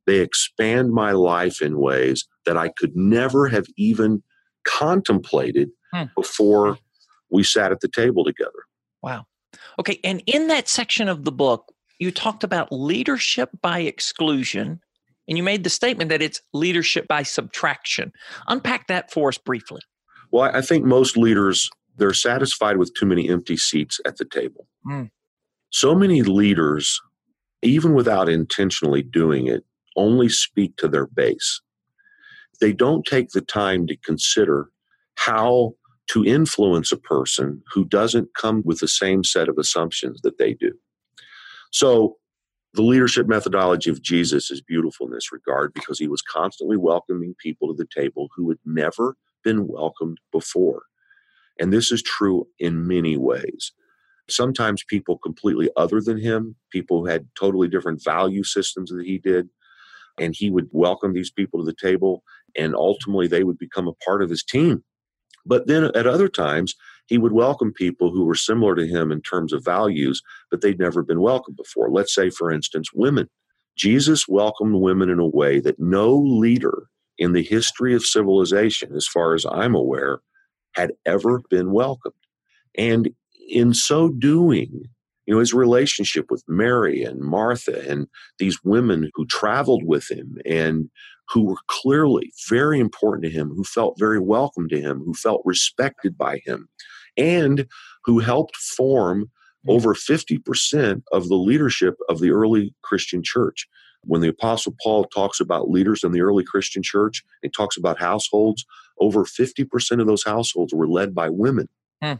They 0.07 0.21
expand 0.21 0.93
my 0.93 1.13
life 1.13 1.61
in 1.61 1.79
ways 1.79 2.27
that 2.47 2.57
I 2.57 2.69
could 2.69 2.97
never 2.97 3.49
have 3.49 3.67
even 3.77 4.23
contemplated 4.67 5.71
Hmm. 5.93 6.05
before 6.17 6.79
we 7.35 7.45
sat 7.45 7.73
at 7.73 7.81
the 7.81 7.89
table 7.89 8.25
together. 8.25 8.65
Wow. 9.03 9.27
Okay. 9.79 10.01
And 10.03 10.23
in 10.27 10.49
that 10.49 10.69
section 10.69 11.09
of 11.09 11.25
the 11.25 11.33
book, 11.33 11.73
you 11.99 12.11
talked 12.11 12.45
about 12.45 12.73
leadership 12.73 13.51
by 13.61 13.81
exclusion, 13.81 14.81
and 15.29 15.37
you 15.37 15.45
made 15.45 15.65
the 15.65 15.71
statement 15.71 16.11
that 16.11 16.23
it's 16.23 16.41
leadership 16.53 17.07
by 17.07 17.23
subtraction. 17.23 18.13
Unpack 18.49 18.89
that 18.89 19.13
for 19.13 19.29
us 19.29 19.39
briefly. 19.39 19.81
Well, 20.33 20.51
I 20.53 20.63
think 20.63 20.85
most 20.85 21.17
leaders 21.17 21.71
they're 21.97 22.13
satisfied 22.13 22.77
with 22.77 22.93
too 22.95 23.07
many 23.07 23.29
empty 23.29 23.57
seats 23.57 24.01
at 24.05 24.17
the 24.17 24.25
table. 24.25 24.67
Hmm. 24.85 25.05
So 25.71 25.95
many 25.95 26.23
leaders 26.23 27.01
even 27.65 27.95
without 27.95 28.29
intentionally 28.29 29.03
doing 29.03 29.47
it, 29.47 29.65
only 29.97 30.29
speak 30.29 30.77
to 30.77 30.87
their 30.87 31.07
base. 31.07 31.61
They 32.61 32.73
don't 32.73 33.05
take 33.05 33.31
the 33.31 33.41
time 33.41 33.87
to 33.87 33.97
consider 33.97 34.69
how 35.17 35.75
to 36.09 36.25
influence 36.25 36.93
a 36.93 36.97
person 36.97 37.63
who 37.73 37.85
doesn't 37.85 38.35
come 38.35 38.63
with 38.65 38.81
the 38.81 38.89
same 38.89 39.25
set 39.25 39.49
of 39.49 39.59
assumptions 39.59 40.21
that 40.23 40.39
they 40.39 40.55
do. 40.55 40.73
So, 41.73 42.17
the 42.75 42.83
leadership 42.83 43.29
methodology 43.29 43.89
of 43.89 44.03
Jesus 44.03 44.51
is 44.51 44.61
beautiful 44.61 45.07
in 45.07 45.13
this 45.13 45.31
regard 45.31 45.73
because 45.75 45.97
he 45.97 46.09
was 46.09 46.23
constantly 46.23 46.77
welcoming 46.77 47.37
people 47.39 47.69
to 47.69 47.75
the 47.75 47.89
table 47.95 48.29
who 48.35 48.49
had 48.49 48.59
never 48.65 49.17
been 49.45 49.69
welcomed 49.69 50.19
before. 50.33 50.83
And 51.61 51.73
this 51.73 51.93
is 51.93 52.03
true 52.03 52.49
in 52.59 52.89
many 52.89 53.17
ways. 53.17 53.73
Sometimes 54.29 54.83
people 54.83 55.19
completely 55.19 55.71
other 55.77 56.01
than 56.01 56.19
him, 56.19 56.57
people 56.71 57.01
who 57.01 57.07
had 57.07 57.29
totally 57.39 57.69
different 57.69 58.03
value 58.03 58.43
systems 58.43 58.91
that 58.91 59.05
he 59.05 59.19
did, 59.19 59.49
and 60.19 60.35
he 60.37 60.51
would 60.51 60.69
welcome 60.73 61.13
these 61.13 61.31
people 61.31 61.61
to 61.61 61.67
the 61.67 61.77
table, 61.81 62.25
and 62.57 62.75
ultimately 62.75 63.29
they 63.29 63.45
would 63.45 63.59
become 63.59 63.87
a 63.87 64.05
part 64.05 64.23
of 64.23 64.31
his 64.31 64.43
team. 64.43 64.83
But 65.47 65.67
then 65.67 65.85
at 65.85 66.07
other 66.07 66.29
times, 66.29 66.75
he 67.07 67.19
would 67.19 67.33
welcome 67.33 67.73
people 67.73 68.11
who 68.11 68.25
were 68.25 68.35
similar 68.35 68.75
to 68.77 68.87
him 68.87 69.13
in 69.13 69.21
terms 69.21 69.53
of 69.53 69.65
values, 69.65 70.23
but 70.51 70.61
they'd 70.61 70.79
never 70.79 71.03
been 71.03 71.21
welcomed 71.21 71.57
before. 71.57 71.91
Let's 71.91 72.15
say, 72.15 72.31
for 72.31 72.51
instance, 72.51 72.89
women. 72.95 73.29
Jesus 73.77 74.29
welcomed 74.29 74.77
women 74.77 75.11
in 75.11 75.19
a 75.19 75.27
way 75.27 75.61
that 75.61 75.81
no 75.81 76.17
leader 76.17 76.85
in 77.19 77.33
the 77.33 77.43
history 77.43 77.95
of 77.95 78.05
civilization, 78.05 78.95
as 78.95 79.07
far 79.07 79.35
as 79.35 79.45
I'm 79.45 79.75
aware, 79.75 80.21
had 80.75 80.93
ever 81.05 81.43
been 81.51 81.73
welcomed. 81.73 82.15
And 82.77 83.11
in 83.49 83.75
so 83.75 84.09
doing, 84.09 84.85
you 85.27 85.35
know, 85.35 85.41
his 85.41 85.55
relationship 85.55 86.31
with 86.31 86.45
Mary 86.49 87.03
and 87.03 87.21
Martha 87.21 87.89
and 87.89 88.07
these 88.39 88.63
women 88.65 89.11
who 89.15 89.27
traveled 89.27 89.83
with 89.85 90.11
him 90.11 90.39
and 90.45 90.91
who 91.31 91.45
were 91.45 91.57
clearly 91.69 92.33
very 92.49 92.79
important 92.79 93.25
to 93.25 93.31
him, 93.31 93.51
who 93.51 93.65
felt 93.65 93.99
very 93.99 94.19
welcome 94.19 94.69
to 94.69 94.81
him, 94.81 95.03
who 95.05 95.15
felt 95.15 95.43
respected 95.45 96.17
by 96.17 96.41
him, 96.45 96.69
and 97.17 97.67
who 98.05 98.19
helped 98.19 98.57
form 98.57 99.31
mm. 99.67 99.75
over 99.75 99.95
50% 99.95 101.03
of 101.13 101.29
the 101.29 101.37
leadership 101.37 101.97
of 102.09 102.21
the 102.21 102.31
early 102.31 102.75
Christian 102.83 103.23
church. 103.23 103.67
When 104.07 104.21
the 104.21 104.29
Apostle 104.29 104.75
Paul 104.83 105.05
talks 105.05 105.41
about 105.41 105.71
leaders 105.71 106.05
in 106.05 106.13
the 106.13 106.21
early 106.21 106.45
Christian 106.45 106.83
church, 106.83 107.25
he 107.43 107.49
talks 107.49 107.77
about 107.77 107.99
households, 107.99 108.67
over 108.99 109.25
50% 109.25 110.01
of 110.01 110.07
those 110.07 110.25
households 110.25 110.75
were 110.75 110.89
led 110.89 111.15
by 111.15 111.31
women. 111.31 111.69
Hmm. 112.03 112.15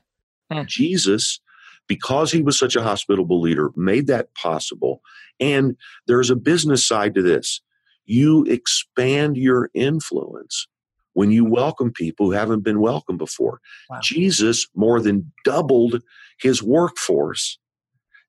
Hmm. 0.51 0.63
Jesus, 0.67 1.41
because 1.87 2.33
he 2.33 2.43
was 2.43 2.59
such 2.59 2.75
a 2.75 2.83
hospitable 2.83 3.41
leader, 3.41 3.71
made 3.77 4.07
that 4.07 4.35
possible. 4.35 5.03
And 5.41 5.77
there's 6.07 6.31
a 6.31 6.37
business 6.37 6.87
side 6.87 7.15
to 7.15 7.23
this. 7.23 7.61
You 8.05 8.45
expand 8.45 9.37
your 9.37 9.71
influence 9.75 10.67
when 11.15 11.31
you 11.31 11.45
welcome 11.45 11.93
people 11.93 12.27
who 12.27 12.33
haven't 12.33 12.61
been 12.61 12.81
welcomed 12.81 13.19
before. 13.19 13.61
Wow. 13.89 14.01
Jesus 14.03 14.67
more 14.75 15.01
than 15.01 15.33
doubled 15.45 16.03
his 16.39 16.63
workforce 16.63 17.59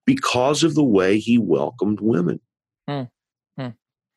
because 0.06 0.64
of 0.64 0.76
the 0.76 0.84
way 0.84 1.20
he 1.20 1.38
welcomed 1.38 2.00
women. 2.00 2.40
Hmm. 2.88 3.04
Hmm. 3.58 3.70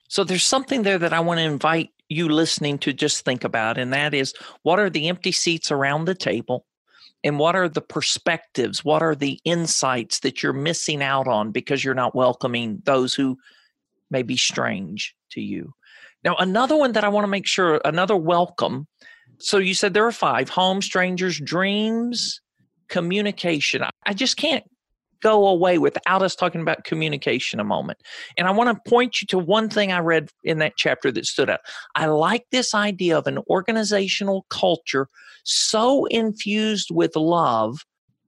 So 0.09 0.23
there's 0.23 0.45
something 0.45 0.83
there 0.83 0.99
that 0.99 1.13
I 1.13 1.21
want 1.21 1.39
to 1.39 1.45
invite 1.45 1.91
you 2.09 2.29
listening 2.29 2.79
to 2.79 2.93
just 2.93 3.25
think 3.25 3.45
about, 3.45 3.79
and 3.79 3.93
that 3.93 4.15
is 4.15 4.35
what 4.63 4.79
are 4.79 4.91
the 4.91 5.09
empty 5.09 5.33
seats 5.33 5.71
around 5.71 6.05
the 6.05 6.15
table? 6.15 6.67
And 7.25 7.39
what 7.39 7.57
are 7.57 7.69
the 7.69 7.81
perspectives? 7.81 8.85
What 8.85 9.03
are 9.03 9.17
the 9.17 9.41
insights 9.45 10.21
that 10.21 10.43
you're 10.43 10.53
missing 10.53 11.03
out 11.03 11.27
on 11.27 11.51
because 11.51 11.83
you're 11.83 11.95
not 11.95 12.15
welcoming 12.15 12.81
those 12.85 13.13
who 13.13 13.39
may 14.11 14.23
be 14.23 14.37
strange 14.37 15.15
to 15.33 15.41
you? 15.41 15.73
Now, 16.25 16.35
another 16.37 16.77
one 16.77 16.93
that 16.93 17.05
I 17.05 17.09
want 17.09 17.25
to 17.25 17.29
make 17.29 17.47
sure, 17.47 17.81
another 17.85 18.17
welcome. 18.17 18.87
So 19.39 19.59
you 19.59 19.75
said 19.75 19.95
there 19.95 20.07
are 20.07 20.13
five 20.13 20.49
home, 20.49 20.83
strangers, 20.83 21.41
dreams, 21.41 22.41
communication. 22.89 23.83
I 24.05 24.15
just 24.15 24.37
can't 24.37 24.65
go 25.21 25.47
away 25.49 25.79
without 25.79 26.23
us 26.23 26.35
talking 26.35 26.61
about 26.61 26.85
communication 26.85 27.61
a 27.61 27.65
moment. 27.65 27.99
And 28.37 28.47
I 28.47 28.51
want 28.51 28.85
to 28.85 28.91
point 28.91 29.21
you 29.21 29.27
to 29.29 29.39
one 29.39 29.69
thing 29.69 29.93
I 29.93 29.99
read 29.99 30.31
in 30.45 30.59
that 30.59 30.75
chapter 30.77 31.11
that 31.13 31.27
stood 31.27 31.51
out. 31.51 31.61
I 31.95 32.07
like 32.07 32.47
this 32.51 32.75
idea 32.75 33.19
of 33.19 33.27
an 33.27 33.39
organizational 33.49 34.47
culture 34.49 35.09
so 35.45 36.05
infused 36.07 36.91
with 36.93 37.17
love 37.17 37.85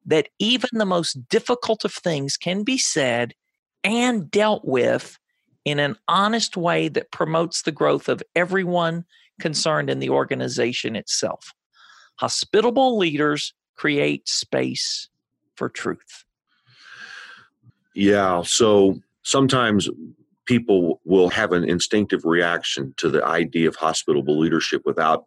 that 0.06 0.28
even 0.38 0.70
the 0.72 0.86
most 0.86 1.28
difficult 1.28 1.84
of 1.84 1.92
things 1.92 2.36
can 2.36 2.64
be 2.64 2.78
said 2.78 3.34
and 3.84 4.30
dealt 4.30 4.64
with 4.64 5.18
in 5.70 5.78
an 5.78 5.96
honest 6.08 6.56
way 6.56 6.88
that 6.88 7.10
promotes 7.10 7.62
the 7.62 7.72
growth 7.72 8.08
of 8.08 8.22
everyone 8.34 9.04
concerned 9.40 9.88
in 9.88 9.98
the 9.98 10.10
organization 10.10 10.96
itself. 10.96 11.54
Hospitable 12.16 12.98
leaders 12.98 13.54
create 13.76 14.28
space 14.28 15.08
for 15.54 15.68
truth. 15.68 16.24
Yeah. 17.94 18.42
So 18.42 19.00
sometimes 19.22 19.88
people 20.44 21.00
will 21.04 21.30
have 21.30 21.52
an 21.52 21.64
instinctive 21.64 22.24
reaction 22.24 22.94
to 22.98 23.08
the 23.08 23.24
idea 23.24 23.68
of 23.68 23.76
hospitable 23.76 24.38
leadership 24.38 24.82
without, 24.84 25.26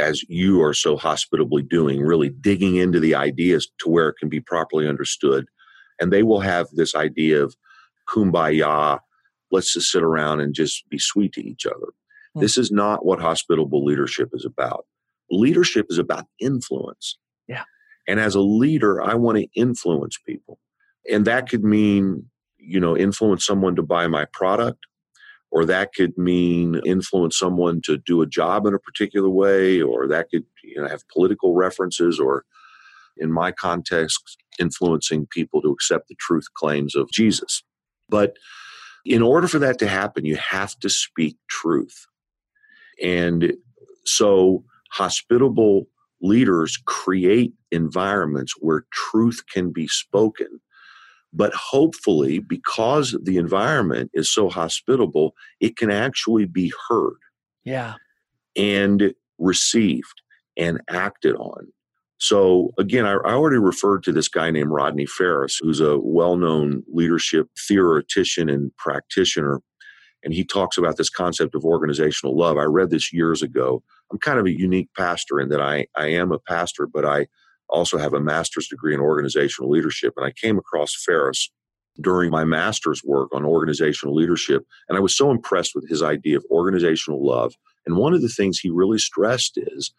as 0.00 0.22
you 0.28 0.62
are 0.62 0.74
so 0.74 0.96
hospitably 0.96 1.62
doing, 1.62 2.00
really 2.00 2.28
digging 2.28 2.76
into 2.76 3.00
the 3.00 3.14
ideas 3.14 3.68
to 3.78 3.88
where 3.88 4.08
it 4.08 4.16
can 4.18 4.28
be 4.28 4.40
properly 4.40 4.86
understood. 4.86 5.46
And 6.00 6.12
they 6.12 6.22
will 6.22 6.40
have 6.40 6.68
this 6.72 6.94
idea 6.94 7.42
of 7.42 7.56
kumbaya, 8.08 9.00
let's 9.50 9.72
just 9.72 9.90
sit 9.90 10.02
around 10.02 10.40
and 10.40 10.54
just 10.54 10.88
be 10.88 10.98
sweet 10.98 11.32
to 11.32 11.46
each 11.46 11.66
other. 11.66 11.76
Mm-hmm. 11.76 12.40
This 12.40 12.58
is 12.58 12.70
not 12.70 13.04
what 13.04 13.20
hospitable 13.20 13.84
leadership 13.84 14.30
is 14.32 14.44
about. 14.44 14.86
Leadership 15.30 15.86
is 15.90 15.98
about 15.98 16.26
influence. 16.40 17.18
Yeah. 17.46 17.64
And 18.06 18.18
as 18.20 18.34
a 18.34 18.40
leader, 18.40 19.02
I 19.02 19.14
want 19.14 19.38
to 19.38 19.46
influence 19.54 20.18
people 20.24 20.58
and 21.08 21.24
that 21.24 21.48
could 21.48 21.64
mean 21.64 22.26
you 22.58 22.78
know 22.78 22.96
influence 22.96 23.44
someone 23.44 23.74
to 23.76 23.82
buy 23.82 24.06
my 24.06 24.26
product 24.32 24.80
or 25.50 25.64
that 25.64 25.94
could 25.94 26.16
mean 26.18 26.80
influence 26.84 27.38
someone 27.38 27.80
to 27.82 27.96
do 27.96 28.20
a 28.20 28.26
job 28.26 28.66
in 28.66 28.74
a 28.74 28.78
particular 28.78 29.30
way 29.30 29.80
or 29.80 30.06
that 30.06 30.28
could 30.30 30.44
you 30.62 30.80
know 30.80 30.88
have 30.88 31.08
political 31.08 31.54
references 31.54 32.20
or 32.20 32.44
in 33.16 33.32
my 33.32 33.50
context 33.50 34.36
influencing 34.60 35.26
people 35.30 35.62
to 35.62 35.70
accept 35.70 36.08
the 36.08 36.16
truth 36.18 36.46
claims 36.54 36.94
of 36.94 37.10
Jesus 37.10 37.62
but 38.08 38.36
in 39.08 39.22
order 39.22 39.48
for 39.48 39.58
that 39.58 39.78
to 39.78 39.88
happen 39.88 40.24
you 40.24 40.36
have 40.36 40.78
to 40.78 40.88
speak 40.88 41.36
truth 41.48 42.06
and 43.02 43.52
so 44.04 44.64
hospitable 44.92 45.86
leaders 46.20 46.78
create 46.86 47.52
environments 47.70 48.54
where 48.60 48.84
truth 48.92 49.42
can 49.52 49.70
be 49.70 49.86
spoken 49.86 50.60
but 51.32 51.52
hopefully, 51.54 52.38
because 52.38 53.16
the 53.22 53.36
environment 53.36 54.10
is 54.14 54.32
so 54.32 54.48
hospitable, 54.48 55.34
it 55.60 55.76
can 55.76 55.90
actually 55.90 56.46
be 56.46 56.72
heard. 56.88 57.18
Yeah. 57.64 57.94
And 58.56 59.14
received 59.38 60.22
and 60.56 60.80
acted 60.88 61.36
on. 61.36 61.68
So, 62.18 62.72
again, 62.78 63.06
I, 63.06 63.14
already 63.14 63.58
referred 63.58 64.02
to 64.04 64.12
this 64.12 64.28
guy 64.28 64.50
named 64.50 64.70
Rodney 64.70 65.06
Ferris, 65.06 65.56
who's 65.56 65.80
a 65.80 65.98
well 65.98 66.36
known 66.36 66.82
leadership 66.92 67.48
theoretician 67.68 68.48
and 68.48 68.76
practitioner. 68.76 69.60
And 70.24 70.34
he 70.34 70.44
talks 70.44 70.76
about 70.76 70.96
this 70.96 71.10
concept 71.10 71.54
of 71.54 71.64
organizational 71.64 72.36
love. 72.36 72.56
I 72.56 72.64
read 72.64 72.90
this 72.90 73.12
years 73.12 73.40
ago. 73.40 73.84
I'm 74.10 74.18
kind 74.18 74.40
of 74.40 74.46
a 74.46 74.58
unique 74.58 74.88
pastor 74.96 75.38
in 75.38 75.48
that 75.50 75.60
I, 75.60 75.86
I 75.94 76.08
am 76.08 76.32
a 76.32 76.40
pastor, 76.40 76.88
but 76.92 77.04
I 77.04 77.28
also 77.68 77.98
have 77.98 78.14
a 78.14 78.20
master's 78.20 78.66
degree 78.66 78.94
in 78.94 79.00
organizational 79.00 79.70
leadership. 79.70 80.14
And 80.16 80.26
I 80.26 80.32
came 80.32 80.58
across 80.58 81.00
Ferris 81.04 81.50
during 82.00 82.30
my 82.30 82.44
master's 82.44 83.02
work 83.04 83.28
on 83.32 83.44
organizational 83.44 84.14
leadership. 84.14 84.64
And 84.88 84.96
I 84.96 85.00
was 85.00 85.16
so 85.16 85.30
impressed 85.30 85.72
with 85.74 85.88
his 85.88 86.02
idea 86.02 86.36
of 86.36 86.44
organizational 86.50 87.24
love. 87.24 87.54
And 87.86 87.96
one 87.96 88.14
of 88.14 88.22
the 88.22 88.28
things 88.28 88.58
he 88.58 88.70
really 88.70 88.98
stressed 88.98 89.56
is 89.56 89.92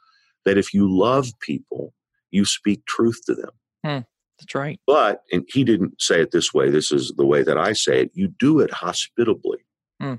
that 0.45 0.57
if 0.57 0.74
you 0.74 0.89
love 0.89 1.30
people, 1.39 1.93
you 2.32 2.45
speak 2.45 2.86
truth 2.86 3.19
to 3.25 3.36
them. 3.36 3.51
Hmm, 3.86 3.99
that's 4.39 4.55
right. 4.55 4.80
But, 4.86 5.21
and 5.32 5.43
he 5.47 5.63
didn't 5.63 6.01
say 6.01 6.21
it 6.21 6.32
this 6.32 6.53
way, 6.53 6.69
this 6.69 6.91
is 6.91 7.13
the 7.17 7.25
way 7.25 7.43
that 7.43 7.57
I 7.57 7.73
say 7.73 8.03
it, 8.03 8.11
you 8.13 8.27
do 8.27 8.59
it 8.59 8.71
hospitably. 8.71 9.59
Hmm. 10.01 10.15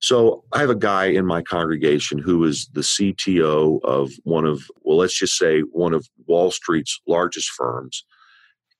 So 0.00 0.44
I 0.52 0.58
have 0.58 0.70
a 0.70 0.74
guy 0.74 1.06
in 1.06 1.26
my 1.26 1.42
congregation 1.42 2.18
who 2.18 2.42
is 2.44 2.68
the 2.72 2.80
CTO 2.80 3.80
of 3.84 4.10
one 4.24 4.44
of, 4.44 4.64
well, 4.82 4.96
let's 4.96 5.16
just 5.16 5.38
say 5.38 5.60
one 5.60 5.94
of 5.94 6.08
Wall 6.26 6.50
Street's 6.50 7.00
largest 7.06 7.48
firms 7.50 8.04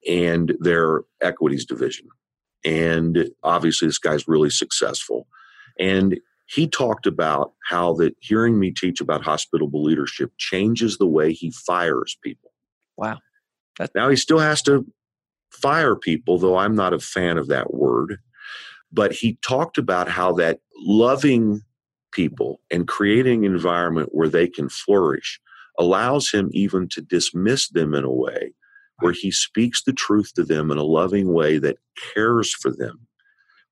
and 0.09 0.53
their 0.59 1.03
equities 1.21 1.65
division. 1.65 2.09
And 2.65 3.31
obviously, 3.43 3.89
this 3.89 3.99
guy's 3.99 4.27
really 4.27 4.51
successful. 4.51 5.27
And 5.79 6.19
he 6.47 6.69
talked 6.69 7.07
about 7.07 7.53
how 7.69 7.95
that 7.95 8.15
hearing 8.21 8.59
me 8.59 8.73
teach 8.73 9.01
about 9.01 9.23
hospitable 9.23 9.83
leadership 9.83 10.33
changes 10.39 10.99
the 10.99 11.07
way 11.07 11.33
he 11.33 11.51
fires 11.51 12.17
people. 12.23 12.52
Wow. 12.97 13.19
That's- 13.79 13.95
now 13.95 14.09
he 14.11 14.17
still 14.17 14.39
has 14.41 14.63
to 14.63 14.87
fire 15.53 15.97
people, 15.97 16.39
though 16.39 16.59
I'm 16.59 16.75
not 16.77 16.95
a 16.95 17.01
fan 17.01 17.39
of 17.39 17.49
that 17.49 17.75
word 17.75 18.13
But 18.93 19.13
he 19.13 19.39
talked 19.47 19.79
about 19.79 20.09
how 20.09 20.33
that 20.35 20.61
loving 20.79 21.63
people 22.13 22.61
and 22.71 22.89
creating 22.89 23.45
an 23.45 23.53
environment 23.53 24.11
where 24.13 24.29
they 24.29 24.49
can 24.49 24.69
flourish 24.69 25.41
allows 25.79 26.31
him 26.31 26.51
even 26.53 26.89
to 26.89 27.03
dismiss 27.03 27.69
them 27.69 27.95
in 27.95 28.05
a 28.05 28.13
way 28.13 28.55
where 29.01 29.13
he 29.13 29.31
speaks 29.31 29.83
the 29.83 29.93
truth 29.93 30.33
to 30.35 30.43
them 30.45 30.71
in 30.71 30.79
a 30.79 30.83
loving 30.85 31.33
way 31.33 31.59
that 31.59 31.79
cares 32.15 32.53
for 32.55 32.71
them, 32.73 33.07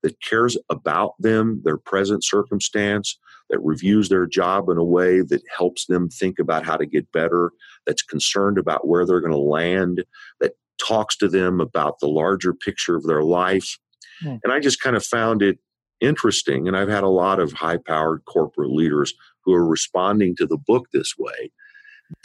that 0.02 0.20
cares 0.22 0.56
about 0.70 1.14
them, 1.18 1.60
their 1.64 1.76
present 1.76 2.24
circumstance, 2.24 3.18
that 3.50 3.60
reviews 3.60 4.08
their 4.08 4.26
job 4.26 4.68
in 4.68 4.78
a 4.78 4.84
way 4.84 5.20
that 5.20 5.42
helps 5.56 5.86
them 5.86 6.08
think 6.08 6.38
about 6.38 6.64
how 6.64 6.76
to 6.76 6.86
get 6.86 7.10
better, 7.12 7.50
that's 7.86 8.02
concerned 8.02 8.58
about 8.58 8.86
where 8.86 9.04
they're 9.04 9.20
going 9.20 9.32
to 9.32 9.38
land, 9.38 10.04
that 10.40 10.52
talks 10.80 11.16
to 11.16 11.28
them 11.28 11.60
about 11.60 11.98
the 12.00 12.08
larger 12.08 12.54
picture 12.54 12.96
of 12.96 13.04
their 13.04 13.22
life. 13.22 13.78
Hmm. 14.22 14.36
And 14.42 14.52
I 14.52 14.60
just 14.60 14.80
kind 14.80 14.96
of 14.96 15.04
found 15.04 15.42
it 15.42 15.58
interesting. 16.00 16.66
And 16.66 16.76
I've 16.76 16.88
had 16.88 17.04
a 17.04 17.08
lot 17.08 17.40
of 17.40 17.52
high 17.52 17.76
powered 17.76 18.24
corporate 18.24 18.70
leaders 18.70 19.12
who 19.44 19.52
are 19.52 19.66
responding 19.66 20.34
to 20.36 20.46
the 20.46 20.56
book 20.56 20.88
this 20.92 21.14
way 21.18 21.52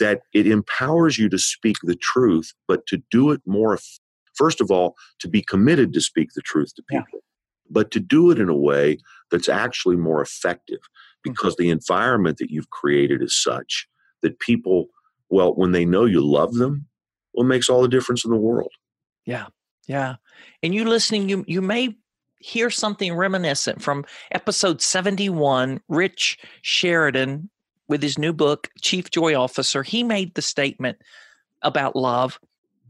that 0.00 0.22
it 0.32 0.46
empowers 0.46 1.18
you 1.18 1.28
to 1.28 1.38
speak 1.38 1.76
the 1.82 1.96
truth, 1.96 2.52
but 2.66 2.86
to 2.86 3.02
do 3.10 3.30
it 3.30 3.40
more, 3.46 3.78
first 4.34 4.60
of 4.60 4.70
all, 4.70 4.96
to 5.20 5.28
be 5.28 5.42
committed 5.42 5.92
to 5.92 6.00
speak 6.00 6.30
the 6.34 6.42
truth 6.42 6.74
to 6.74 6.82
people, 6.88 7.04
yeah. 7.12 7.20
But 7.70 7.90
to 7.92 8.00
do 8.00 8.30
it 8.30 8.38
in 8.38 8.48
a 8.48 8.56
way 8.56 8.98
that's 9.30 9.48
actually 9.48 9.96
more 9.96 10.22
effective 10.22 10.80
because 11.22 11.54
mm-hmm. 11.54 11.64
the 11.64 11.70
environment 11.70 12.38
that 12.38 12.50
you've 12.50 12.70
created 12.70 13.22
is 13.22 13.40
such 13.40 13.88
that 14.22 14.38
people, 14.38 14.86
well, 15.28 15.54
when 15.54 15.72
they 15.72 15.84
know 15.84 16.04
you 16.04 16.20
love 16.20 16.54
them, 16.54 16.86
well, 17.34 17.44
it 17.44 17.48
makes 17.48 17.68
all 17.68 17.82
the 17.82 17.88
difference 17.88 18.24
in 18.24 18.30
the 18.30 18.36
world. 18.36 18.72
Yeah. 19.24 19.46
Yeah. 19.86 20.16
And 20.62 20.74
you 20.74 20.84
listening, 20.84 21.28
you 21.28 21.44
you 21.46 21.62
may 21.62 21.96
hear 22.40 22.70
something 22.70 23.14
reminiscent 23.14 23.82
from 23.82 24.04
episode 24.30 24.82
71. 24.82 25.80
Rich 25.88 26.38
Sheridan 26.62 27.50
with 27.88 28.02
his 28.02 28.18
new 28.18 28.32
book, 28.32 28.68
Chief 28.82 29.10
Joy 29.10 29.34
Officer, 29.34 29.82
he 29.82 30.02
made 30.02 30.34
the 30.34 30.42
statement 30.42 30.98
about 31.62 31.96
love. 31.96 32.38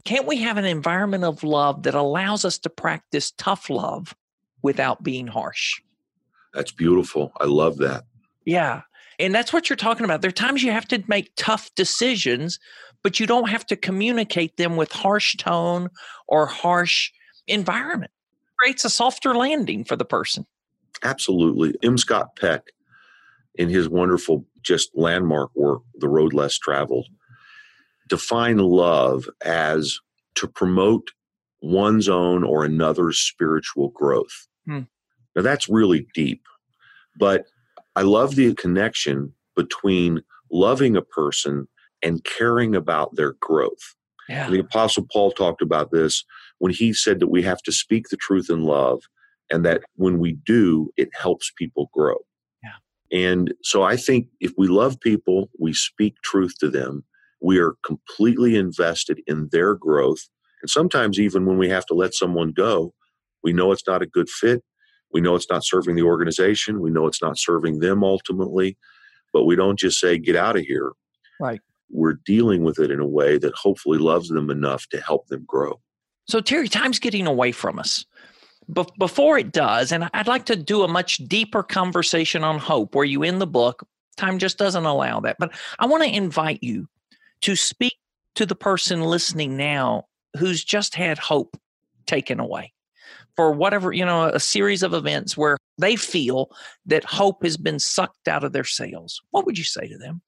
Can't 0.05 0.27
we 0.27 0.37
have 0.37 0.57
an 0.57 0.65
environment 0.65 1.23
of 1.23 1.43
love 1.43 1.83
that 1.83 1.95
allows 1.95 2.45
us 2.45 2.57
to 2.59 2.69
practice 2.69 3.31
tough 3.31 3.69
love 3.69 4.15
without 4.67 5.01
being 5.01 5.27
harsh? 5.27 5.79
That's 6.53 6.73
beautiful. 6.73 7.31
I 7.39 7.45
love 7.45 7.77
that. 7.77 8.03
Yeah. 8.43 8.81
And 9.17 9.33
that's 9.33 9.53
what 9.53 9.69
you're 9.69 9.77
talking 9.77 10.03
about. 10.03 10.21
There 10.21 10.27
are 10.27 10.43
times 10.43 10.61
you 10.61 10.73
have 10.73 10.87
to 10.89 11.01
make 11.07 11.31
tough 11.37 11.73
decisions, 11.75 12.59
but 13.01 13.17
you 13.17 13.25
don't 13.25 13.47
have 13.47 13.65
to 13.67 13.77
communicate 13.77 14.57
them 14.57 14.75
with 14.75 14.91
harsh 14.91 15.37
tone 15.37 15.87
or 16.27 16.47
harsh 16.47 17.11
environment. 17.47 18.11
It 18.11 18.57
creates 18.59 18.83
a 18.83 18.89
softer 18.89 19.33
landing 19.33 19.85
for 19.85 19.95
the 19.95 20.03
person. 20.03 20.45
Absolutely. 21.01 21.73
M. 21.81 21.97
Scott 21.97 22.35
Peck, 22.35 22.63
in 23.55 23.69
his 23.69 23.87
wonderful 23.87 24.45
just 24.61 24.89
landmark 24.93 25.51
work, 25.55 25.83
The 25.95 26.09
Road 26.09 26.33
Less 26.33 26.57
Traveled, 26.57 27.07
define 28.09 28.57
love 28.57 29.29
as 29.41 29.97
to 30.35 30.47
promote 30.47 31.11
one's 31.61 32.09
own 32.09 32.43
or 32.43 32.65
another's 32.65 33.19
spiritual 33.19 33.89
growth. 33.89 34.46
Hmm. 34.67 34.81
Now, 35.35 35.41
that's 35.41 35.69
really 35.69 36.07
deep, 36.13 36.41
but 37.17 37.45
I 37.95 38.01
love 38.01 38.35
the 38.35 38.53
connection 38.55 39.33
between 39.55 40.21
loving 40.51 40.95
a 40.95 41.01
person 41.01 41.67
and 42.03 42.23
caring 42.23 42.75
about 42.75 43.15
their 43.15 43.33
growth. 43.39 43.95
Yeah. 44.29 44.49
The 44.49 44.59
Apostle 44.59 45.07
Paul 45.11 45.31
talked 45.31 45.61
about 45.61 45.91
this 45.91 46.23
when 46.59 46.71
he 46.71 46.93
said 46.93 47.19
that 47.19 47.27
we 47.29 47.41
have 47.43 47.61
to 47.63 47.71
speak 47.71 48.09
the 48.09 48.17
truth 48.17 48.49
in 48.49 48.63
love, 48.63 49.03
and 49.49 49.65
that 49.65 49.81
when 49.95 50.19
we 50.19 50.33
do, 50.33 50.91
it 50.97 51.09
helps 51.13 51.51
people 51.57 51.89
grow. 51.93 52.17
Yeah. 52.63 53.29
And 53.29 53.53
so 53.63 53.83
I 53.83 53.95
think 53.95 54.27
if 54.41 54.51
we 54.57 54.67
love 54.67 54.99
people, 54.99 55.49
we 55.59 55.73
speak 55.73 56.15
truth 56.23 56.55
to 56.59 56.69
them, 56.69 57.03
we 57.41 57.57
are 57.59 57.75
completely 57.85 58.55
invested 58.55 59.21
in 59.27 59.49
their 59.51 59.75
growth. 59.75 60.27
And 60.61 60.69
sometimes, 60.69 61.19
even 61.19 61.45
when 61.45 61.57
we 61.57 61.69
have 61.69 61.85
to 61.85 61.93
let 61.93 62.13
someone 62.13 62.51
go, 62.51 62.93
we 63.43 63.53
know 63.53 63.71
it's 63.71 63.87
not 63.87 64.01
a 64.01 64.07
good 64.07 64.29
fit. 64.29 64.63
We 65.13 65.21
know 65.21 65.35
it's 65.35 65.49
not 65.49 65.65
serving 65.65 65.95
the 65.95 66.03
organization. 66.03 66.81
We 66.81 66.91
know 66.91 67.07
it's 67.07 67.21
not 67.21 67.37
serving 67.37 67.79
them 67.79 68.03
ultimately. 68.03 68.77
But 69.33 69.45
we 69.45 69.55
don't 69.55 69.79
just 69.79 69.99
say, 69.99 70.17
get 70.17 70.35
out 70.35 70.57
of 70.57 70.63
here. 70.63 70.91
Right. 71.39 71.61
We're 71.89 72.19
dealing 72.25 72.63
with 72.63 72.79
it 72.79 72.91
in 72.91 72.99
a 72.99 73.07
way 73.07 73.37
that 73.37 73.53
hopefully 73.55 73.97
loves 73.97 74.29
them 74.29 74.49
enough 74.49 74.87
to 74.89 75.01
help 75.01 75.27
them 75.27 75.45
grow. 75.47 75.79
So, 76.27 76.41
Terry, 76.41 76.67
time's 76.67 76.99
getting 76.99 77.27
away 77.27 77.51
from 77.51 77.79
us. 77.79 78.05
Be- 78.73 78.83
before 78.99 79.37
it 79.37 79.53
does, 79.53 79.93
and 79.93 80.09
I'd 80.13 80.27
like 80.27 80.45
to 80.47 80.57
do 80.57 80.83
a 80.83 80.87
much 80.89 81.17
deeper 81.17 81.63
conversation 81.63 82.43
on 82.43 82.59
hope 82.59 82.95
where 82.95 83.05
you 83.05 83.23
in 83.23 83.39
the 83.39 83.47
book, 83.47 83.87
time 84.17 84.39
just 84.39 84.57
doesn't 84.57 84.85
allow 84.85 85.21
that. 85.21 85.37
But 85.39 85.53
I 85.79 85.85
want 85.85 86.03
to 86.03 86.13
invite 86.13 86.61
you 86.61 86.89
to 87.41 87.55
speak 87.55 87.95
to 88.35 88.45
the 88.45 88.55
person 88.55 89.01
listening 89.01 89.55
now 89.55 90.07
who's 90.37 90.63
just 90.63 90.95
had 90.95 91.17
hope 91.17 91.57
taken 92.05 92.39
away 92.39 92.73
for 93.35 93.51
whatever, 93.51 93.93
you 93.93 94.05
know, 94.05 94.25
a 94.25 94.39
series 94.39 94.83
of 94.83 94.93
events 94.93 95.37
where 95.37 95.57
they 95.77 95.95
feel 95.95 96.49
that 96.85 97.03
hope 97.03 97.43
has 97.43 97.57
been 97.57 97.79
sucked 97.79 98.27
out 98.27 98.43
of 98.43 98.53
their 98.53 98.63
sails. 98.63 99.21
What 99.31 99.45
would 99.45 99.57
you 99.57 99.63
say 99.63 99.87
to 99.87 99.97
them? 99.97 100.21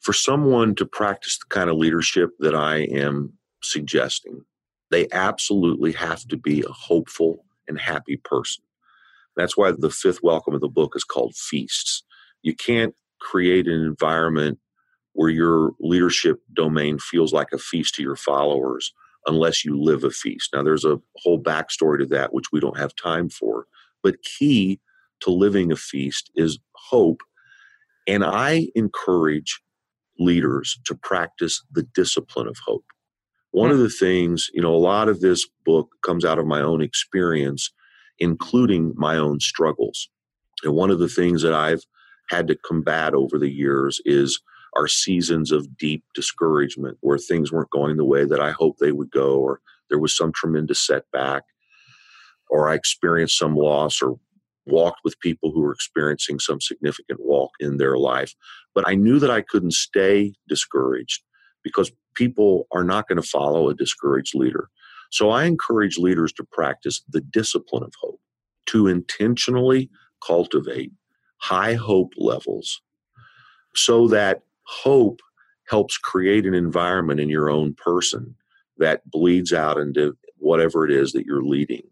For 0.00 0.12
someone 0.12 0.74
to 0.76 0.86
practice 0.86 1.38
the 1.38 1.46
kind 1.48 1.70
of 1.70 1.76
leadership 1.76 2.30
that 2.40 2.54
I 2.54 2.78
am 2.78 3.32
suggesting, 3.62 4.44
they 4.90 5.06
absolutely 5.12 5.92
have 5.92 6.26
to 6.28 6.36
be 6.36 6.62
a 6.62 6.72
hopeful 6.72 7.44
and 7.68 7.78
happy 7.78 8.16
person. 8.16 8.64
That's 9.36 9.56
why 9.56 9.72
the 9.72 9.90
fifth 9.90 10.22
welcome 10.22 10.54
of 10.54 10.60
the 10.60 10.68
book 10.68 10.92
is 10.94 11.04
called 11.04 11.34
Feasts. 11.34 12.04
You 12.42 12.54
can't 12.54 12.94
create 13.20 13.66
an 13.66 13.82
environment 13.82 14.58
where 15.12 15.30
your 15.30 15.72
leadership 15.80 16.40
domain 16.52 16.98
feels 16.98 17.32
like 17.32 17.52
a 17.52 17.58
feast 17.58 17.94
to 17.94 18.02
your 18.02 18.16
followers 18.16 18.92
unless 19.26 19.64
you 19.64 19.80
live 19.80 20.04
a 20.04 20.10
feast. 20.10 20.50
Now, 20.54 20.62
there's 20.62 20.84
a 20.84 21.00
whole 21.16 21.42
backstory 21.42 21.98
to 21.98 22.06
that, 22.06 22.34
which 22.34 22.46
we 22.52 22.60
don't 22.60 22.78
have 22.78 22.94
time 22.96 23.28
for. 23.28 23.66
But 24.02 24.22
key 24.22 24.80
to 25.20 25.30
living 25.30 25.72
a 25.72 25.76
feast 25.76 26.30
is 26.34 26.58
hope. 26.74 27.22
And 28.06 28.24
I 28.24 28.68
encourage 28.74 29.60
leaders 30.18 30.78
to 30.84 30.94
practice 30.94 31.62
the 31.72 31.82
discipline 31.82 32.46
of 32.46 32.56
hope. 32.64 32.84
One 33.52 33.70
of 33.70 33.78
the 33.78 33.88
things, 33.88 34.50
you 34.52 34.60
know, 34.60 34.74
a 34.74 34.76
lot 34.76 35.08
of 35.08 35.20
this 35.20 35.48
book 35.64 35.88
comes 36.04 36.24
out 36.24 36.38
of 36.38 36.46
my 36.46 36.60
own 36.60 36.82
experience, 36.82 37.72
including 38.18 38.92
my 38.96 39.16
own 39.16 39.38
struggles. 39.40 40.08
And 40.64 40.74
one 40.74 40.90
of 40.90 40.98
the 40.98 41.08
things 41.08 41.42
that 41.42 41.54
I've 41.54 41.82
had 42.30 42.48
to 42.48 42.56
combat 42.66 43.14
over 43.14 43.38
the 43.38 43.50
years 43.50 44.00
is 44.04 44.40
our 44.76 44.88
seasons 44.88 45.52
of 45.52 45.76
deep 45.76 46.04
discouragement 46.14 46.98
where 47.00 47.18
things 47.18 47.52
weren't 47.52 47.70
going 47.70 47.96
the 47.96 48.04
way 48.04 48.24
that 48.24 48.40
I 48.40 48.50
hoped 48.50 48.80
they 48.80 48.92
would 48.92 49.10
go, 49.10 49.38
or 49.38 49.60
there 49.88 49.98
was 49.98 50.16
some 50.16 50.32
tremendous 50.32 50.84
setback, 50.84 51.42
or 52.50 52.68
I 52.68 52.74
experienced 52.74 53.38
some 53.38 53.54
loss, 53.54 54.02
or 54.02 54.16
walked 54.66 55.00
with 55.04 55.20
people 55.20 55.50
who 55.52 55.60
were 55.60 55.72
experiencing 55.72 56.38
some 56.38 56.60
significant 56.60 57.20
walk 57.20 57.50
in 57.60 57.76
their 57.76 57.98
life. 57.98 58.34
But 58.74 58.88
I 58.88 58.94
knew 58.94 59.18
that 59.18 59.30
I 59.30 59.42
couldn't 59.42 59.74
stay 59.74 60.34
discouraged 60.48 61.22
because 61.62 61.92
people 62.14 62.66
are 62.72 62.84
not 62.84 63.08
going 63.08 63.20
to 63.20 63.28
follow 63.28 63.68
a 63.68 63.74
discouraged 63.74 64.34
leader. 64.34 64.68
So 65.10 65.30
I 65.30 65.44
encourage 65.44 65.98
leaders 65.98 66.32
to 66.34 66.44
practice 66.44 67.02
the 67.08 67.20
discipline 67.20 67.84
of 67.84 67.92
hope, 68.00 68.20
to 68.66 68.88
intentionally 68.88 69.90
cultivate 70.26 70.92
high 71.38 71.74
hope 71.74 72.12
levels 72.16 72.80
so 73.76 74.08
that 74.08 74.42
hope 74.66 75.20
helps 75.68 75.96
create 75.96 76.46
an 76.46 76.54
environment 76.54 77.20
in 77.20 77.28
your 77.28 77.50
own 77.50 77.74
person 77.74 78.34
that 78.78 79.08
bleeds 79.10 79.52
out 79.52 79.78
into 79.78 80.16
whatever 80.36 80.84
it 80.84 80.90
is 80.90 81.12
that 81.12 81.24
you're 81.24 81.44
leading. 81.44 81.82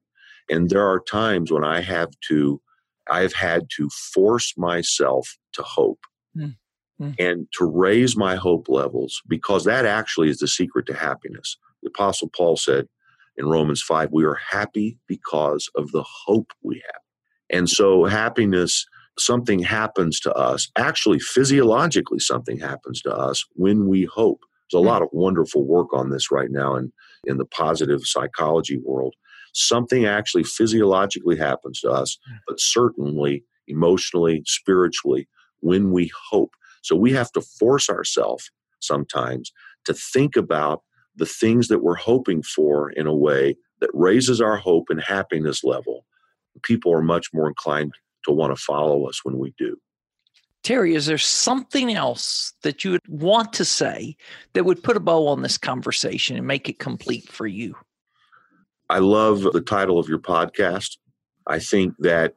And 0.51 0.69
there 0.69 0.87
are 0.87 1.01
times 1.01 1.51
when 1.51 1.65
I 1.65 1.81
have 1.81 2.11
to, 2.29 2.61
I've 3.09 3.33
had 3.33 3.69
to 3.77 3.89
force 3.91 4.55
myself 4.57 5.39
to 5.55 5.63
hope. 5.63 6.01
Mm 6.37 6.57
mm. 7.03 7.15
and 7.19 7.47
to 7.59 7.65
raise 7.65 8.17
my 8.17 8.37
hope 8.37 8.69
levels 8.69 9.23
because 9.29 9.65
that 9.65 9.85
actually 9.85 10.29
is 10.29 10.39
the 10.39 10.49
secret 10.49 10.87
to 10.87 10.95
happiness. 10.95 11.57
The 11.83 11.89
Apostle 11.89 12.31
Paul 12.35 12.57
said 12.57 12.87
in 13.37 13.47
Romans 13.47 13.83
5, 13.83 14.11
we 14.13 14.25
are 14.25 14.39
happy 14.51 14.99
because 15.07 15.69
of 15.75 15.91
the 15.93 16.05
hope 16.05 16.53
we 16.63 16.77
have. 16.77 17.03
And 17.51 17.69
so, 17.69 18.05
happiness, 18.05 18.87
something 19.19 19.61
happens 19.61 20.21
to 20.21 20.33
us. 20.33 20.71
Actually, 20.77 21.19
physiologically, 21.19 22.19
something 22.19 22.59
happens 22.59 23.03
to 23.03 23.15
us 23.15 23.45
when 23.53 23.89
we 23.89 24.05
hope. 24.05 24.41
There's 24.71 24.83
a 24.83 24.85
mm. 24.85 24.89
lot 24.89 25.03
of 25.03 25.09
wonderful 25.13 25.65
work 25.67 25.93
on 25.93 26.11
this 26.11 26.31
right 26.31 26.51
now 26.51 26.77
in, 26.77 26.93
in 27.25 27.39
the 27.39 27.45
positive 27.45 28.01
psychology 28.05 28.79
world. 28.83 29.15
Something 29.55 30.07
actually 30.07 30.45
physiologically 30.45 31.37
happens 31.37 31.81
to 31.81 31.91
us, 31.91 32.19
mm. 32.31 32.39
but 32.49 32.61
certainly 32.61 33.45
emotionally, 33.69 34.43
spiritually, 34.47 35.29
when 35.61 35.93
we 35.93 36.11
hope. 36.31 36.53
So 36.83 36.97
we 36.97 37.13
have 37.13 37.31
to 37.33 37.41
force 37.41 37.89
ourselves 37.89 38.51
sometimes 38.81 39.53
to 39.85 39.95
think 39.95 40.37
about 40.37 40.83
the 41.15 41.27
things 41.27 41.69
that 41.69 41.83
we're 41.83 41.95
hoping 41.95 42.43
for 42.43 42.91
in 42.91 43.07
a 43.07 43.15
way 43.15 43.57
that 43.81 43.91
raises 43.93 44.41
our 44.41 44.57
hope 44.57 44.87
and 44.89 45.01
happiness 45.01 45.63
level, 45.63 46.07
people 46.63 46.93
are 46.93 47.03
much 47.03 47.29
more 47.33 47.49
inclined 47.49 47.93
to 48.25 48.33
want 48.33 48.57
to 48.57 48.63
follow 48.63 49.09
us 49.09 49.25
when 49.25 49.39
we 49.39 49.55
do. 49.59 49.77
Terry, 50.63 50.95
is 50.95 51.07
there 51.07 51.19
something 51.19 51.93
else 51.93 52.53
that 52.63 52.85
you 52.85 52.93
would 52.93 53.09
want 53.09 53.53
to 53.55 53.65
say 53.65 54.17
that 54.53 54.65
would 54.65 54.83
put 54.83 54.97
a 54.97 55.01
bow 55.01 55.27
on 55.27 55.43
this 55.43 55.59
conversation 55.59 56.37
and 56.37 56.47
make 56.47 56.69
it 56.69 56.79
complete 56.79 57.29
for 57.29 57.47
you? 57.47 57.75
I 58.89 58.99
love 58.99 59.43
the 59.43 59.61
title 59.61 59.99
of 59.99 60.09
your 60.09 60.21
podcast. 60.21 60.99
I 61.47 61.59
think 61.59 61.95
that 61.99 62.37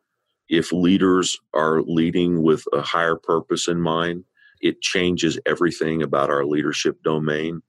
if 0.50 0.72
leaders 0.72 1.38
are 1.54 1.82
leading 1.82 2.42
with 2.42 2.66
a 2.74 2.82
higher 2.82 3.16
purpose 3.16 3.68
in 3.68 3.82
mind, 3.82 4.24
it 4.62 4.82
changes 4.82 5.40
everything 5.46 6.02
about 6.02 6.30
our 6.30 6.46
leadership 6.46 7.02
domain. 7.04 7.62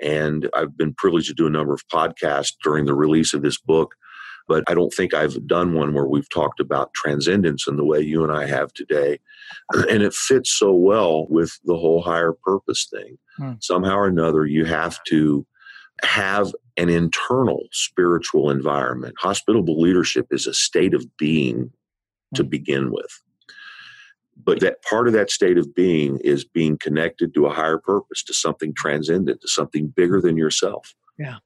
And 0.00 0.50
I've 0.54 0.76
been 0.76 0.94
privileged 0.94 1.28
to 1.28 1.34
do 1.34 1.46
a 1.46 1.50
number 1.50 1.72
of 1.72 1.86
podcasts 1.88 2.52
during 2.62 2.84
the 2.84 2.94
release 2.94 3.32
of 3.32 3.42
this 3.42 3.58
book, 3.58 3.94
but 4.48 4.64
I 4.68 4.74
don't 4.74 4.92
think 4.92 5.14
I've 5.14 5.46
done 5.46 5.74
one 5.74 5.94
where 5.94 6.06
we've 6.06 6.28
talked 6.28 6.60
about 6.60 6.94
transcendence 6.94 7.66
in 7.66 7.76
the 7.76 7.84
way 7.84 8.00
you 8.00 8.22
and 8.22 8.32
I 8.32 8.46
have 8.46 8.72
today. 8.72 9.18
And 9.88 10.02
it 10.02 10.14
fits 10.14 10.52
so 10.52 10.72
well 10.72 11.26
with 11.28 11.58
the 11.64 11.76
whole 11.76 12.02
higher 12.02 12.32
purpose 12.32 12.88
thing. 12.90 13.18
Hmm. 13.36 13.52
Somehow 13.60 13.96
or 13.96 14.06
another, 14.06 14.46
you 14.46 14.64
have 14.64 15.02
to 15.04 15.46
have 16.02 16.52
an 16.76 16.88
internal 16.88 17.64
spiritual 17.72 18.50
environment. 18.50 19.14
Hospitable 19.18 19.80
leadership 19.80 20.26
is 20.30 20.46
a 20.46 20.54
state 20.54 20.94
of 20.94 21.04
being 21.16 21.70
to 22.34 22.42
hmm. 22.42 22.48
begin 22.48 22.92
with. 22.92 23.22
But 24.44 24.60
that 24.60 24.82
part 24.82 25.06
of 25.06 25.12
that 25.12 25.30
state 25.30 25.58
of 25.58 25.74
being 25.74 26.18
is 26.20 26.44
being 26.44 26.78
connected 26.78 27.34
to 27.34 27.46
a 27.46 27.52
higher 27.52 27.78
purpose, 27.78 28.22
to 28.24 28.34
something 28.34 28.72
transcendent, 28.74 29.40
to 29.42 29.48
something 29.48 29.88
bigger 29.88 30.20
than 30.20 30.36
yourself. 30.36 30.94
Yeah. 31.18 31.36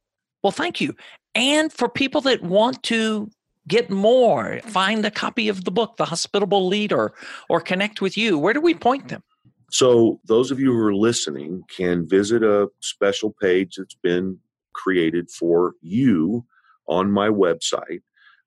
Well, 0.42 0.52
thank 0.52 0.80
you. 0.80 0.94
And 1.36 1.70
for 1.70 1.88
people 1.88 2.22
that 2.22 2.42
want 2.42 2.82
to 2.84 3.30
get 3.68 3.90
more, 3.90 4.60
find 4.64 5.04
a 5.04 5.10
copy 5.10 5.48
of 5.48 5.64
the 5.64 5.70
book, 5.70 5.98
The 5.98 6.06
Hospitable 6.06 6.66
Leader, 6.66 7.12
or 7.50 7.60
connect 7.60 8.00
with 8.00 8.16
you, 8.16 8.38
where 8.38 8.54
do 8.54 8.60
we 8.60 8.74
point 8.74 9.08
them? 9.08 9.22
So, 9.70 10.20
those 10.24 10.50
of 10.50 10.60
you 10.60 10.72
who 10.72 10.78
are 10.78 10.94
listening 10.94 11.64
can 11.76 12.08
visit 12.08 12.42
a 12.42 12.68
special 12.80 13.34
page 13.42 13.74
that's 13.76 13.96
been 14.02 14.38
created 14.72 15.30
for 15.30 15.74
you 15.82 16.46
on 16.88 17.10
my 17.10 17.28
website. 17.28 18.02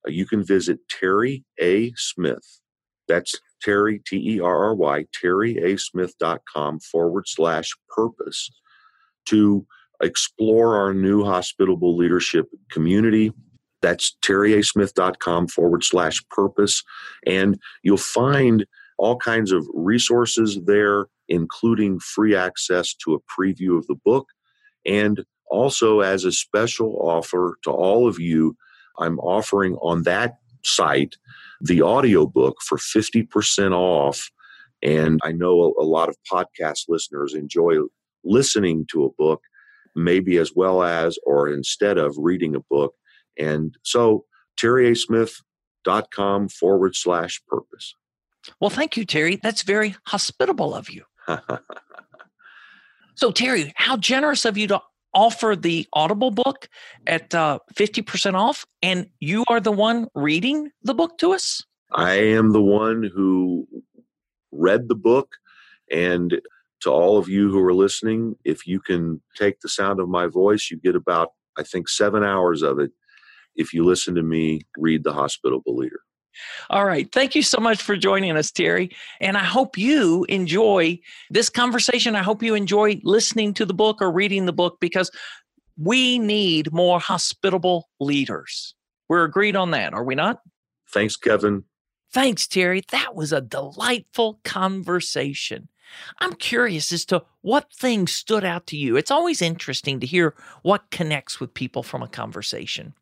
Uh, 0.07 0.11
you 0.11 0.25
can 0.25 0.43
visit 0.43 0.79
Terry 0.89 1.43
A. 1.59 1.91
Smith. 1.95 2.61
That's 3.07 3.35
Terry, 3.61 4.01
T 4.05 4.35
E 4.35 4.39
R 4.39 4.63
R 4.65 4.75
Y, 4.75 5.05
terryasmith.com 5.23 6.79
forward 6.79 7.27
slash 7.27 7.75
purpose 7.95 8.49
to 9.25 9.67
explore 10.01 10.77
our 10.77 10.93
new 10.93 11.23
hospitable 11.23 11.95
leadership 11.95 12.47
community. 12.71 13.31
That's 13.81 14.15
terryasmith.com 14.23 15.47
forward 15.47 15.83
slash 15.83 16.21
purpose. 16.29 16.83
And 17.25 17.59
you'll 17.83 17.97
find 17.97 18.65
all 18.97 19.17
kinds 19.17 19.51
of 19.51 19.65
resources 19.73 20.59
there, 20.65 21.07
including 21.29 21.99
free 21.99 22.35
access 22.35 22.93
to 22.95 23.13
a 23.13 23.41
preview 23.41 23.77
of 23.77 23.87
the 23.87 23.95
book. 24.03 24.27
And 24.85 25.23
also, 25.49 26.01
as 26.01 26.25
a 26.25 26.31
special 26.31 26.97
offer 27.01 27.57
to 27.63 27.71
all 27.71 28.07
of 28.07 28.19
you, 28.19 28.55
I'm 28.99 29.19
offering 29.19 29.75
on 29.75 30.03
that 30.03 30.35
site 30.63 31.15
the 31.61 31.81
audiobook 31.81 32.57
for 32.61 32.77
50% 32.77 33.71
off. 33.71 34.29
And 34.81 35.19
I 35.23 35.31
know 35.31 35.73
a, 35.77 35.83
a 35.83 35.85
lot 35.85 36.09
of 36.09 36.15
podcast 36.31 36.85
listeners 36.87 37.33
enjoy 37.33 37.77
listening 38.23 38.85
to 38.91 39.05
a 39.05 39.11
book, 39.11 39.41
maybe 39.95 40.37
as 40.37 40.51
well 40.55 40.83
as 40.83 41.17
or 41.25 41.47
instead 41.47 41.97
of 41.97 42.15
reading 42.17 42.55
a 42.55 42.59
book. 42.59 42.93
And 43.37 43.75
so, 43.83 44.25
terryasmith.com 44.61 46.49
forward 46.49 46.95
slash 46.95 47.41
purpose. 47.47 47.95
Well, 48.59 48.69
thank 48.69 48.97
you, 48.97 49.05
Terry. 49.05 49.37
That's 49.41 49.63
very 49.63 49.95
hospitable 50.07 50.73
of 50.73 50.89
you. 50.89 51.03
so, 53.15 53.31
Terry, 53.31 53.73
how 53.75 53.97
generous 53.97 54.45
of 54.45 54.57
you 54.57 54.67
to 54.67 54.81
offer 55.13 55.55
the 55.55 55.87
Audible 55.93 56.31
book 56.31 56.67
at 57.07 57.33
uh, 57.33 57.59
50% 57.75 58.35
off, 58.35 58.65
and 58.81 59.07
you 59.19 59.43
are 59.47 59.59
the 59.59 59.71
one 59.71 60.07
reading 60.15 60.71
the 60.83 60.93
book 60.93 61.17
to 61.19 61.33
us? 61.33 61.63
I 61.91 62.13
am 62.13 62.51
the 62.51 62.61
one 62.61 63.09
who 63.13 63.67
read 64.51 64.87
the 64.87 64.95
book. 64.95 65.35
And 65.91 66.39
to 66.81 66.89
all 66.89 67.17
of 67.17 67.27
you 67.27 67.51
who 67.51 67.59
are 67.59 67.73
listening, 67.73 68.35
if 68.45 68.65
you 68.65 68.79
can 68.79 69.21
take 69.35 69.59
the 69.59 69.69
sound 69.69 69.99
of 69.99 70.09
my 70.09 70.27
voice, 70.27 70.69
you 70.71 70.77
get 70.77 70.95
about, 70.95 71.33
I 71.57 71.63
think, 71.63 71.89
seven 71.89 72.23
hours 72.23 72.61
of 72.61 72.79
it 72.79 72.91
if 73.55 73.73
you 73.73 73.83
listen 73.83 74.15
to 74.15 74.23
me 74.23 74.61
read 74.77 75.03
The 75.03 75.13
Hospitable 75.13 75.75
Leader. 75.75 76.01
All 76.69 76.85
right. 76.85 77.11
Thank 77.11 77.35
you 77.35 77.41
so 77.41 77.59
much 77.59 77.81
for 77.81 77.97
joining 77.97 78.37
us, 78.37 78.51
Terry. 78.51 78.91
And 79.19 79.35
I 79.35 79.43
hope 79.43 79.77
you 79.77 80.25
enjoy 80.29 80.99
this 81.29 81.49
conversation. 81.49 82.15
I 82.15 82.23
hope 82.23 82.41
you 82.41 82.55
enjoy 82.55 83.01
listening 83.03 83.53
to 83.55 83.65
the 83.65 83.73
book 83.73 84.01
or 84.01 84.11
reading 84.11 84.45
the 84.45 84.53
book 84.53 84.77
because 84.79 85.11
we 85.77 86.19
need 86.19 86.71
more 86.71 86.99
hospitable 86.99 87.89
leaders. 87.99 88.75
We're 89.09 89.23
agreed 89.23 89.55
on 89.55 89.71
that, 89.71 89.93
are 89.93 90.03
we 90.03 90.15
not? 90.15 90.39
Thanks, 90.93 91.17
Kevin. 91.17 91.65
Thanks, 92.11 92.47
Terry. 92.47 92.83
That 92.91 93.15
was 93.15 93.33
a 93.33 93.41
delightful 93.41 94.39
conversation. 94.43 95.69
I'm 96.19 96.33
curious 96.33 96.91
as 96.91 97.05
to 97.05 97.23
what 97.41 97.71
things 97.73 98.11
stood 98.11 98.43
out 98.43 98.67
to 98.67 98.77
you. 98.77 98.95
It's 98.95 99.11
always 99.11 99.41
interesting 99.41 99.99
to 99.99 100.07
hear 100.07 100.35
what 100.61 100.91
connects 100.91 101.39
with 101.39 101.53
people 101.53 101.83
from 101.83 102.03
a 102.03 102.07
conversation. 102.07 102.93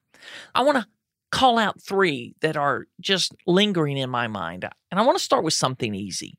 I 0.53 0.63
want 0.63 0.77
to 0.77 0.87
call 1.31 1.57
out 1.57 1.81
three 1.81 2.35
that 2.41 2.55
are 2.55 2.87
just 3.01 3.35
lingering 3.45 3.97
in 3.97 4.09
my 4.09 4.27
mind. 4.27 4.65
And 4.91 4.99
I 4.99 5.03
want 5.03 5.17
to 5.17 5.23
start 5.23 5.43
with 5.43 5.53
something 5.53 5.93
easy. 5.93 6.37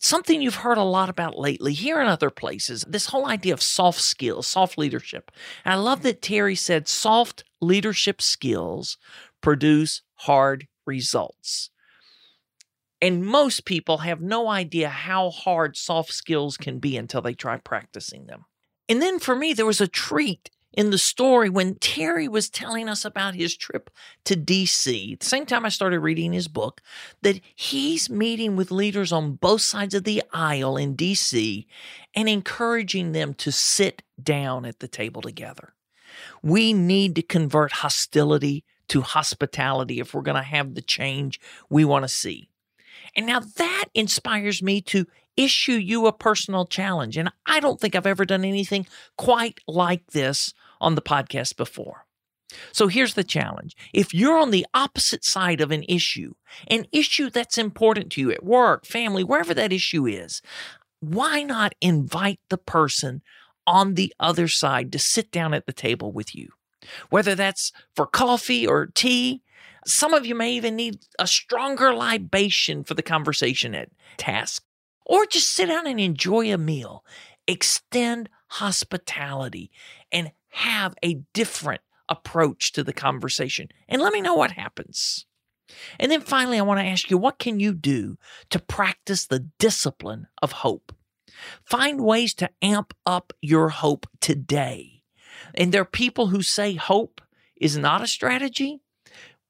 Something 0.00 0.40
you've 0.40 0.54
heard 0.54 0.78
a 0.78 0.82
lot 0.82 1.10
about 1.10 1.38
lately 1.38 1.74
here 1.74 2.00
in 2.00 2.06
other 2.06 2.30
places 2.30 2.84
this 2.88 3.06
whole 3.06 3.26
idea 3.26 3.52
of 3.52 3.60
soft 3.60 4.00
skills, 4.00 4.46
soft 4.46 4.78
leadership. 4.78 5.30
And 5.64 5.74
I 5.74 5.76
love 5.76 6.02
that 6.02 6.22
Terry 6.22 6.54
said 6.54 6.88
soft 6.88 7.44
leadership 7.60 8.22
skills 8.22 8.96
produce 9.42 10.02
hard 10.14 10.68
results. 10.86 11.70
And 13.02 13.24
most 13.24 13.64
people 13.64 13.98
have 13.98 14.20
no 14.20 14.48
idea 14.48 14.88
how 14.88 15.30
hard 15.30 15.76
soft 15.76 16.12
skills 16.12 16.56
can 16.56 16.78
be 16.78 16.96
until 16.96 17.22
they 17.22 17.34
try 17.34 17.56
practicing 17.56 18.26
them. 18.26 18.44
And 18.88 19.00
then 19.00 19.18
for 19.18 19.34
me, 19.34 19.52
there 19.52 19.66
was 19.66 19.80
a 19.80 19.88
treat 19.88 20.50
in 20.72 20.90
the 20.90 20.98
story 20.98 21.48
when 21.48 21.74
Terry 21.76 22.28
was 22.28 22.48
telling 22.48 22.88
us 22.88 23.04
about 23.04 23.34
his 23.34 23.56
trip 23.56 23.90
to 24.24 24.36
DC, 24.36 25.18
the 25.18 25.26
same 25.26 25.46
time 25.46 25.66
I 25.66 25.68
started 25.68 26.00
reading 26.00 26.32
his 26.32 26.48
book, 26.48 26.80
that 27.22 27.40
he's 27.54 28.08
meeting 28.08 28.54
with 28.54 28.70
leaders 28.70 29.10
on 29.10 29.32
both 29.32 29.62
sides 29.62 29.94
of 29.94 30.04
the 30.04 30.22
aisle 30.32 30.76
in 30.76 30.96
DC 30.96 31.66
and 32.14 32.28
encouraging 32.28 33.12
them 33.12 33.34
to 33.34 33.50
sit 33.50 34.02
down 34.22 34.64
at 34.64 34.78
the 34.78 34.88
table 34.88 35.22
together. 35.22 35.74
We 36.42 36.72
need 36.72 37.16
to 37.16 37.22
convert 37.22 37.72
hostility 37.72 38.64
to 38.88 39.02
hospitality 39.02 40.00
if 40.00 40.14
we're 40.14 40.22
going 40.22 40.36
to 40.36 40.42
have 40.42 40.74
the 40.74 40.82
change 40.82 41.40
we 41.68 41.84
want 41.84 42.04
to 42.04 42.08
see. 42.08 42.49
And 43.16 43.26
now 43.26 43.40
that 43.40 43.86
inspires 43.94 44.62
me 44.62 44.80
to 44.82 45.06
issue 45.36 45.72
you 45.72 46.06
a 46.06 46.12
personal 46.12 46.66
challenge. 46.66 47.16
And 47.16 47.30
I 47.46 47.60
don't 47.60 47.80
think 47.80 47.94
I've 47.94 48.06
ever 48.06 48.24
done 48.24 48.44
anything 48.44 48.86
quite 49.16 49.58
like 49.66 50.08
this 50.08 50.52
on 50.80 50.94
the 50.94 51.02
podcast 51.02 51.56
before. 51.56 52.06
So 52.72 52.88
here's 52.88 53.14
the 53.14 53.24
challenge. 53.24 53.76
If 53.92 54.12
you're 54.12 54.38
on 54.38 54.50
the 54.50 54.66
opposite 54.74 55.24
side 55.24 55.60
of 55.60 55.70
an 55.70 55.84
issue, 55.88 56.34
an 56.68 56.86
issue 56.92 57.30
that's 57.30 57.58
important 57.58 58.10
to 58.12 58.20
you 58.20 58.32
at 58.32 58.44
work, 58.44 58.84
family, 58.84 59.22
wherever 59.22 59.54
that 59.54 59.72
issue 59.72 60.06
is, 60.06 60.42
why 61.00 61.42
not 61.42 61.74
invite 61.80 62.40
the 62.48 62.58
person 62.58 63.22
on 63.66 63.94
the 63.94 64.12
other 64.18 64.48
side 64.48 64.90
to 64.92 64.98
sit 64.98 65.30
down 65.30 65.54
at 65.54 65.66
the 65.66 65.72
table 65.72 66.12
with 66.12 66.34
you? 66.34 66.48
Whether 67.10 67.34
that's 67.34 67.72
for 67.94 68.06
coffee 68.06 68.66
or 68.66 68.86
tea, 68.86 69.42
some 69.86 70.14
of 70.14 70.26
you 70.26 70.34
may 70.34 70.52
even 70.52 70.76
need 70.76 70.98
a 71.18 71.26
stronger 71.26 71.94
libation 71.94 72.84
for 72.84 72.94
the 72.94 73.02
conversation 73.02 73.74
at 73.74 73.90
task, 74.16 74.64
or 75.06 75.26
just 75.26 75.50
sit 75.50 75.66
down 75.66 75.86
and 75.86 76.00
enjoy 76.00 76.52
a 76.52 76.58
meal. 76.58 77.04
Extend 77.46 78.28
hospitality 78.48 79.70
and 80.12 80.32
have 80.50 80.94
a 81.02 81.14
different 81.32 81.80
approach 82.08 82.72
to 82.72 82.84
the 82.84 82.92
conversation. 82.92 83.68
And 83.88 84.02
let 84.02 84.12
me 84.12 84.20
know 84.20 84.34
what 84.34 84.52
happens. 84.52 85.26
And 85.98 86.10
then 86.10 86.20
finally, 86.20 86.58
I 86.58 86.62
want 86.62 86.80
to 86.80 86.86
ask 86.86 87.10
you 87.10 87.18
what 87.18 87.38
can 87.38 87.60
you 87.60 87.72
do 87.72 88.18
to 88.50 88.58
practice 88.58 89.26
the 89.26 89.48
discipline 89.58 90.26
of 90.42 90.52
hope? 90.52 90.92
Find 91.64 92.00
ways 92.00 92.34
to 92.34 92.50
amp 92.60 92.94
up 93.06 93.32
your 93.40 93.70
hope 93.70 94.06
today. 94.20 95.02
And 95.54 95.72
there 95.72 95.82
are 95.82 95.86
people 95.86 96.28
who 96.28 96.42
say 96.42 96.74
hope 96.74 97.20
is 97.56 97.76
not 97.76 98.02
a 98.02 98.06
strategy. 98.06 98.80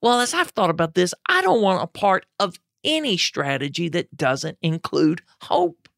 Well, 0.02 0.20
as 0.20 0.34
I've 0.34 0.50
thought 0.50 0.70
about 0.70 0.94
this, 0.94 1.14
I 1.26 1.42
don't 1.42 1.62
want 1.62 1.82
a 1.82 1.86
part 1.86 2.26
of 2.38 2.56
any 2.84 3.16
strategy 3.16 3.88
that 3.90 4.16
doesn't 4.16 4.58
include 4.62 5.22
hope. 5.42 5.88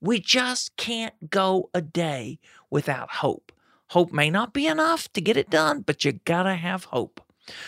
We 0.00 0.20
just 0.20 0.76
can't 0.76 1.30
go 1.30 1.70
a 1.72 1.80
day 1.80 2.38
without 2.70 3.10
hope. 3.10 3.52
Hope 3.90 4.12
may 4.12 4.30
not 4.30 4.52
be 4.52 4.66
enough 4.66 5.10
to 5.12 5.20
get 5.20 5.36
it 5.36 5.50
done, 5.50 5.80
but 5.80 6.04
you 6.04 6.12
gotta 6.24 6.56
have 6.56 6.84
hope. 6.84 7.20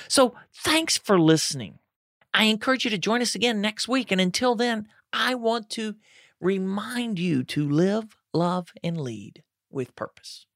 So 0.09 0.35
thanks 0.53 0.99
for 0.99 1.19
listening. 1.19 1.79
I 2.35 2.45
encourage 2.45 2.85
you 2.85 2.91
to 2.91 2.99
join 2.99 3.23
us 3.23 3.35
again 3.35 3.61
next 3.61 3.89
week. 3.89 4.13
And 4.13 4.21
until 4.21 4.55
then, 4.55 4.87
I 5.13 5.35
want 5.35 5.71
to 5.71 5.97
remind 6.41 7.19
you 7.19 7.43
to 7.45 7.69
live, 7.69 8.17
love, 8.33 8.73
and 8.83 9.01
lead 9.01 9.43
with 9.71 9.97
purpose. 9.97 10.47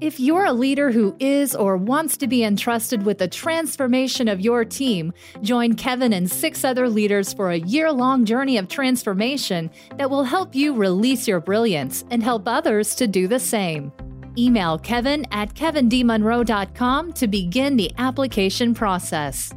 If 0.00 0.20
you're 0.20 0.44
a 0.44 0.52
leader 0.52 0.92
who 0.92 1.16
is 1.18 1.56
or 1.56 1.76
wants 1.76 2.16
to 2.18 2.28
be 2.28 2.44
entrusted 2.44 3.04
with 3.04 3.18
the 3.18 3.26
transformation 3.26 4.28
of 4.28 4.40
your 4.40 4.64
team, 4.64 5.12
join 5.42 5.74
Kevin 5.74 6.12
and 6.12 6.30
six 6.30 6.64
other 6.64 6.88
leaders 6.88 7.32
for 7.32 7.50
a 7.50 7.58
year 7.58 7.90
long 7.90 8.24
journey 8.24 8.58
of 8.58 8.68
transformation 8.68 9.68
that 9.96 10.08
will 10.08 10.22
help 10.22 10.54
you 10.54 10.72
release 10.72 11.26
your 11.26 11.40
brilliance 11.40 12.04
and 12.12 12.22
help 12.22 12.46
others 12.46 12.94
to 12.94 13.08
do 13.08 13.26
the 13.26 13.40
same. 13.40 13.90
Email 14.38 14.78
kevin 14.78 15.26
at 15.32 15.54
kevindmonroe.com 15.54 17.12
to 17.14 17.26
begin 17.26 17.76
the 17.76 17.90
application 17.98 18.74
process. 18.74 19.52